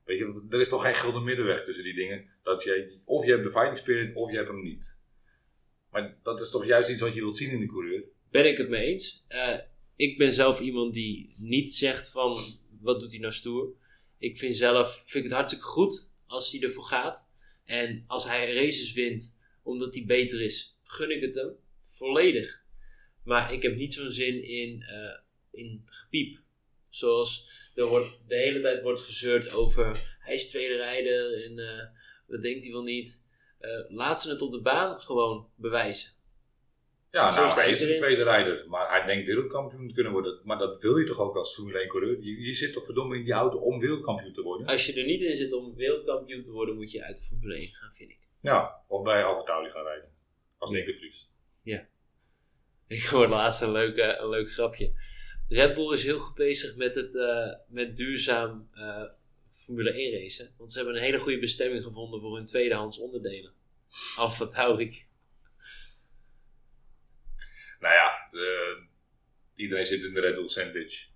Weet 0.05 0.17
je, 0.17 0.45
er 0.49 0.59
is 0.59 0.69
toch 0.69 0.81
geen 0.81 0.95
gulden 0.95 1.23
middenweg 1.23 1.63
tussen 1.63 1.83
die 1.83 1.95
dingen. 1.95 2.29
Dat 2.43 2.63
je, 2.63 2.99
of 3.05 3.25
je 3.25 3.31
hebt 3.31 3.43
de 3.43 3.51
fighting 3.51 3.77
spirit, 3.77 4.15
of 4.15 4.31
je 4.31 4.37
hebt 4.37 4.49
hem 4.49 4.61
niet. 4.61 4.95
Maar 5.91 6.17
dat 6.23 6.41
is 6.41 6.49
toch 6.49 6.65
juist 6.65 6.89
iets 6.89 7.01
wat 7.01 7.13
je 7.13 7.21
wilt 7.21 7.37
zien 7.37 7.51
in 7.51 7.59
de 7.59 7.65
coureur. 7.65 8.03
Ben 8.31 8.45
ik 8.45 8.57
het 8.57 8.69
mee 8.69 8.85
eens. 8.85 9.25
Eh, 9.27 9.59
ik 9.99 10.17
ben 10.17 10.33
zelf 10.33 10.59
iemand 10.59 10.93
die 10.93 11.35
niet 11.37 11.75
zegt 11.75 12.11
van 12.11 12.57
wat 12.81 12.99
doet 12.99 13.11
hij 13.11 13.19
nou 13.19 13.33
stoer. 13.33 13.73
Ik 14.17 14.37
vind 14.37 14.55
zelf 14.55 15.03
vind 15.05 15.23
het 15.23 15.33
hartstikke 15.33 15.65
goed 15.65 16.09
als 16.25 16.51
hij 16.51 16.61
ervoor 16.61 16.83
gaat. 16.83 17.29
En 17.65 18.03
als 18.07 18.25
hij 18.25 18.53
races 18.53 18.93
wint 18.93 19.37
omdat 19.63 19.93
hij 19.93 20.05
beter 20.05 20.41
is, 20.41 20.77
gun 20.83 21.15
ik 21.15 21.21
het 21.21 21.35
hem 21.35 21.55
volledig. 21.81 22.63
Maar 23.23 23.53
ik 23.53 23.61
heb 23.61 23.75
niet 23.75 23.93
zo'n 23.93 24.09
zin 24.09 24.43
in, 24.43 24.81
eh, 24.81 25.19
in 25.51 25.83
gepiep. 25.85 26.41
Zoals 26.89 27.45
er 27.75 27.87
wordt, 27.87 28.19
de 28.27 28.35
hele 28.35 28.59
tijd 28.59 28.81
wordt 28.81 29.01
gezeurd 29.01 29.49
over 29.49 30.17
hij 30.19 30.33
is 30.33 30.49
tweede 30.49 30.75
rijder 30.75 31.43
en 31.43 31.59
eh, 31.59 31.87
wat 32.27 32.41
denkt 32.41 32.63
hij 32.63 32.71
wel 32.71 32.83
niet. 32.83 33.23
Eh, 33.59 33.85
laat 33.87 34.21
ze 34.21 34.29
het 34.29 34.41
op 34.41 34.51
de 34.51 34.61
baan 34.61 35.01
gewoon 35.01 35.49
bewijzen. 35.55 36.18
Ja, 37.11 37.31
Zo 37.31 37.43
nou, 37.43 37.59
hij 37.59 37.71
is 37.71 37.81
een 37.81 37.95
tweede 37.95 38.23
rijder. 38.23 38.65
Maar 38.67 38.89
hij 38.89 39.05
denkt 39.05 39.25
wereldkampioen 39.25 39.87
te 39.87 39.93
kunnen 39.93 40.11
worden. 40.11 40.39
Maar 40.43 40.57
dat 40.57 40.81
wil 40.81 40.97
je 40.97 41.05
toch 41.05 41.19
ook 41.19 41.35
als 41.35 41.53
Formule 41.53 41.79
1 41.79 41.87
coureur? 41.87 42.21
Je, 42.21 42.41
je 42.41 42.53
zit 42.53 42.73
toch 42.73 42.85
verdomme 42.85 43.17
in 43.17 43.23
die 43.23 43.33
auto 43.33 43.57
om 43.57 43.79
wereldkampioen 43.79 44.33
te 44.33 44.41
worden? 44.41 44.67
Als 44.67 44.85
je 44.85 44.93
er 44.93 45.05
niet 45.05 45.21
in 45.21 45.35
zit 45.35 45.53
om 45.53 45.75
wereldkampioen 45.75 46.43
te 46.43 46.51
worden, 46.51 46.75
moet 46.75 46.91
je 46.91 47.03
uit 47.03 47.17
de 47.17 47.23
Formule 47.23 47.55
1 47.55 47.69
gaan, 47.73 47.93
vind 47.93 48.09
ik. 48.09 48.19
Ja, 48.41 48.83
of 48.87 49.03
bij 49.03 49.23
Alfa 49.23 49.43
Tauri 49.43 49.69
gaan 49.69 49.83
rijden. 49.83 50.09
Als 50.57 50.69
Nick 50.69 50.85
de 50.85 50.93
Vries. 50.93 51.29
Ik 52.89 53.03
hoorde 53.03 53.33
laatst 53.33 53.61
een 53.61 53.71
leuk, 53.71 53.97
een 53.97 54.29
leuk 54.29 54.51
grapje. 54.51 54.93
Red 55.47 55.73
Bull 55.73 55.93
is 55.93 56.03
heel 56.03 56.19
goed 56.19 56.35
bezig 56.35 56.75
met, 56.75 56.95
het, 56.95 57.15
eh, 57.15 57.53
met 57.67 57.97
duurzaam 57.97 58.69
eh, 58.73 59.03
Formule 59.49 59.93
1 59.93 60.21
racen. 60.21 60.53
Want 60.57 60.71
ze 60.71 60.77
hebben 60.77 60.95
een 60.95 61.01
hele 61.01 61.19
goede 61.19 61.39
bestemming 61.39 61.83
gevonden 61.83 62.21
voor 62.21 62.35
hun 62.35 62.45
tweedehands 62.45 62.99
onderdelen. 62.99 63.53
Alfa 64.15 64.45
Tauri. 64.45 65.07
Nou 67.79 67.93
ja, 67.93 68.27
de- 68.29 68.83
iedereen 69.55 69.85
zit 69.85 70.03
in 70.03 70.13
de 70.13 70.19
Red 70.19 70.35
Bull 70.35 70.47
sandwich. 70.47 71.07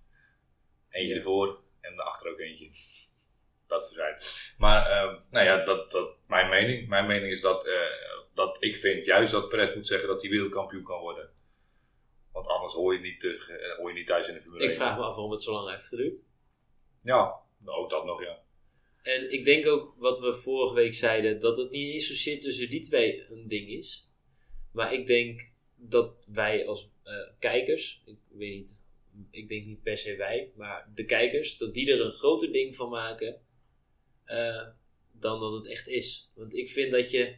Eentje 0.90 1.08
Ja. 1.12 1.16
ervoor 1.16 1.60
en 1.80 1.96
daarachter 1.96 2.30
ook 2.30 2.38
eentje. 2.38 2.68
Dat 3.66 3.86
verzijdt. 3.86 4.52
Maar 4.58 4.86
ehm, 4.90 5.20
nou 5.30 5.44
ja, 5.46 5.64
dat, 5.64 5.90
dat, 5.92 6.16
mijn 6.26 6.48
mening. 6.48 6.88
Mijn 6.88 7.06
mening 7.06 7.32
is 7.32 7.40
dat, 7.40 7.66
eh, 7.66 7.80
dat 8.34 8.56
ik 8.64 8.76
vind 8.76 9.04
juist 9.06 9.32
dat 9.32 9.48
Perez 9.48 9.74
moet 9.74 9.86
zeggen 9.86 10.08
dat 10.08 10.20
hij 10.22 10.30
wereldkampioen 10.30 10.82
kan 10.82 11.00
worden. 11.00 11.30
Want 12.32 12.46
anders 12.46 12.72
hoor 12.72 12.94
je 12.94 13.00
niet, 13.00 13.20
terug, 13.20 13.48
eh, 13.48 13.76
hoor 13.76 13.88
je 13.88 13.94
niet 13.94 14.06
thuis 14.06 14.28
in 14.28 14.34
de 14.34 14.40
Formule 14.40 14.62
Ik 14.64 14.68
1. 14.70 14.76
vraag 14.76 14.96
me 14.96 15.02
af 15.02 15.14
waarom 15.14 15.30
het 15.30 15.42
zo 15.42 15.52
lang 15.52 15.70
heeft 15.70 15.88
geduurd. 15.88 16.22
Ja, 17.02 17.40
ook 17.64 17.90
dat 17.90 18.04
nog 18.04 18.22
ja. 18.22 18.42
En 19.02 19.32
ik 19.32 19.44
denk 19.44 19.66
ook 19.66 19.94
wat 19.96 20.18
we 20.20 20.34
vorige 20.34 20.74
week 20.74 20.94
zeiden, 20.94 21.40
dat 21.40 21.56
het 21.56 21.70
niet 21.70 21.92
eens 21.94 22.06
zozeer 22.06 22.40
tussen 22.40 22.70
die 22.70 22.80
twee 22.80 23.30
een 23.30 23.46
ding 23.48 23.68
is. 23.68 24.10
Maar 24.72 24.92
ik 24.92 25.06
denk 25.06 25.52
dat 25.88 26.26
wij 26.32 26.66
als 26.66 26.90
eh, 27.02 27.28
kijkers, 27.38 28.02
ik 28.06 28.16
weet 28.28 28.54
niet, 28.54 28.80
ik 29.30 29.48
denk 29.48 29.66
niet 29.66 29.82
per 29.82 29.98
se 29.98 30.16
wij, 30.16 30.52
maar 30.56 30.90
de 30.94 31.04
kijkers, 31.04 31.56
dat 31.56 31.74
die 31.74 31.92
er 31.92 32.00
een 32.00 32.12
groter 32.12 32.52
ding 32.52 32.74
van 32.74 32.90
maken 32.90 33.40
eh, 34.24 34.68
dan 35.12 35.40
dat 35.40 35.52
het 35.52 35.66
echt 35.66 35.88
is. 35.88 36.30
Want 36.34 36.54
ik 36.54 36.70
vind 36.70 36.92
dat 36.92 37.10
je, 37.10 37.36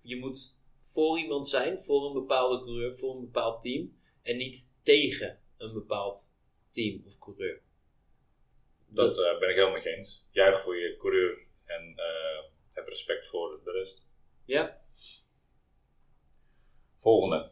je 0.00 0.16
moet 0.16 0.56
voor 0.76 1.18
iemand 1.18 1.48
zijn, 1.48 1.78
voor 1.78 2.06
een 2.06 2.12
bepaalde 2.12 2.64
coureur, 2.64 2.94
voor 2.94 3.14
een 3.14 3.24
bepaald 3.24 3.62
team, 3.62 3.96
en 4.22 4.36
niet 4.36 4.70
tegen 4.82 5.40
een 5.56 5.72
bepaald 5.72 6.32
team 6.70 7.02
of 7.06 7.18
coureur. 7.18 7.60
Dat 8.86 9.18
eh, 9.18 9.38
ben 9.38 9.48
ik 9.48 9.54
helemaal 9.54 9.74
met 9.74 9.82
je 9.82 9.96
eens. 9.96 10.24
Juich 10.30 10.62
voor 10.62 10.76
je 10.76 10.96
coureur 10.96 11.46
en 11.64 11.94
heb 12.72 12.88
respect 12.88 13.26
voor 13.26 13.60
de 13.64 13.70
rest. 13.70 14.06
Ja, 14.44 14.82
Volgende. 17.02 17.50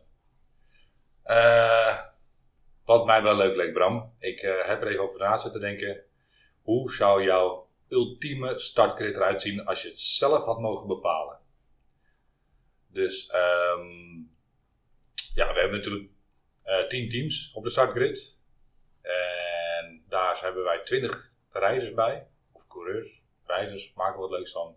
Eh, 1.31 1.99
wat 2.85 3.07
mij 3.07 3.23
wel 3.23 3.37
leuk 3.37 3.57
leek, 3.57 3.73
Bram. 3.73 4.15
Ik 4.19 4.41
eh, 4.41 4.67
heb 4.67 4.83
er 4.83 4.89
even 4.89 5.03
over 5.03 5.19
na 5.19 5.37
zitten 5.37 5.61
denken. 5.61 6.05
Hoe 6.63 6.93
zou 6.93 7.23
jouw 7.23 7.69
ultieme 7.89 8.59
startgrid 8.59 9.17
eruit 9.17 9.41
zien 9.41 9.65
als 9.65 9.83
je 9.83 9.89
het 9.89 9.99
zelf 9.99 10.45
had 10.45 10.61
mogen 10.61 10.87
bepalen? 10.87 11.39
Dus, 12.89 13.27
ehm, 13.27 14.17
ja, 15.35 15.53
we 15.53 15.61
hebben 15.61 15.79
natuurlijk 15.79 16.11
eh 16.63 16.87
10 16.87 17.09
teams 17.09 17.53
op 17.55 17.65
de 17.65 17.71
startgrid. 17.71 18.39
En 19.03 20.05
daar 20.09 20.41
hebben 20.41 20.65
wij 20.65 20.81
20 20.83 21.33
rijders 21.51 21.95
bij. 21.95 22.27
Of 22.53 22.67
coureurs, 22.67 23.23
rijders, 23.47 23.93
maken 23.95 24.21
wat 24.21 24.31
leuks 24.31 24.53
van. 24.53 24.77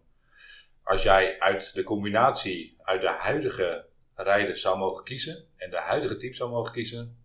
Als 0.84 1.04
jij 1.04 1.40
uit 1.40 1.74
de 1.74 1.84
combinatie 1.84 2.78
uit 2.84 3.02
de 3.02 3.10
huidige 3.10 3.92
rijders 4.16 4.62
zou 4.62 4.78
mogen 4.78 5.04
kiezen 5.04 5.48
en 5.56 5.70
de 5.70 5.78
huidige 5.78 6.18
team 6.18 6.34
zou 6.34 6.50
mogen 6.50 6.74
kiezen, 6.74 7.18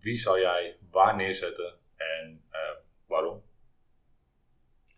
wie 0.00 0.18
zou 0.18 0.40
jij 0.40 0.76
waar 0.90 1.16
neerzetten 1.16 1.78
en 1.96 2.44
eh, 2.50 2.76
waarom? 3.06 3.42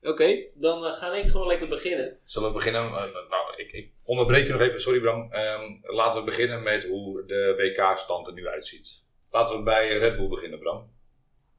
oké, 0.03 0.46
dan 0.55 0.85
eh, 0.85 0.92
ga 0.92 1.14
ik 1.14 1.27
gewoon 1.27 1.46
lekker 1.46 1.68
beginnen. 1.68 2.18
Zullen 2.24 2.48
we 2.48 2.55
beginnen? 2.55 2.83
eh, 2.83 3.29
nou, 3.29 3.57
ik, 3.57 3.72
ik 3.72 3.90
onderbreek 4.03 4.46
je 4.46 4.53
nog 4.53 4.61
even, 4.61 4.81
sorry 4.81 5.00
Bram. 5.00 5.33
Ehm, 5.33 5.72
laten 5.83 6.20
we 6.20 6.27
beginnen 6.27 6.62
met 6.62 6.85
hoe 6.85 7.24
de 7.27 7.55
WK-stand 7.57 8.27
er 8.27 8.33
nu 8.33 8.48
uitziet. 8.48 9.03
Laten 9.31 9.57
we 9.57 9.62
bij 9.62 9.98
Red 9.98 10.16
Bull 10.16 10.29
beginnen, 10.29 10.59
Bram. 10.59 10.92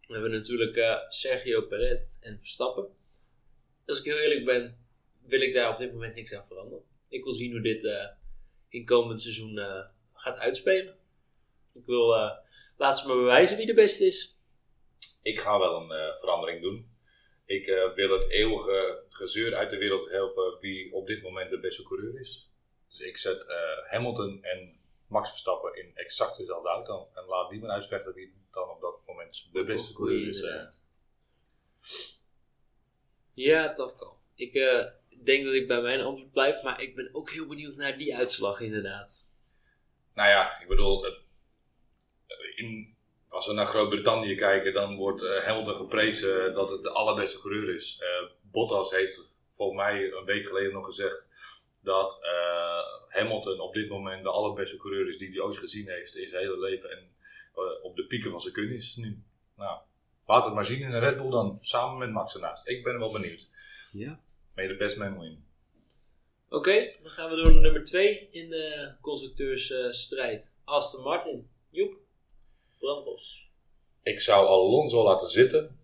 We 0.08 0.13
hebben 0.13 0.32
natuurlijk 0.32 1.04
Sergio 1.10 1.62
Perez 1.62 2.18
en 2.22 2.39
Verstappen. 2.39 2.88
Als 3.86 4.00
ik 4.00 4.06
heel 4.06 4.18
eerlijk 4.18 4.46
ben, 4.46 4.78
wil 5.26 5.41
ik 5.41 5.54
daar 5.54 5.72
op 5.72 5.78
dit 5.78 5.91
moment 5.91 6.15
niks 6.15 6.34
aan 6.34 6.46
veranderen. 6.46 6.84
Ik 7.10 7.24
wil 7.24 7.34
zien 7.34 7.52
hoe 7.52 7.62
dit 7.62 7.84
in 8.67 8.86
komend 8.86 9.21
seizoen 9.21 9.58
eh, 9.58 9.86
gaat 10.13 10.38
uitspelen. 10.38 10.97
Ik 11.73 11.86
wil, 11.86 12.15
eh 12.15 12.32
laat 12.78 12.99
ze 12.99 13.08
maar 13.08 13.15
bewijzen 13.15 13.58
wie 13.58 13.65
de 13.65 13.73
beste 13.73 14.06
is. 14.06 14.38
Ik 15.21 15.39
ga 15.39 15.60
wel 15.60 15.82
een 15.82 15.91
eh, 15.91 16.17
verandering 16.17 16.62
doen. 16.62 16.93
Ik 17.45 17.65
wil 17.95 18.19
het 18.19 18.32
eeuwige 18.32 19.04
gezeur 19.10 19.56
uit 19.56 19.69
de 19.69 19.78
wereld 19.78 20.10
helpen 20.10 20.60
wie 20.60 20.93
op 20.93 21.08
dit 21.08 21.21
moment 21.21 21.49
de 21.49 21.60
beste 21.60 21.84
coureur 21.84 22.19
is. 22.19 22.49
Dus 22.88 22.99
ik 22.99 23.17
zet 23.17 23.45
Hamilton 23.89 24.43
en 24.43 24.80
Max 25.08 25.30
Verstappen 25.30 25.75
in 25.75 25.91
exact 25.95 26.38
dezelfde 26.38 26.69
auto. 26.69 27.10
En 27.13 27.25
laat 27.25 27.49
die 27.49 27.60
maar 27.60 27.69
uitvechten 27.69 28.13
wie 28.13 28.34
dan 28.51 28.69
op 28.69 28.82
dat 28.82 28.99
moment 29.06 29.49
de 29.51 29.63
beste 29.63 29.93
coureur 29.93 30.30
is. 30.30 30.39
inderdaad. 30.39 30.86
Ja, 33.34 33.73
tof 33.73 33.95
call. 33.95 34.14
Ik 34.36 34.54
eh, 34.54 34.86
denk 35.24 35.45
dat 35.45 35.54
ik 35.54 35.67
bij 35.67 35.82
mijn 35.82 36.02
antwoord 36.02 36.32
blijf, 36.32 36.63
maar 36.63 36.82
ik 36.82 36.95
ben 36.95 37.10
ook 37.13 37.30
heel 37.30 37.48
benieuwd 37.48 37.76
naar 37.76 37.98
die 37.98 38.15
uitslag 38.15 38.60
inderdaad. 38.60 39.26
Nou 40.13 40.30
ja, 40.30 40.62
ik 40.62 40.67
bedoel, 40.67 41.06
in, 42.56 42.95
als 43.28 43.48
we 43.48 43.54
naar 43.54 43.65
Groot-Brittannië 43.65 44.36
kijken, 44.36 44.74
dan 44.74 44.95
wordt 44.95 45.21
Hamilton 45.43 45.76
geprezen 45.76 46.54
dat 46.54 46.69
het 46.69 46.84
de 46.84 46.89
allerbeste 46.89 47.39
coureur 47.39 47.74
is. 47.74 47.98
Eh, 48.00 48.30
Bottas 48.41 48.91
heeft 48.91 49.32
volgens 49.52 49.82
mij 49.82 50.12
een 50.12 50.26
week 50.26 50.48
geleden 50.48 50.74
nog 50.74 50.86
gezegd 50.86 51.28
dat 51.82 52.17
eh, 52.21 52.84
Hamilton 53.08 53.60
op 53.60 53.74
dit 53.74 53.89
moment 53.89 54.24
de 54.24 54.30
allerbeste 54.30 54.78
coureur 54.78 55.08
is 55.08 55.17
die 55.17 55.30
hij 55.30 55.39
ooit 55.39 55.58
gezien 55.58 55.89
heeft 55.89 56.15
in 56.15 56.30
zijn 56.30 56.41
hele 56.41 56.60
leven. 56.60 56.91
En 56.91 57.13
op 57.82 57.95
de 57.95 58.06
pieken 58.06 58.32
van 58.32 58.39
zijn 58.39 58.54
kunst 58.54 58.88
is 58.88 58.95
nu. 58.95 59.24
Nou, 59.58 59.80
laat 60.26 60.45
het 60.45 60.54
maar 60.54 60.65
zien 60.65 60.82
in 60.82 60.91
een 60.91 61.00
Red 61.00 61.17
Bull 61.17 61.30
dan, 61.30 61.58
samen 61.62 61.98
met 61.98 62.12
Max 62.12 62.34
ernaast. 62.34 62.67
Ik 62.67 62.84
ben 62.84 63.00
wel 63.00 63.12
benieuwd. 63.12 63.50
Ja. 63.91 64.20
May 64.56 64.68
the 64.68 64.76
best 64.76 64.97
man 64.97 65.20
win. 65.20 65.43
Oké, 66.49 66.80
dan 67.01 67.12
gaan 67.12 67.30
we 67.30 67.36
door 67.36 67.51
naar 67.51 67.62
nummer 67.62 67.84
2 67.84 68.30
in 68.32 68.49
de 68.49 68.95
constructeursstrijd. 69.01 70.56
Aston 70.64 71.03
Martin. 71.03 71.49
Joep. 71.70 71.97
Brandbos. 72.80 73.51
Ik 74.03 74.20
zou 74.20 74.47
Alonso 74.47 75.03
laten 75.03 75.28
zitten. 75.28 75.80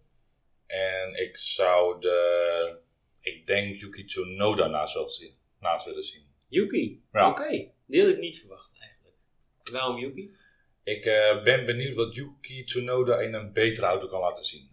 En 0.67 1.13
ik 1.21 1.37
zou 1.37 2.01
de. 2.01 2.79
Ik 3.21 3.47
denk 3.47 3.79
Yuki 3.79 4.05
Tsunoda 4.05 4.67
naast, 4.67 4.93
wil 4.93 5.09
zien, 5.09 5.35
naast 5.59 5.85
willen 5.85 6.03
zien. 6.03 6.25
Yuki. 6.47 7.03
Ja. 7.11 7.29
Oké, 7.29 7.71
die 7.85 8.01
had 8.01 8.09
ik 8.09 8.19
niet 8.19 8.39
verwacht 8.39 8.71
eigenlijk. 8.79 9.15
Waarom 9.71 9.97
Yuki? 9.97 10.35
Ik 10.83 11.05
eh, 11.05 11.43
ben 11.43 11.65
benieuwd 11.65 11.95
wat 11.95 12.15
Yuki 12.15 12.63
Tsunoda 12.63 13.19
in 13.19 13.33
een 13.33 13.53
betere 13.53 13.85
auto 13.85 14.07
kan 14.07 14.19
laten 14.19 14.43
zien. 14.43 14.70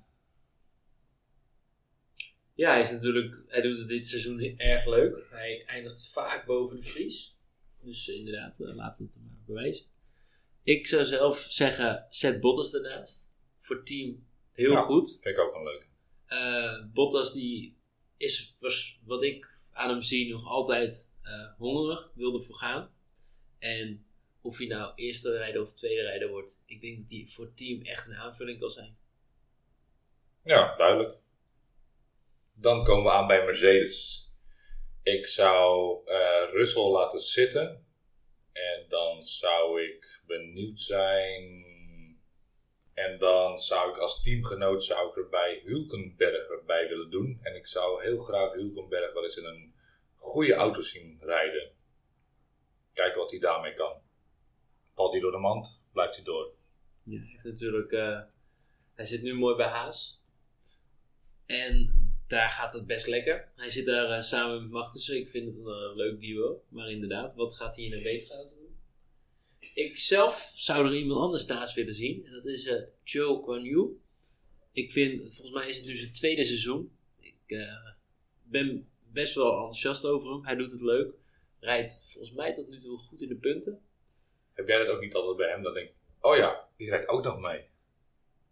Ja, 2.58 2.70
hij 2.70 2.80
is 2.80 2.90
natuurlijk, 2.90 3.44
hij 3.48 3.60
doet 3.60 3.78
het 3.78 3.88
dit 3.88 4.08
seizoen 4.08 4.40
erg 4.56 4.86
leuk. 4.86 5.26
Hij 5.30 5.64
eindigt 5.66 6.08
vaak 6.12 6.46
boven 6.46 6.76
de 6.76 6.82
Vries. 6.82 7.36
Dus 7.80 8.08
eh, 8.08 8.16
inderdaad, 8.16 8.58
uh, 8.58 8.74
laten 8.74 9.04
we 9.04 9.10
het 9.12 9.20
maar 9.22 9.44
bewijzen. 9.46 9.86
Ik 10.62 10.86
zou 10.86 11.04
zelf 11.04 11.38
zeggen, 11.38 12.06
zet 12.10 12.40
Bottas 12.40 12.74
ernaast. 12.74 13.32
Voor 13.56 13.84
team 13.84 14.26
heel 14.52 14.72
Ja. 14.72 14.80
goed. 14.80 15.10
Vind 15.10 15.36
ik 15.36 15.38
ook 15.38 15.54
een 15.54 15.62
leuke. 15.62 15.86
Eh, 16.26 16.84
Bottas 16.92 17.32
die 17.32 17.76
is, 18.16 18.54
was, 18.58 18.98
wat 19.04 19.22
ik 19.22 19.50
aan 19.72 19.88
hem 19.90 20.02
zie, 20.02 20.32
nog 20.32 20.46
altijd 20.46 21.10
eh, 21.22 21.48
hongerig, 21.56 22.12
wilde 22.14 22.40
voor 22.40 22.54
gaan. 22.54 22.90
En 23.58 24.06
of 24.40 24.58
hij 24.58 24.66
nou 24.66 24.92
eerste 24.94 25.36
rijder 25.36 25.62
of 25.62 25.74
tweede 25.74 26.02
rijder 26.02 26.28
wordt, 26.28 26.60
ik 26.66 26.80
denk 26.80 27.00
dat 27.00 27.10
hij 27.10 27.24
voor 27.26 27.54
team 27.54 27.82
echt 27.82 28.06
een 28.06 28.14
aanvulling 28.14 28.60
kan 28.60 28.70
zijn. 28.70 28.96
Ja, 30.42 30.76
duidelijk. 30.76 31.16
Dan 32.60 32.84
komen 32.84 33.04
we 33.04 33.10
aan 33.10 33.26
bij 33.26 33.44
Mercedes. 33.44 34.26
Ik 35.02 35.26
zou 35.26 36.00
eh 36.06 36.52
Russell 36.52 36.82
laten 36.90 37.20
zitten. 37.20 37.86
En 38.52 38.86
dan 38.88 39.22
zou 39.22 39.82
ik 39.82 40.20
benieuwd 40.26 40.80
zijn. 40.80 41.66
En 42.94 43.18
dan 43.18 43.58
zou 43.58 43.90
ik 43.90 43.96
als 43.96 44.22
teamgenoot 44.22 44.84
zou 44.84 45.08
ik 45.08 45.16
er 45.16 45.28
bij 45.28 45.62
Hulkenberg 45.64 46.64
bij 46.66 46.88
willen 46.88 47.10
doen. 47.10 47.38
En 47.42 47.56
ik 47.56 47.66
zou 47.66 48.02
heel 48.02 48.18
graag 48.18 48.52
Hulkenberg 48.52 49.12
wel 49.12 49.22
eens 49.22 49.36
in 49.36 49.44
een 49.44 49.74
goede 50.14 50.54
auto 50.54 50.80
zien 50.80 51.18
rijden. 51.20 51.70
kijken 52.92 53.18
wat 53.18 53.30
hij 53.30 53.40
daarmee 53.40 53.74
kan. 53.74 54.02
Valt 54.94 55.12
hij 55.12 55.20
door 55.20 55.30
de 55.30 55.38
mand, 55.38 55.80
blijft 55.92 56.14
hij 56.14 56.24
door. 56.24 56.54
Ja, 57.02 57.20
heeft 57.22 57.44
natuurlijk. 57.44 57.92
eh, 57.92 58.20
hij 58.94 59.04
zit 59.04 59.22
nu 59.22 59.34
mooi 59.34 59.56
bij 59.56 59.66
Haas. 59.66 60.22
En 61.46 61.97
daar 62.28 62.48
gaat 62.48 62.72
het 62.72 62.86
best 62.86 63.06
lekker. 63.06 63.48
Hij 63.56 63.70
zit 63.70 63.84
daar 63.84 64.10
eh, 64.10 64.20
samen 64.20 64.62
met 64.62 64.70
Magnussen. 64.70 65.16
Ik 65.16 65.28
vind 65.28 65.46
het 65.46 65.56
een 65.56 65.90
eh, 65.90 65.96
leuk 65.96 66.20
duo. 66.20 66.62
Maar 66.68 66.90
inderdaad, 66.90 67.34
wat 67.34 67.54
gaat 67.54 67.76
hij 67.76 67.84
in 67.84 67.92
een 67.92 68.02
betere 68.02 68.34
auto 68.34 68.54
doen? 68.54 68.76
Ik 69.74 69.98
zelf 69.98 70.52
zou 70.54 70.86
er 70.86 70.94
iemand 70.94 71.20
anders 71.20 71.46
naast 71.46 71.74
willen 71.74 71.94
zien. 71.94 72.24
En 72.24 72.32
dat 72.32 72.46
is 72.46 72.66
eh 72.66 72.82
Joe 73.04 73.60
Yu. 73.62 74.00
Ik 74.72 74.90
vind, 74.90 75.20
volgens 75.20 75.50
mij 75.50 75.68
is 75.68 75.76
het 75.76 75.86
nu 75.86 75.94
zijn 75.94 76.12
tweede 76.12 76.44
seizoen. 76.44 76.92
Ik 77.20 77.68
ben 78.42 78.88
best 79.12 79.34
wel 79.34 79.52
enthousiast 79.52 80.04
over 80.04 80.30
hem. 80.30 80.44
Hij 80.44 80.56
doet 80.56 80.70
het 80.70 80.80
leuk. 80.80 81.14
Rijdt 81.60 82.10
volgens 82.12 82.34
mij 82.34 82.52
tot 82.52 82.68
nu 82.68 82.80
toe 82.80 82.98
goed 82.98 83.22
in 83.22 83.28
de 83.28 83.36
punten. 83.36 83.80
Heb 84.52 84.68
jij 84.68 84.78
dat 84.78 84.88
ook 84.88 85.00
niet 85.00 85.14
altijd 85.14 85.36
bij 85.36 85.48
hem? 85.48 85.62
Dan 85.62 85.74
denk 85.74 85.88
ik, 85.88 85.94
oh 86.20 86.36
ja, 86.36 86.68
die 86.76 86.88
rijdt 86.88 87.08
ook 87.08 87.24
nog 87.24 87.40
mee. 87.40 87.64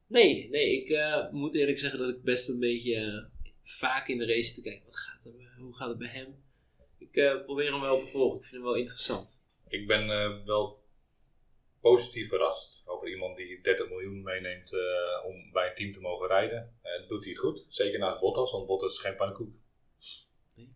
Nee, 0.07 0.49
nee, 0.49 0.83
ik 0.83 1.31
moet 1.33 1.55
eerlijk 1.55 1.79
zeggen 1.79 1.99
dat 1.99 2.09
ik 2.09 2.23
best 2.23 2.49
een 2.49 2.59
beetje 2.59 3.29
vaak 3.67 4.09
in 4.09 4.19
de 4.19 4.27
race 4.27 4.55
te 4.55 4.63
kijken. 4.63 4.85
Wat 4.85 4.99
gaat 4.99 5.25
er, 5.25 5.33
hoe 5.59 5.77
gaat 5.77 5.89
het 5.89 5.99
bij 5.99 6.09
hem? 6.09 6.45
Ik 6.99 7.17
eh, 7.17 7.45
probeer 7.45 7.73
hem 7.73 7.81
wel 7.81 7.99
te 7.99 8.07
volgen. 8.07 8.37
Ik 8.39 8.45
vind 8.45 8.55
hem 8.55 8.63
wel 8.63 8.75
interessant. 8.75 9.45
Ik 9.69 9.87
ben 9.87 10.11
eh, 10.11 10.45
wel 10.45 10.85
positief 11.81 12.29
verrast 12.29 12.83
over 12.85 13.09
iemand 13.09 13.37
die 13.37 13.63
30 13.63 13.89
miljoen 13.89 14.23
meeneemt 14.23 14.73
eh, 14.73 15.25
om 15.25 15.53
bij 15.53 15.69
een 15.69 15.75
team 15.75 15.93
te 15.93 16.01
mogen 16.01 16.29
rijden. 16.29 16.79
Doet 17.09 17.23
hij 17.23 17.31
het 17.31 17.41
goed. 17.41 17.65
Zeker 17.69 17.99
naast 17.99 18.21
Bottas, 18.21 18.53
want 18.53 18.67
Bottas 18.67 18.93
is 18.93 18.99
geen 18.99 19.17
pannenkoek. 19.17 19.55
Nee. 20.55 20.69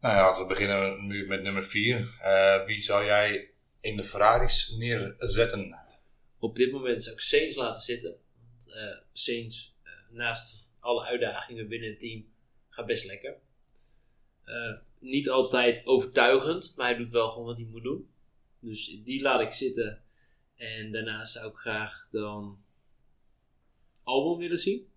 Nou 0.00 0.14
ja, 0.14 0.40
we 0.40 0.46
beginnen 0.46 1.06
nu 1.06 1.26
met 1.26 1.42
nummer 1.42 1.64
4. 1.64 2.64
wie 2.66 2.80
zou 2.80 3.04
jij 3.04 3.50
in 3.80 3.96
de 3.96 4.04
Ferraris 4.04 4.74
neerzetten? 4.78 5.78
Op 6.38 6.56
dit 6.56 6.72
moment 6.72 7.02
zou 7.02 7.14
ik 7.14 7.20
Sainz 7.20 7.54
laten 7.54 7.82
zitten. 7.82 8.16
Want 8.36 8.68
Sainz, 9.12 9.70
naast 10.10 10.65
alle 10.86 11.04
uitdagingen 11.04 11.68
binnen 11.68 11.88
het 11.88 11.98
team, 11.98 12.26
gaat 12.68 12.86
best 12.86 13.04
lekker. 13.04 13.36
Eh, 14.44 14.76
niet 14.98 15.30
altijd 15.30 15.86
overtuigend, 15.86 16.72
maar 16.76 16.86
hij 16.86 16.96
doet 16.96 17.10
wel 17.10 17.28
gewoon 17.28 17.46
wat 17.46 17.56
hij 17.56 17.66
moet 17.66 17.82
doen. 17.82 18.08
Dus 18.60 19.00
die 19.04 19.22
laat 19.22 19.40
ik 19.40 19.50
zitten. 19.50 20.02
En 20.56 20.92
daarnaast 20.92 21.32
zou 21.32 21.48
ik 21.48 21.56
graag 21.56 22.08
dan 22.10 22.58
Albon 24.02 24.38
willen 24.38 24.58
zien. 24.58 24.88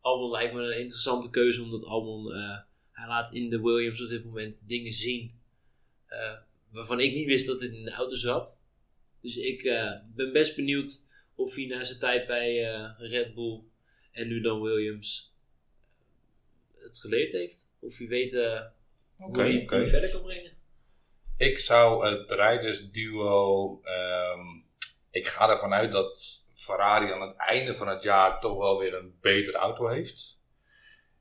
Albon 0.00 0.30
lijkt 0.30 0.54
me 0.54 0.60
een 0.60 0.80
interessante 0.80 1.30
keuze, 1.30 1.62
omdat 1.62 1.84
Albon, 1.84 2.32
eh, 2.32 2.58
hij 2.92 3.08
laat 3.08 3.32
in 3.32 3.50
de 3.50 3.60
Williams 3.60 4.02
op 4.02 4.08
dit 4.08 4.24
moment 4.24 4.62
dingen 4.66 4.92
zien 4.92 5.40
eh, 6.06 6.38
waarvan 6.70 7.00
ik 7.00 7.12
niet 7.12 7.26
wist 7.26 7.46
dat 7.46 7.60
het 7.60 7.72
in 7.72 7.84
de 7.84 7.92
auto 7.92 8.14
zat. 8.14 8.60
Dus 9.20 9.36
ik 9.36 9.62
ben 10.14 10.32
best 10.32 10.56
benieuwd 10.56 11.02
of 11.34 11.54
hij 11.54 11.66
na 11.66 11.84
zijn 11.84 11.98
tijd 11.98 12.26
bij 12.26 12.62
Red 12.98 13.34
Bull 13.34 13.62
en 14.16 14.28
nu 14.28 14.40
dan 14.40 14.62
Williams 14.62 15.34
het 16.72 16.98
geleerd 16.98 17.32
heeft. 17.32 17.70
Of 17.80 17.98
hij 17.98 18.08
weet 18.08 18.32
hoe 19.16 19.42
hij 19.42 19.86
verder 19.86 20.10
kan 20.10 20.22
brengen. 20.22 20.52
Ik 21.36 21.58
zou 21.58 22.06
het 22.08 22.30
rijdersduo. 22.30 23.80
ehm 23.82 24.64
ik 25.16 25.26
ga 25.26 25.48
ervan 25.48 25.74
uit 25.74 25.92
dat 25.92 26.44
Ferrari 26.52 27.12
aan 27.12 27.20
het 27.20 27.36
einde 27.36 27.76
van 27.76 27.88
het 27.88 28.02
jaar 28.02 28.40
toch 28.40 28.58
wel 28.58 28.78
weer 28.78 28.94
een 28.94 29.18
betere 29.20 29.58
auto 29.58 29.88
heeft. 29.88 30.38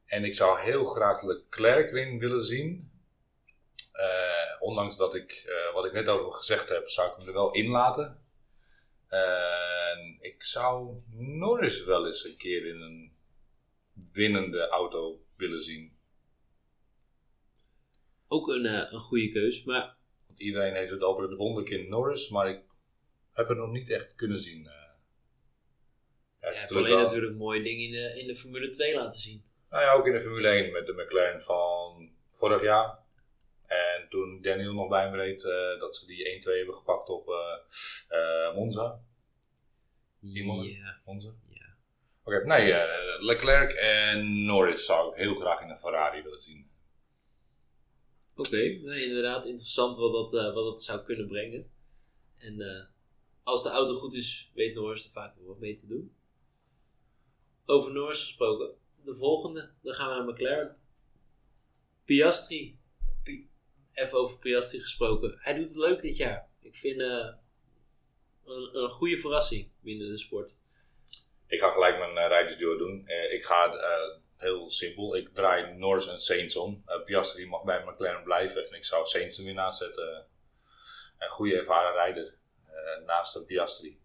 En 0.06 0.24
ik 0.24 0.36
zou 0.36 0.60
heel 0.60 0.84
graag 0.84 1.22
Leclerc 1.22 1.92
erin 1.92 2.18
willen 2.18 2.42
zien. 2.42 2.92
Eh, 3.92 4.62
ondanks 4.62 4.98
dat 4.98 5.16
ik, 5.16 5.32
eh, 5.32 5.74
wat 5.74 5.86
ik 5.86 5.92
net 5.92 6.08
over 6.08 6.34
gezegd 6.34 6.70
heb, 6.70 6.90
zou 6.90 7.10
ik 7.10 7.18
hem 7.18 7.28
er 7.28 7.34
wel 7.34 7.52
in 7.52 7.68
laten. 7.68 8.24
En 9.96 10.18
ik 10.20 10.44
zou 10.44 11.02
Norris 11.18 11.86
wel 11.86 12.06
eens 12.06 12.26
een 12.26 12.38
keer 12.38 12.66
in 12.66 12.82
een 12.82 13.14
winnende 14.12 14.68
auto 14.68 15.22
willen 15.38 15.62
zien. 15.62 15.98
Ook 18.28 18.48
een, 18.48 18.66
eh, 18.66 18.92
een 18.92 19.00
goede 19.00 19.32
keus, 19.32 19.64
maar 19.64 19.96
Want 20.28 20.40
iedereen 20.40 20.74
heeft 20.74 20.92
het 20.92 21.04
over 21.04 21.24
het 21.24 21.38
wonderkind 21.38 21.88
Norris, 21.88 22.30
maar 22.30 22.50
ik 22.50 22.62
heb 23.34 23.48
het 23.48 23.58
nog 23.58 23.72
niet 23.72 23.90
echt 23.90 24.16
kunnen 24.16 24.40
zien. 24.40 24.64
Hij 26.40 26.54
je 26.54 26.60
hebt 26.60 26.76
alleen 26.76 26.98
natuurlijk 26.98 27.36
mooie 27.36 27.62
dingen 27.62 27.86
in 27.86 27.92
de, 27.92 28.20
in 28.22 28.28
de 28.28 28.36
Formule 28.36 28.70
2 28.70 28.96
laten 28.96 29.20
zien. 29.20 29.44
Nou 29.70 29.84
ja, 29.84 29.94
ook 29.94 30.06
in 30.06 30.14
de 30.14 30.20
Formule 30.20 30.48
1 30.48 30.72
met 30.72 30.86
de 30.86 30.94
McLaren 30.94 31.42
van 31.42 32.12
vorig 32.30 32.64
jaar. 32.64 33.00
En 33.68 34.10
toen 34.10 34.42
Daniel 34.42 34.74
nog 34.74 34.90
bij 34.90 35.10
me 35.10 35.18
reed, 35.18 35.44
eh, 35.44 35.80
dat 35.80 35.96
ze 35.96 36.06
die 36.06 36.28
1-2 36.30 36.58
hebben 36.58 36.76
gepakt 36.76 37.10
op 37.10 37.34
Monza. 38.56 39.05
Imola? 40.34 40.64
Ja, 40.70 41.02
Monza. 41.06 41.34
ja. 41.50 41.76
Oké, 42.24 42.46
nee, 42.46 42.72
eh, 42.74 43.22
Leclerc 43.24 43.72
en 43.72 44.46
Norris 44.46 44.86
zou 44.86 45.12
ik 45.12 45.18
heel 45.18 45.36
graag 45.36 45.62
in 45.62 45.70
een 45.70 45.80
Ferrari 45.80 46.22
willen 46.24 46.42
zien. 46.42 46.70
Oké, 48.36 48.58
nee, 48.58 49.06
inderdaad 49.06 49.46
interessant 49.46 49.98
wat 49.98 50.12
dat, 50.14 50.34
eh, 50.34 50.54
wat 50.54 50.66
dat 50.66 50.84
zou 50.84 51.04
kunnen 51.04 51.28
brengen. 51.28 51.72
En 52.38 52.62
eh, 52.62 52.84
als 53.44 53.64
de 53.64 53.70
auto 53.70 53.94
goed 53.94 54.14
is, 54.14 54.52
weet 54.54 54.76
Norris 54.76 55.06
er 55.06 55.12
vaak 55.12 55.36
wel 55.36 55.46
wat 55.48 55.60
mee 55.60 55.74
te 55.76 55.88
doen. 55.88 56.16
Over 57.66 57.94
Norris 57.94 58.20
gesproken, 58.24 58.76
de 59.04 59.16
volgende, 59.16 59.74
dan 59.82 59.94
gaan 59.94 60.10
we 60.10 60.16
naar 60.16 60.26
McLaren. 60.34 60.78
Piastri, 62.06 62.80
Pi- 63.24 63.50
even 63.94 64.18
over 64.18 64.40
Piastri 64.40 64.80
gesproken. 64.80 65.38
Hij 65.42 65.54
doet 65.54 65.68
het 65.68 65.78
leuk 65.78 66.02
dit 66.02 66.18
jaar. 66.18 66.50
Ik 66.62 66.76
vind 66.76 67.02
eh, 67.02 67.34
een, 68.46 68.70
een 68.78 68.90
goede 68.90 69.18
verrassing 69.18 69.70
binnen 69.80 70.10
de 70.10 70.18
sport. 70.18 70.54
Ik 71.48 71.60
ga 71.60 71.72
gelijk 71.72 71.98
mijn 71.98 72.12
uh, 72.12 72.28
rijdersduo 72.28 72.78
doen. 72.78 73.08
Eh, 73.08 73.34
ik 73.34 73.46
ga 73.46 73.74
eh, 73.74 74.18
heel 74.38 74.70
simpel. 74.70 75.16
Ik 75.16 75.34
draai 75.34 75.74
Norris 75.74 76.08
en 76.08 76.20
Sainz 76.20 76.56
om. 76.56 76.84
Piastri 77.06 77.48
mag 77.48 77.64
bij 77.64 77.84
McLaren 77.86 78.24
blijven. 78.24 78.68
En 78.68 78.74
ik 78.74 78.86
zou 78.86 79.06
Sainz 79.06 79.38
er 79.38 79.46
weer 79.46 79.54
naast 79.54 79.78
zetten. 79.78 80.28
Een 81.18 81.30
goede 81.30 81.58
ervaren 81.58 81.94
rijder 81.94 82.34
naast 83.06 83.34
de 83.34 83.44
Piastri. 83.44 84.00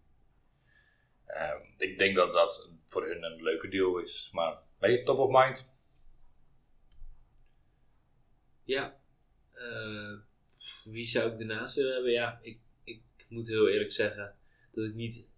Ehm, 1.25 1.61
ik 1.77 1.97
denk 1.97 2.15
dat 2.15 2.33
dat 2.33 2.69
voor 2.85 3.05
hun 3.05 3.23
een 3.23 3.43
leuke 3.43 3.67
deal 3.67 3.97
is. 3.97 4.29
Maar 4.31 4.57
ben 4.79 4.91
je 4.91 5.03
top 5.03 5.17
of 5.17 5.29
mind? 5.29 5.69
Ja, 8.63 8.99
wie 10.83 11.05
zou 11.05 11.31
ik 11.31 11.39
ernaast 11.39 11.75
willen 11.75 11.93
hebben? 11.93 12.11
Ja, 12.11 12.39
ik 12.41 12.59
moet 13.31 13.47
heel 13.47 13.69
eerlijk 13.69 13.91
zeggen 13.91 14.35
dat 14.71 14.85
ik 14.85 14.93
niet 14.93 15.29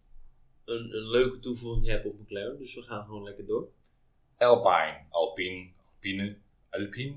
een, 0.65 0.95
een 0.95 1.09
leuke 1.09 1.39
toevoeging 1.39 1.87
heb 1.87 2.05
op 2.05 2.19
McLaren. 2.19 2.57
Dus 2.57 2.75
we 2.75 2.81
gaan 2.81 3.05
gewoon 3.05 3.23
lekker 3.23 3.45
door. 3.45 3.67
Alpine, 4.37 5.05
Alpine, 5.09 5.71
Alpine, 5.95 6.37
Alpine. 6.69 7.15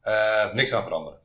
Eh, 0.00 0.52
niks 0.54 0.72
aan 0.72 0.82
veranderen. 0.82 1.20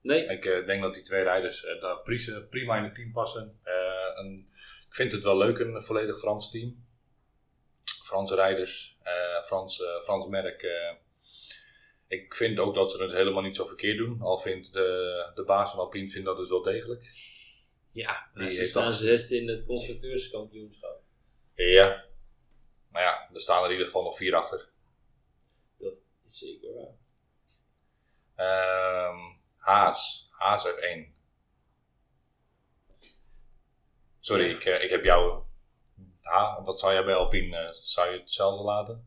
Nee, 0.00 0.26
Ik 0.26 0.44
eh, 0.44 0.66
denk 0.66 0.82
dat 0.82 0.94
die 0.94 1.02
twee 1.02 1.22
rijders 1.22 1.64
eh, 1.64 1.80
daar 1.80 2.02
prima, 2.50 2.76
in 2.76 2.84
het 2.84 2.94
team 2.94 3.12
passen. 3.12 3.58
Een- 4.16 4.48
ik 4.86 4.94
vind 4.94 5.12
het 5.12 5.22
wel 5.22 5.36
leuk, 5.36 5.58
een 5.58 5.82
volledig 5.82 6.18
Frans 6.18 6.50
team. 6.50 6.84
Franse 8.04 8.34
rijders, 8.34 8.98
Frans, 9.44 9.82
Frans 10.02 10.26
merk. 10.26 10.66
Ik 12.08 12.34
vind 12.34 12.58
ook 12.58 12.74
dat 12.74 12.90
ze 12.90 13.02
het 13.02 13.12
helemaal 13.12 13.42
niet 13.42 13.56
zo 13.56 13.64
verkeerd 13.64 13.98
doen. 13.98 14.20
Al 14.20 14.38
vindt 14.38 14.72
de, 14.72 15.30
de 15.34 15.44
baas 15.44 15.70
van 15.70 15.80
Alpine 15.80 16.08
vindt 16.08 16.26
dat 16.26 16.36
dus 16.36 16.48
wel 16.48 16.62
degelijk. 16.62 17.02
ja, 17.90 18.30
Die 18.34 18.50
ze 18.50 18.56
heeft 18.56 18.68
staan 18.68 18.92
zesde 18.92 19.36
in 19.36 19.48
het 19.48 19.66
constructeurskampioenschap. 19.66 21.00
Ja. 21.54 22.04
Maar 22.90 23.02
ja, 23.02 23.30
er 23.32 23.40
staan 23.40 23.58
er 23.58 23.64
in 23.64 23.70
ieder 23.70 23.86
geval 23.86 24.02
nog 24.02 24.16
vier 24.16 24.34
achter. 24.34 24.68
Dat 25.78 26.00
is 26.24 26.38
zeker 26.38 26.68
waar. 26.74 26.94
Ehm, 28.34 29.18
Haas. 29.56 30.28
Haas 30.30 30.66
F1. 30.68 31.14
Sorry, 34.20 34.50
ik, 34.50 34.64
eh, 34.64 34.84
ik 34.84 34.90
heb 34.90 35.04
jou. 35.04 35.42
Ha, 36.20 36.62
wat 36.62 36.78
zou 36.80 36.92
jij 36.92 37.04
bij 37.04 37.14
Alpine? 37.14 37.56
eh, 37.56 37.70
zou 37.72 38.12
je 38.12 38.18
hetzelfde 38.18 38.64
laten? 38.64 39.06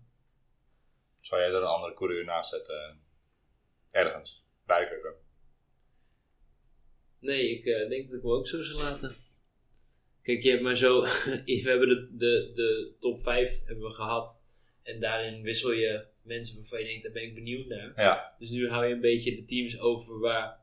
Zou 1.29 1.41
jij 1.41 1.49
er 1.49 1.55
een 1.55 1.67
andere 1.67 1.93
coureur 1.93 2.25
naast 2.25 2.49
zetten? 2.49 3.01
Ergens. 3.89 4.45
Bijverder. 4.65 5.15
Nee, 7.19 7.49
ik 7.49 7.65
eh, 7.65 7.89
denk 7.89 8.07
dat 8.07 8.15
ik 8.17 8.21
hem 8.21 8.31
ook 8.31 8.47
zo 8.47 8.61
zou 8.61 8.81
laten. 8.81 9.15
Kijk, 10.21 10.43
je 10.43 10.49
hebt 10.49 10.63
maar 10.63 10.75
zo. 10.75 11.01
we 11.45 11.61
hebben 11.63 11.89
de, 11.89 12.07
de, 12.17 12.51
de 12.53 12.95
top 12.99 13.21
5 13.21 13.65
hebben 13.65 13.85
we 13.85 13.93
gehad. 13.93 14.43
En 14.83 14.99
daarin 14.99 15.41
wissel 15.41 15.71
je 15.71 16.05
mensen 16.21 16.55
waarvan 16.55 16.79
je 16.79 16.85
denkt, 16.85 17.03
daar 17.03 17.11
ben 17.11 17.23
ik 17.23 17.33
benieuwd 17.33 17.67
naar. 17.67 17.93
Ja. 17.95 18.35
Dus 18.39 18.49
nu 18.49 18.69
hou 18.69 18.85
je 18.85 18.93
een 18.93 19.01
beetje 19.01 19.35
de 19.35 19.45
teams 19.45 19.79
over 19.79 20.19
waar, 20.19 20.59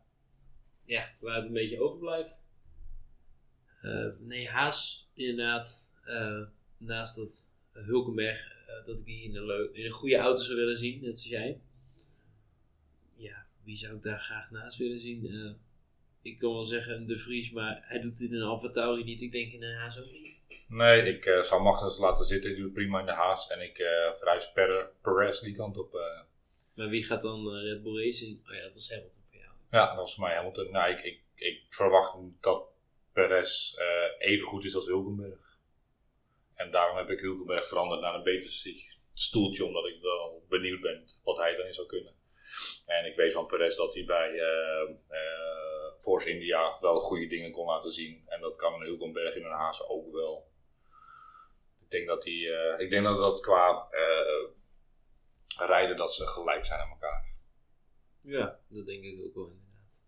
ja, 0.85 1.15
waar 1.21 1.37
het 1.37 1.45
een 1.45 1.53
beetje 1.53 1.81
overblijft. 1.81 2.39
Eh, 3.83 4.19
nee, 4.19 4.49
Haas 4.49 5.11
inderdaad. 5.15 5.91
eh, 6.05 6.43
naast 6.77 7.17
dat 7.17 7.49
Hulkenberg, 7.73 8.51
eh, 8.51 8.56
dat 8.67 8.99
ik 8.99 9.05
die 9.05 9.23
in 9.23 9.37
een, 9.37 9.75
in 9.75 9.85
een 9.85 9.91
goede 9.91 10.17
auto 10.17 10.43
zou 10.43 10.59
willen 10.59 10.77
zien, 10.77 11.01
net 11.01 11.21
zoals 11.21 11.43
jij. 11.43 11.61
Ja, 13.17 13.47
wie 13.65 13.77
zou 13.77 13.95
ik 13.97 14.03
daar 14.03 14.21
graag 14.21 14.51
naast 14.51 14.79
willen 14.79 15.01
zien? 15.01 15.27
Eh, 15.27 15.53
ik 16.23 16.39
kan 16.39 16.53
wel 16.53 16.65
zeggen 16.65 17.07
De 17.07 17.19
Vries, 17.19 17.51
maar 17.51 17.79
hij 17.83 18.01
doet 18.01 18.19
het 18.19 18.31
in 18.31 18.35
een 18.35 18.43
Alfa 18.43 18.69
Tauri 18.69 19.05
niet. 19.05 19.23
Ik 19.23 19.33
denk 19.33 19.53
in 19.53 19.63
een 19.63 19.77
Haas 19.77 19.99
ook 19.99 20.11
niet. 20.11 20.41
Nee, 20.69 21.15
ik 21.15 21.27
uh, 21.27 21.43
zou 21.43 21.63
Magnus 21.63 21.99
laten 21.99 22.25
zitten. 22.25 22.51
Die 22.51 22.63
doet 22.63 22.73
prima 22.73 23.01
in 23.01 23.07
de 23.07 23.13
Haas. 23.13 23.49
En 23.49 23.61
ik 23.61 23.79
uh, 23.79 24.15
verhuis 24.15 24.53
per, 24.53 24.91
Perez 25.03 25.41
die 25.41 25.55
kant 25.55 25.77
op. 25.79 25.93
Maar 26.75 26.89
wie 26.89 27.05
gaat 27.05 27.23
dan 27.23 27.49
Red 27.49 27.83
Bull 27.83 28.05
Racing? 28.05 28.39
Oh 28.49 28.55
ja, 28.55 28.63
dat 28.63 28.73
was 28.73 28.91
Hamilton 28.91 29.21
voor 29.31 29.39
jou. 29.39 29.53
Ja, 29.71 29.87
dat 29.87 29.97
was 29.97 30.15
voor 30.15 30.25
mij 30.25 30.35
Hamilton. 30.35 30.71
Nou, 30.71 30.91
ik, 30.93 31.01
ik, 31.01 31.21
ik 31.35 31.61
verwacht 31.69 32.17
dat 32.41 32.65
Perez 33.13 33.75
even 34.19 34.47
goed 34.47 34.65
is 34.65 34.75
als 34.75 34.87
Hulkenberg. 34.87 35.46
En 36.57 36.71
daarom 36.71 36.97
heb 36.97 37.11
ik 37.11 37.21
Hulkenberg 37.21 37.69
veranderd 37.69 38.01
naar 38.01 38.15
een 38.15 38.23
beter 38.23 38.51
stoeltje. 39.13 39.65
Omdat 39.65 39.87
ik 39.87 40.01
wel 40.01 40.45
benieuwd 40.49 40.81
ben 40.81 41.05
wat 41.25 41.37
hij 41.37 41.57
erin 41.57 41.75
zou 41.75 41.87
kunnen. 41.87 42.15
En 42.87 43.07
ik 43.07 43.17
weet 43.17 43.33
van 43.33 43.47
Perez 43.47 43.77
dat 43.77 43.95
hij 43.95 44.05
bij 44.05 44.33
uh, 44.33 44.97
Force 45.99 46.31
India 46.31 46.79
wel 46.81 47.01
goede 47.01 47.27
dingen 47.27 47.51
kon 47.51 47.67
laten 47.67 47.91
zien. 47.91 48.23
En 48.27 48.41
dat 48.41 48.57
kan 48.57 48.75
een 48.75 48.87
Hulkenberg 48.87 49.35
in 49.35 49.45
een 49.45 49.51
Haas 49.51 49.89
ook 49.89 50.13
wel. 50.13 50.51
Ik 51.81 51.91
denk 51.91 52.07
dat, 52.07 52.23
die, 52.23 52.47
uh, 52.47 52.79
ik 52.79 52.91
denk 52.91 53.05
dat 53.05 53.19
dat 53.19 53.41
qua 53.41 53.89
rijden 55.59 55.97
dat 55.97 56.15
ze 56.15 56.27
gelijk 56.27 56.65
zijn 56.65 56.81
aan 56.81 56.91
elkaar. 56.91 57.35
Ja, 58.21 58.59
dat 58.69 58.87
denk 58.87 59.03
ik 59.03 59.25
ook 59.25 59.35
wel 59.35 59.47
inderdaad. 59.47 60.05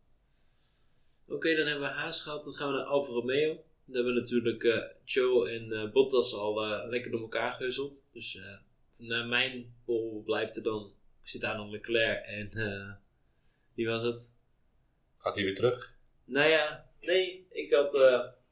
Oké, 1.29 1.57
dan 1.57 1.67
hebben 1.67 1.89
we 1.89 1.95
Haas 1.95 2.23
gehad. 2.23 2.45
Dan 2.45 2.53
gaan 2.53 2.71
we 2.71 2.77
naar 2.77 2.87
Alfa 2.87 3.13
Romeo. 3.13 3.65
Dan 3.89 3.97
hebben 3.97 4.15
we 4.15 4.21
natuurlijk 4.21 4.63
uh, 4.63 4.85
Joe 5.05 5.51
en 5.51 5.73
uh, 5.73 5.93
Bottas 5.93 6.35
al 6.35 6.65
uh, 6.65 6.89
lekker 6.89 7.11
door 7.11 7.21
elkaar 7.21 7.53
gehuzzeld. 7.53 8.05
Dus 8.13 8.39
naar 8.99 9.27
mijn 9.27 9.75
bol 9.85 10.23
blijft 10.23 10.57
er 10.57 10.63
dan 10.63 10.93
zit 11.23 11.41
daar 11.41 11.57
nog 11.57 11.71
Leclerc 11.71 12.25
en 12.25 12.51
wie 13.75 13.89
was 13.89 14.03
het? 14.03 14.37
Gaat 15.19 15.35
hij 15.35 15.45
weer 15.45 15.55
terug? 15.55 15.97
Nou 16.25 16.49
ja, 16.49 16.91
nee, 17.01 17.47
ik 17.51 17.73
had, 17.73 17.93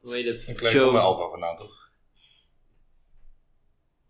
hoe 0.00 0.14
heet 0.14 0.26
het? 0.26 0.46
Leclerc 0.46 0.72
Joe... 0.72 0.92
bij 0.92 1.00
Alfa 1.00 1.28
vandaan 1.28 1.56
toch? 1.56 1.92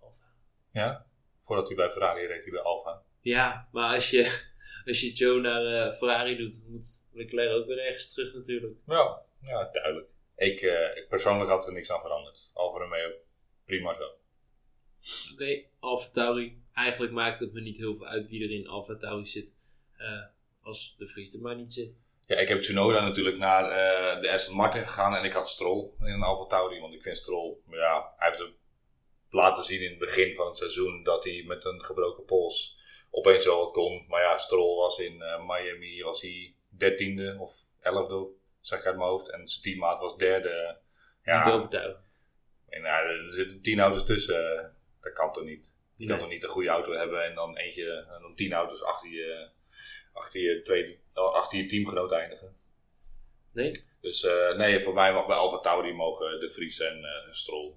Alfa? 0.01 0.24
Ja, 0.72 1.07
voordat 1.45 1.66
hij 1.66 1.77
bij 1.77 1.91
Ferrari 1.91 2.27
reed 2.27 2.43
hij 2.43 2.53
bij 2.53 2.62
Alfa. 2.62 3.03
Ja, 3.20 3.68
maar 3.72 3.95
als 3.95 4.11
je, 4.11 4.43
als 4.87 5.01
je 5.01 5.12
Joe 5.12 5.41
naar 5.41 5.93
Ferrari 5.93 6.37
doet, 6.37 6.62
moet 6.66 7.05
Leclerc 7.12 7.51
ook 7.51 7.66
weer 7.66 7.79
ergens 7.79 8.12
terug 8.12 8.35
natuurlijk. 8.35 8.77
Ja, 8.87 9.22
ja 9.41 9.68
duidelijk. 9.72 10.14
Ik, 10.37 10.61
ik 10.95 11.07
persoonlijk 11.09 11.51
had 11.51 11.66
er 11.66 11.72
niks 11.72 11.91
aan 11.91 12.01
veranderd. 12.01 12.51
Alfa 12.55 12.78
Romeo, 12.78 13.11
prima 13.64 13.95
zo. 13.95 14.05
Oké, 15.32 15.32
okay, 15.32 15.68
Alfa 15.78 16.11
Tauri 16.11 16.62
eigenlijk 16.72 17.12
maakt 17.12 17.41
het 17.41 17.53
me 17.53 17.61
niet 17.61 17.76
heel 17.76 17.95
veel 17.95 18.07
uit 18.07 18.28
wie 18.28 18.45
er 18.45 18.51
in 18.51 18.68
Alfa 18.68 18.97
Tauri 18.97 19.26
zit. 19.26 19.55
Uh, 19.99 20.24
als 20.62 20.95
de 20.99 21.07
Vries 21.07 21.34
er 21.34 21.41
maar 21.41 21.57
niet 21.57 21.72
zit. 21.72 21.97
Ja, 22.26 22.37
ik 22.37 22.49
heb 22.49 22.61
Tsunoda 22.61 23.05
natuurlijk 23.05 23.37
naar 23.37 23.64
uh, 23.64 24.22
de 24.22 24.30
Aston 24.30 24.57
Martin 24.57 24.87
gegaan 24.87 25.14
en 25.14 25.24
ik 25.24 25.32
had 25.32 25.49
Stroll 25.49 25.91
in 25.99 26.07
een 26.07 26.22
Alfa 26.22 26.49
Tauri. 26.49 26.80
Want 26.80 26.95
ik 26.95 27.03
vind 27.03 27.16
Stroll, 27.16 27.57
ja, 27.70 28.14
hij 28.16 28.28
heeft 28.28 28.53
laten 29.30 29.64
zien 29.64 29.82
in 29.82 29.91
het 29.91 29.99
begin 29.99 30.34
van 30.34 30.47
het 30.47 30.57
seizoen 30.57 31.03
dat 31.03 31.24
hij 31.24 31.45
met 31.47 31.64
een 31.64 31.84
gebroken 31.84 32.24
pols 32.24 32.78
opeens 33.11 33.45
wel 33.45 33.59
wat 33.59 33.72
kon. 33.72 34.05
Maar 34.09 34.22
ja, 34.22 34.39
Stroll 34.39 34.76
was 34.76 34.99
in 34.99 35.14
uh, 35.14 35.47
Miami, 35.47 36.03
was 36.03 36.20
hij 36.20 36.55
dertiende 36.68 37.37
of 37.39 37.53
elfde, 37.80 38.28
zeg 38.67 38.79
ik 38.81 38.87
uit 38.87 38.97
mijn 38.97 39.09
hoofd. 39.09 39.31
En 39.31 39.49
zijn 39.49 39.62
teammaat 39.62 40.01
was 40.01 40.17
derde. 40.17 40.79
Ja, 41.23 41.45
niet 41.45 41.55
overtuigend. 41.55 42.21
En, 42.69 42.85
er 42.85 43.33
zitten 43.33 43.61
tien 43.61 43.81
auto's 43.81 44.05
tussen, 44.05 44.75
dat 45.01 45.12
kan 45.12 45.33
toch 45.33 45.45
niet. 45.45 45.75
Je 45.97 46.07
kan 46.07 46.19
toch 46.19 46.29
niet 46.29 46.43
een 46.43 46.49
goede 46.49 46.69
auto 46.69 46.93
hebben 46.93 47.25
en 47.25 47.35
dan 47.35 47.57
eentje, 47.57 48.07
en 48.14 48.23
dan 48.23 48.35
tien 48.35 48.53
auto's 48.53 48.83
achter 48.83 49.11
je, 49.11 49.49
achter 50.12 50.41
je, 50.41 50.62
tweede, 50.62 50.99
achter 51.12 51.59
je 51.59 51.67
teamgenoot 51.67 52.12
eindigen. 52.12 52.57
Nee? 53.53 53.85
Dus 54.01 54.25
uh, 54.25 54.57
nee, 54.57 54.81
voor 54.81 54.95
mij 54.95 55.12
mag 55.12 55.27
bij 55.27 55.37
Alfa 55.37 55.59
Tauri 55.59 55.93
mogen 55.93 56.41
de 56.41 56.51
Vries 56.51 56.81
en 56.81 56.99
uh, 56.99 57.33
Stroll. 57.33 57.73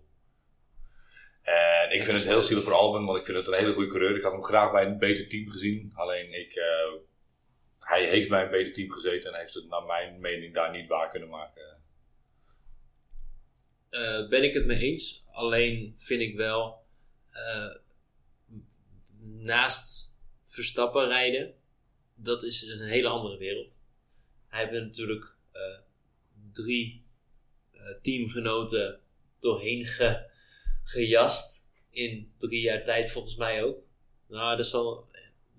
En 1.42 1.92
ik 1.92 2.04
vind 2.04 2.20
het 2.20 2.28
heel 2.28 2.42
zielig 2.42 2.64
voor 2.64 2.74
Albon, 2.74 3.06
want 3.06 3.18
ik 3.18 3.26
vind 3.26 3.38
het 3.38 3.48
een 3.48 3.54
hele 3.54 3.74
goede 3.74 3.90
coureur. 3.90 4.16
Ik 4.16 4.22
had 4.22 4.32
hem 4.32 4.44
graag 4.44 4.72
bij 4.72 4.86
een 4.86 4.98
beter 4.98 5.30
team 5.30 5.50
gezien. 5.50 5.92
Alleen 5.96 6.34
ik, 6.34 6.56
uh, 6.56 7.02
hij 7.90 8.08
heeft 8.08 8.30
bij 8.30 8.44
een 8.44 8.50
beter 8.50 8.74
team 8.74 8.92
gezeten 8.92 9.34
en 9.34 9.40
heeft 9.40 9.54
het 9.54 9.68
naar 9.68 9.84
mijn 9.84 10.20
mening 10.20 10.54
daar 10.54 10.72
niet 10.72 10.88
waar 10.88 11.10
kunnen 11.10 11.30
maken. 11.30 11.78
ben 14.30 14.44
ik 14.44 14.54
het 14.54 14.66
mee 14.66 14.80
eens. 14.80 15.24
Alleen 15.32 15.92
vind 15.96 16.22
ik 16.22 16.36
wel 16.36 16.86
naast 19.38 20.14
Verstappen 20.46 21.08
rijden, 21.08 21.54
dat 22.16 22.44
is 22.44 22.68
een 22.68 22.88
hele 22.88 23.08
andere 23.08 23.38
wereld. 23.38 23.80
Hij 24.48 24.60
heeft 24.60 24.84
natuurlijk 24.84 25.36
uh, 25.54 25.80
drie 26.54 27.06
teamgenoten 28.02 29.00
doorheen 29.40 29.86
ge, 29.86 30.30
gejast. 30.84 31.68
In 31.90 32.34
drie 32.38 32.62
jaar 32.62 32.84
tijd 32.84 33.12
volgens 33.12 33.36
mij 33.36 33.64
ook. 33.64 33.78
Nou, 34.28 34.58
er 34.58 34.66
zal, 34.66 35.08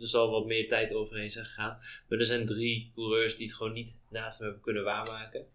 er 0.00 0.06
zal 0.06 0.30
wat 0.30 0.46
meer 0.46 0.68
tijd 0.68 0.94
overheen 0.94 1.30
zijn 1.30 1.44
gegaan. 1.44 1.78
Maar 2.08 2.18
er 2.18 2.24
zijn 2.24 2.46
drie 2.46 2.90
coureurs 2.94 3.36
die 3.36 3.46
het 3.46 3.56
gewoon 3.56 3.72
niet 3.72 4.00
naast 4.08 4.38
hem 4.38 4.46
hebben 4.46 4.64
kunnen 4.64 4.84
waarmaken. 4.84 5.46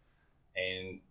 En, 0.52 1.02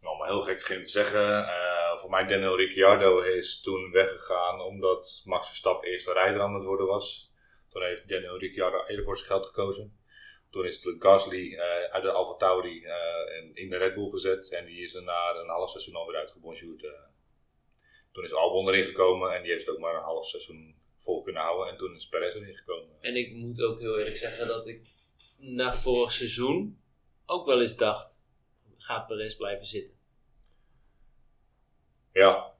nou, 0.00 0.18
maar 0.18 0.28
heel 0.28 0.40
gek 0.40 0.60
te 0.60 0.84
zeggen, 0.84 1.28
uh, 1.42 1.96
voor 1.96 2.10
mij 2.10 2.26
Daniel 2.26 2.56
Ricciardo 2.56 3.20
is 3.20 3.60
toen 3.60 3.90
weggegaan 3.90 4.60
omdat 4.60 5.22
Max 5.24 5.46
Verstappen 5.46 5.88
eerste 5.88 6.12
rijder 6.12 6.40
aan 6.40 6.54
het 6.54 6.64
worden 6.64 6.86
was. 6.86 7.32
Toen 7.68 7.82
heeft 7.82 8.08
Daniel 8.08 8.38
Ricciardo 8.38 8.84
eerder 8.86 9.04
voor 9.04 9.16
zijn 9.16 9.28
geld 9.28 9.46
gekozen. 9.46 9.98
Toen 10.50 10.64
is 10.64 10.84
het 10.84 10.96
Gasly 10.98 11.52
uh, 11.52 11.60
uit 11.90 12.02
de 12.02 12.10
Alfa 12.10 12.36
Tauri 12.36 12.84
uh, 12.84 12.92
in 13.54 13.70
de 13.70 13.76
Red 13.76 13.94
Bull 13.94 14.10
gezet. 14.10 14.50
En 14.50 14.64
die 14.64 14.82
is 14.82 14.94
er 14.94 15.02
na 15.02 15.34
een 15.34 15.48
half 15.48 15.70
seizoen 15.70 15.94
alweer 15.94 16.16
uitgebonjourd. 16.16 16.86
Toen 18.12 18.24
is 18.24 18.34
Albon 18.34 18.68
erin 18.68 18.84
gekomen 18.84 19.34
en 19.34 19.42
die 19.42 19.50
heeft 19.50 19.70
ook 19.70 19.78
maar 19.78 19.94
een 19.94 20.02
half 20.02 20.26
seizoen 20.26 20.79
vol 21.00 21.22
kunnen 21.22 21.42
houden. 21.42 21.72
En 21.72 21.78
toen 21.78 21.94
is 21.94 22.08
Perez 22.08 22.34
erin 22.34 22.56
gekomen. 22.56 22.96
En 23.00 23.16
ik 23.16 23.32
moet 23.34 23.62
ook 23.62 23.78
heel 23.78 23.98
eerlijk 23.98 24.16
zeggen 24.16 24.46
dat 24.46 24.66
ik 24.66 24.88
na 25.36 25.72
vorig 25.72 26.12
seizoen 26.12 26.80
ook 27.26 27.46
wel 27.46 27.60
eens 27.60 27.76
dacht, 27.76 28.22
gaat 28.76 29.06
Perez 29.06 29.34
blijven 29.34 29.66
zitten? 29.66 29.94
Ja. 32.12 32.54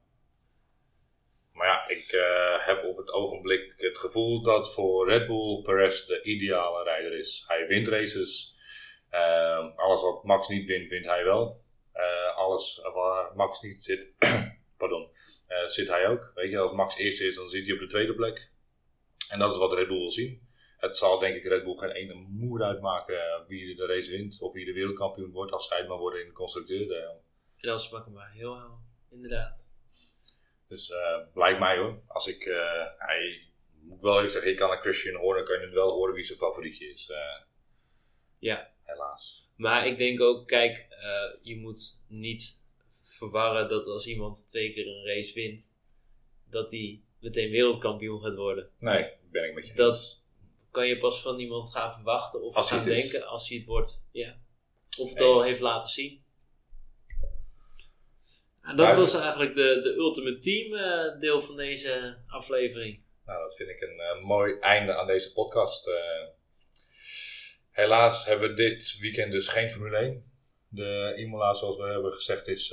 Maar 1.53 1.66
ja, 1.66 1.88
ik 1.88 2.12
uh, 2.12 2.66
heb 2.66 2.84
op 2.84 2.97
het 2.97 3.12
ogenblik 3.12 3.74
het 3.76 3.99
gevoel 3.99 4.43
dat 4.43 4.74
voor 4.74 5.09
Red 5.09 5.26
Bull 5.26 5.62
Perez 5.62 6.05
de 6.07 6.22
ideale 6.22 6.82
rijder 6.84 7.18
is. 7.18 7.45
Hij 7.47 7.66
wint 7.66 7.88
races. 7.88 8.59
Uh, 9.12 9.76
alles 9.76 10.03
wat 10.03 10.24
Max 10.24 10.49
niet 10.49 10.66
wint, 10.66 10.91
wint 10.91 11.07
hij 11.07 11.24
wel. 11.24 11.62
Uh, 11.95 12.36
alles 12.36 12.80
waar 12.95 13.34
Max 13.34 13.61
niet 13.61 13.82
zit, 13.82 14.07
pardon, 15.51 15.70
zit 15.70 15.88
hij 15.88 16.09
ook. 16.09 16.30
Weet 16.34 16.51
je, 16.51 16.59
als 16.59 16.72
Max 16.72 16.96
eerste 16.96 17.26
is, 17.26 17.36
dan 17.36 17.48
zit 17.48 17.64
hij 17.64 17.74
op 17.74 17.80
de 17.80 17.86
tweede 17.86 18.14
plek. 18.14 18.51
En 19.28 19.38
dat 19.38 19.53
is 19.53 19.59
wat 19.59 19.72
Red 19.72 19.88
Bull 19.88 19.98
wil 19.98 20.11
zien. 20.11 20.48
Het 20.76 20.96
zal 20.96 21.18
denk 21.18 21.36
ik 21.36 21.44
Red 21.44 21.64
Bull 21.64 21.76
geen 21.76 21.90
ene 21.90 22.14
moer 22.14 22.62
uitmaken 22.62 23.44
wie 23.48 23.76
de 23.76 23.86
race 23.86 24.11
wint 24.11 24.40
of 24.40 24.53
wie 24.53 24.64
de 24.64 24.72
wereldkampioen 24.72 25.30
wordt 25.30 25.53
als 25.53 25.68
zij 25.68 25.78
het 25.78 25.88
maar 25.88 25.98
worden 25.98 26.20
in 26.20 26.26
de 26.26 26.32
constructeur. 26.32 27.20
En 27.57 27.70
als 27.70 27.88
ze 27.88 28.11
maar 28.11 28.30
heel 28.30 28.57
houden 28.57 28.78
inderdaad. 29.11 29.70
Dus 30.68 30.90
uh, 30.90 31.18
lijkt 31.34 31.59
mij 31.59 31.78
hoor. 31.78 32.03
Als 32.07 32.26
ik, 32.26 32.44
uh, 32.44 32.84
hij 32.98 33.48
moet 33.80 34.01
wel 34.01 34.18
even 34.18 34.30
zeggen, 34.30 34.51
ik 34.51 34.57
kan 34.57 34.70
een 34.70 34.80
Christian 34.80 35.20
horen, 35.20 35.44
kan 35.44 35.59
je 35.59 35.64
het 35.64 35.74
wel 35.74 35.90
horen 35.90 36.14
wie 36.14 36.24
zijn 36.24 36.38
favorietje 36.38 36.90
is. 36.90 37.09
Uh, 37.09 37.16
ja. 38.38 38.72
Helaas. 38.82 39.48
Maar 39.57 39.86
ik 39.86 39.98
denk 39.98 40.20
ook, 40.20 40.46
kijk, 40.46 40.86
je 41.40 41.57
moet 41.57 41.98
niet 42.07 42.59
verwarren 43.18 43.68
dat 43.68 43.86
als 43.86 44.06
iemand 44.06 44.48
twee 44.48 44.72
keer 44.72 44.86
een 44.86 45.06
race 45.06 45.34
wint, 45.34 45.72
dat 46.50 46.70
hij 46.70 47.02
meteen 47.20 47.50
wereldkampioen 47.50 48.22
gaat 48.22 48.34
worden. 48.34 48.70
Nee, 48.78 49.12
ben 49.30 49.44
ik 49.44 49.54
met 49.54 49.66
je. 49.66 49.74
Dat 49.74 50.22
kan 50.70 50.86
je 50.86 50.98
pas 50.98 51.22
van 51.22 51.38
iemand 51.38 51.70
gaan 51.70 51.92
verwachten 51.92 52.42
of 52.42 52.66
gaan 52.66 52.84
denken 52.84 53.26
als 53.26 53.48
hij 53.48 53.58
het 53.58 53.66
wordt. 53.66 54.02
Ja. 54.12 54.40
Of 54.98 55.11
het 55.11 55.20
al 55.20 55.42
heeft 55.42 55.61
laten 55.61 55.88
zien. 55.88 56.24
En 58.61 58.76
dat 58.76 58.96
was 58.96 59.14
eigenlijk 59.14 59.54
de, 59.54 59.80
de 59.82 59.94
Ultimate 59.94 60.38
Team 60.38 60.72
uh, 60.72 61.20
deel 61.20 61.40
van 61.40 61.56
deze 61.56 62.18
aflevering. 62.26 63.02
Nou, 63.26 63.42
dat 63.42 63.56
vind 63.56 63.68
ik 63.68 63.80
een 63.80 63.96
uh, 63.96 64.24
mooi 64.24 64.58
einde 64.58 64.94
aan 64.94 65.06
deze 65.06 65.32
podcast. 65.32 65.86
Uh, 65.86 65.94
helaas 67.70 68.24
hebben 68.24 68.48
we 68.48 68.54
dit 68.54 68.98
weekend 69.00 69.32
dus 69.32 69.48
geen 69.48 69.70
Formule 69.70 69.96
1. 69.96 70.29
De 70.72 71.14
Imola, 71.16 71.52
zoals 71.52 71.76
we 71.76 71.88
hebben 71.88 72.12
gezegd, 72.12 72.48
is 72.48 72.68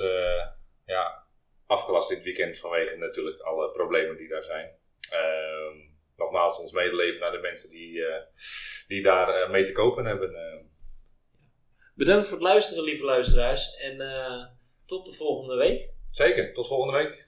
ja, 0.86 1.26
afgelast 1.66 2.08
dit 2.08 2.22
weekend 2.22 2.58
vanwege 2.58 2.96
natuurlijk 2.96 3.40
alle 3.40 3.70
problemen 3.70 4.16
die 4.16 4.28
daar 4.28 4.42
zijn. 4.42 4.70
Ehm, 5.10 5.76
nogmaals, 6.16 6.58
ons 6.58 6.72
medeleven 6.72 7.20
naar 7.20 7.32
de 7.32 7.38
mensen 7.38 7.70
die, 7.70 8.04
die 8.86 9.02
daar 9.02 9.50
mee 9.50 9.64
te 9.64 9.72
kopen 9.72 10.04
hebben. 10.04 10.32
Bedankt 11.94 12.26
voor 12.26 12.38
het 12.38 12.46
luisteren, 12.46 12.84
lieve 12.84 13.04
luisteraars. 13.04 13.74
En 13.76 13.96
tot 14.86 15.06
de 15.06 15.12
volgende 15.12 15.56
week. 15.56 15.90
Zeker, 16.06 16.52
tot 16.52 16.66
volgende 16.66 16.98
week. 16.98 17.27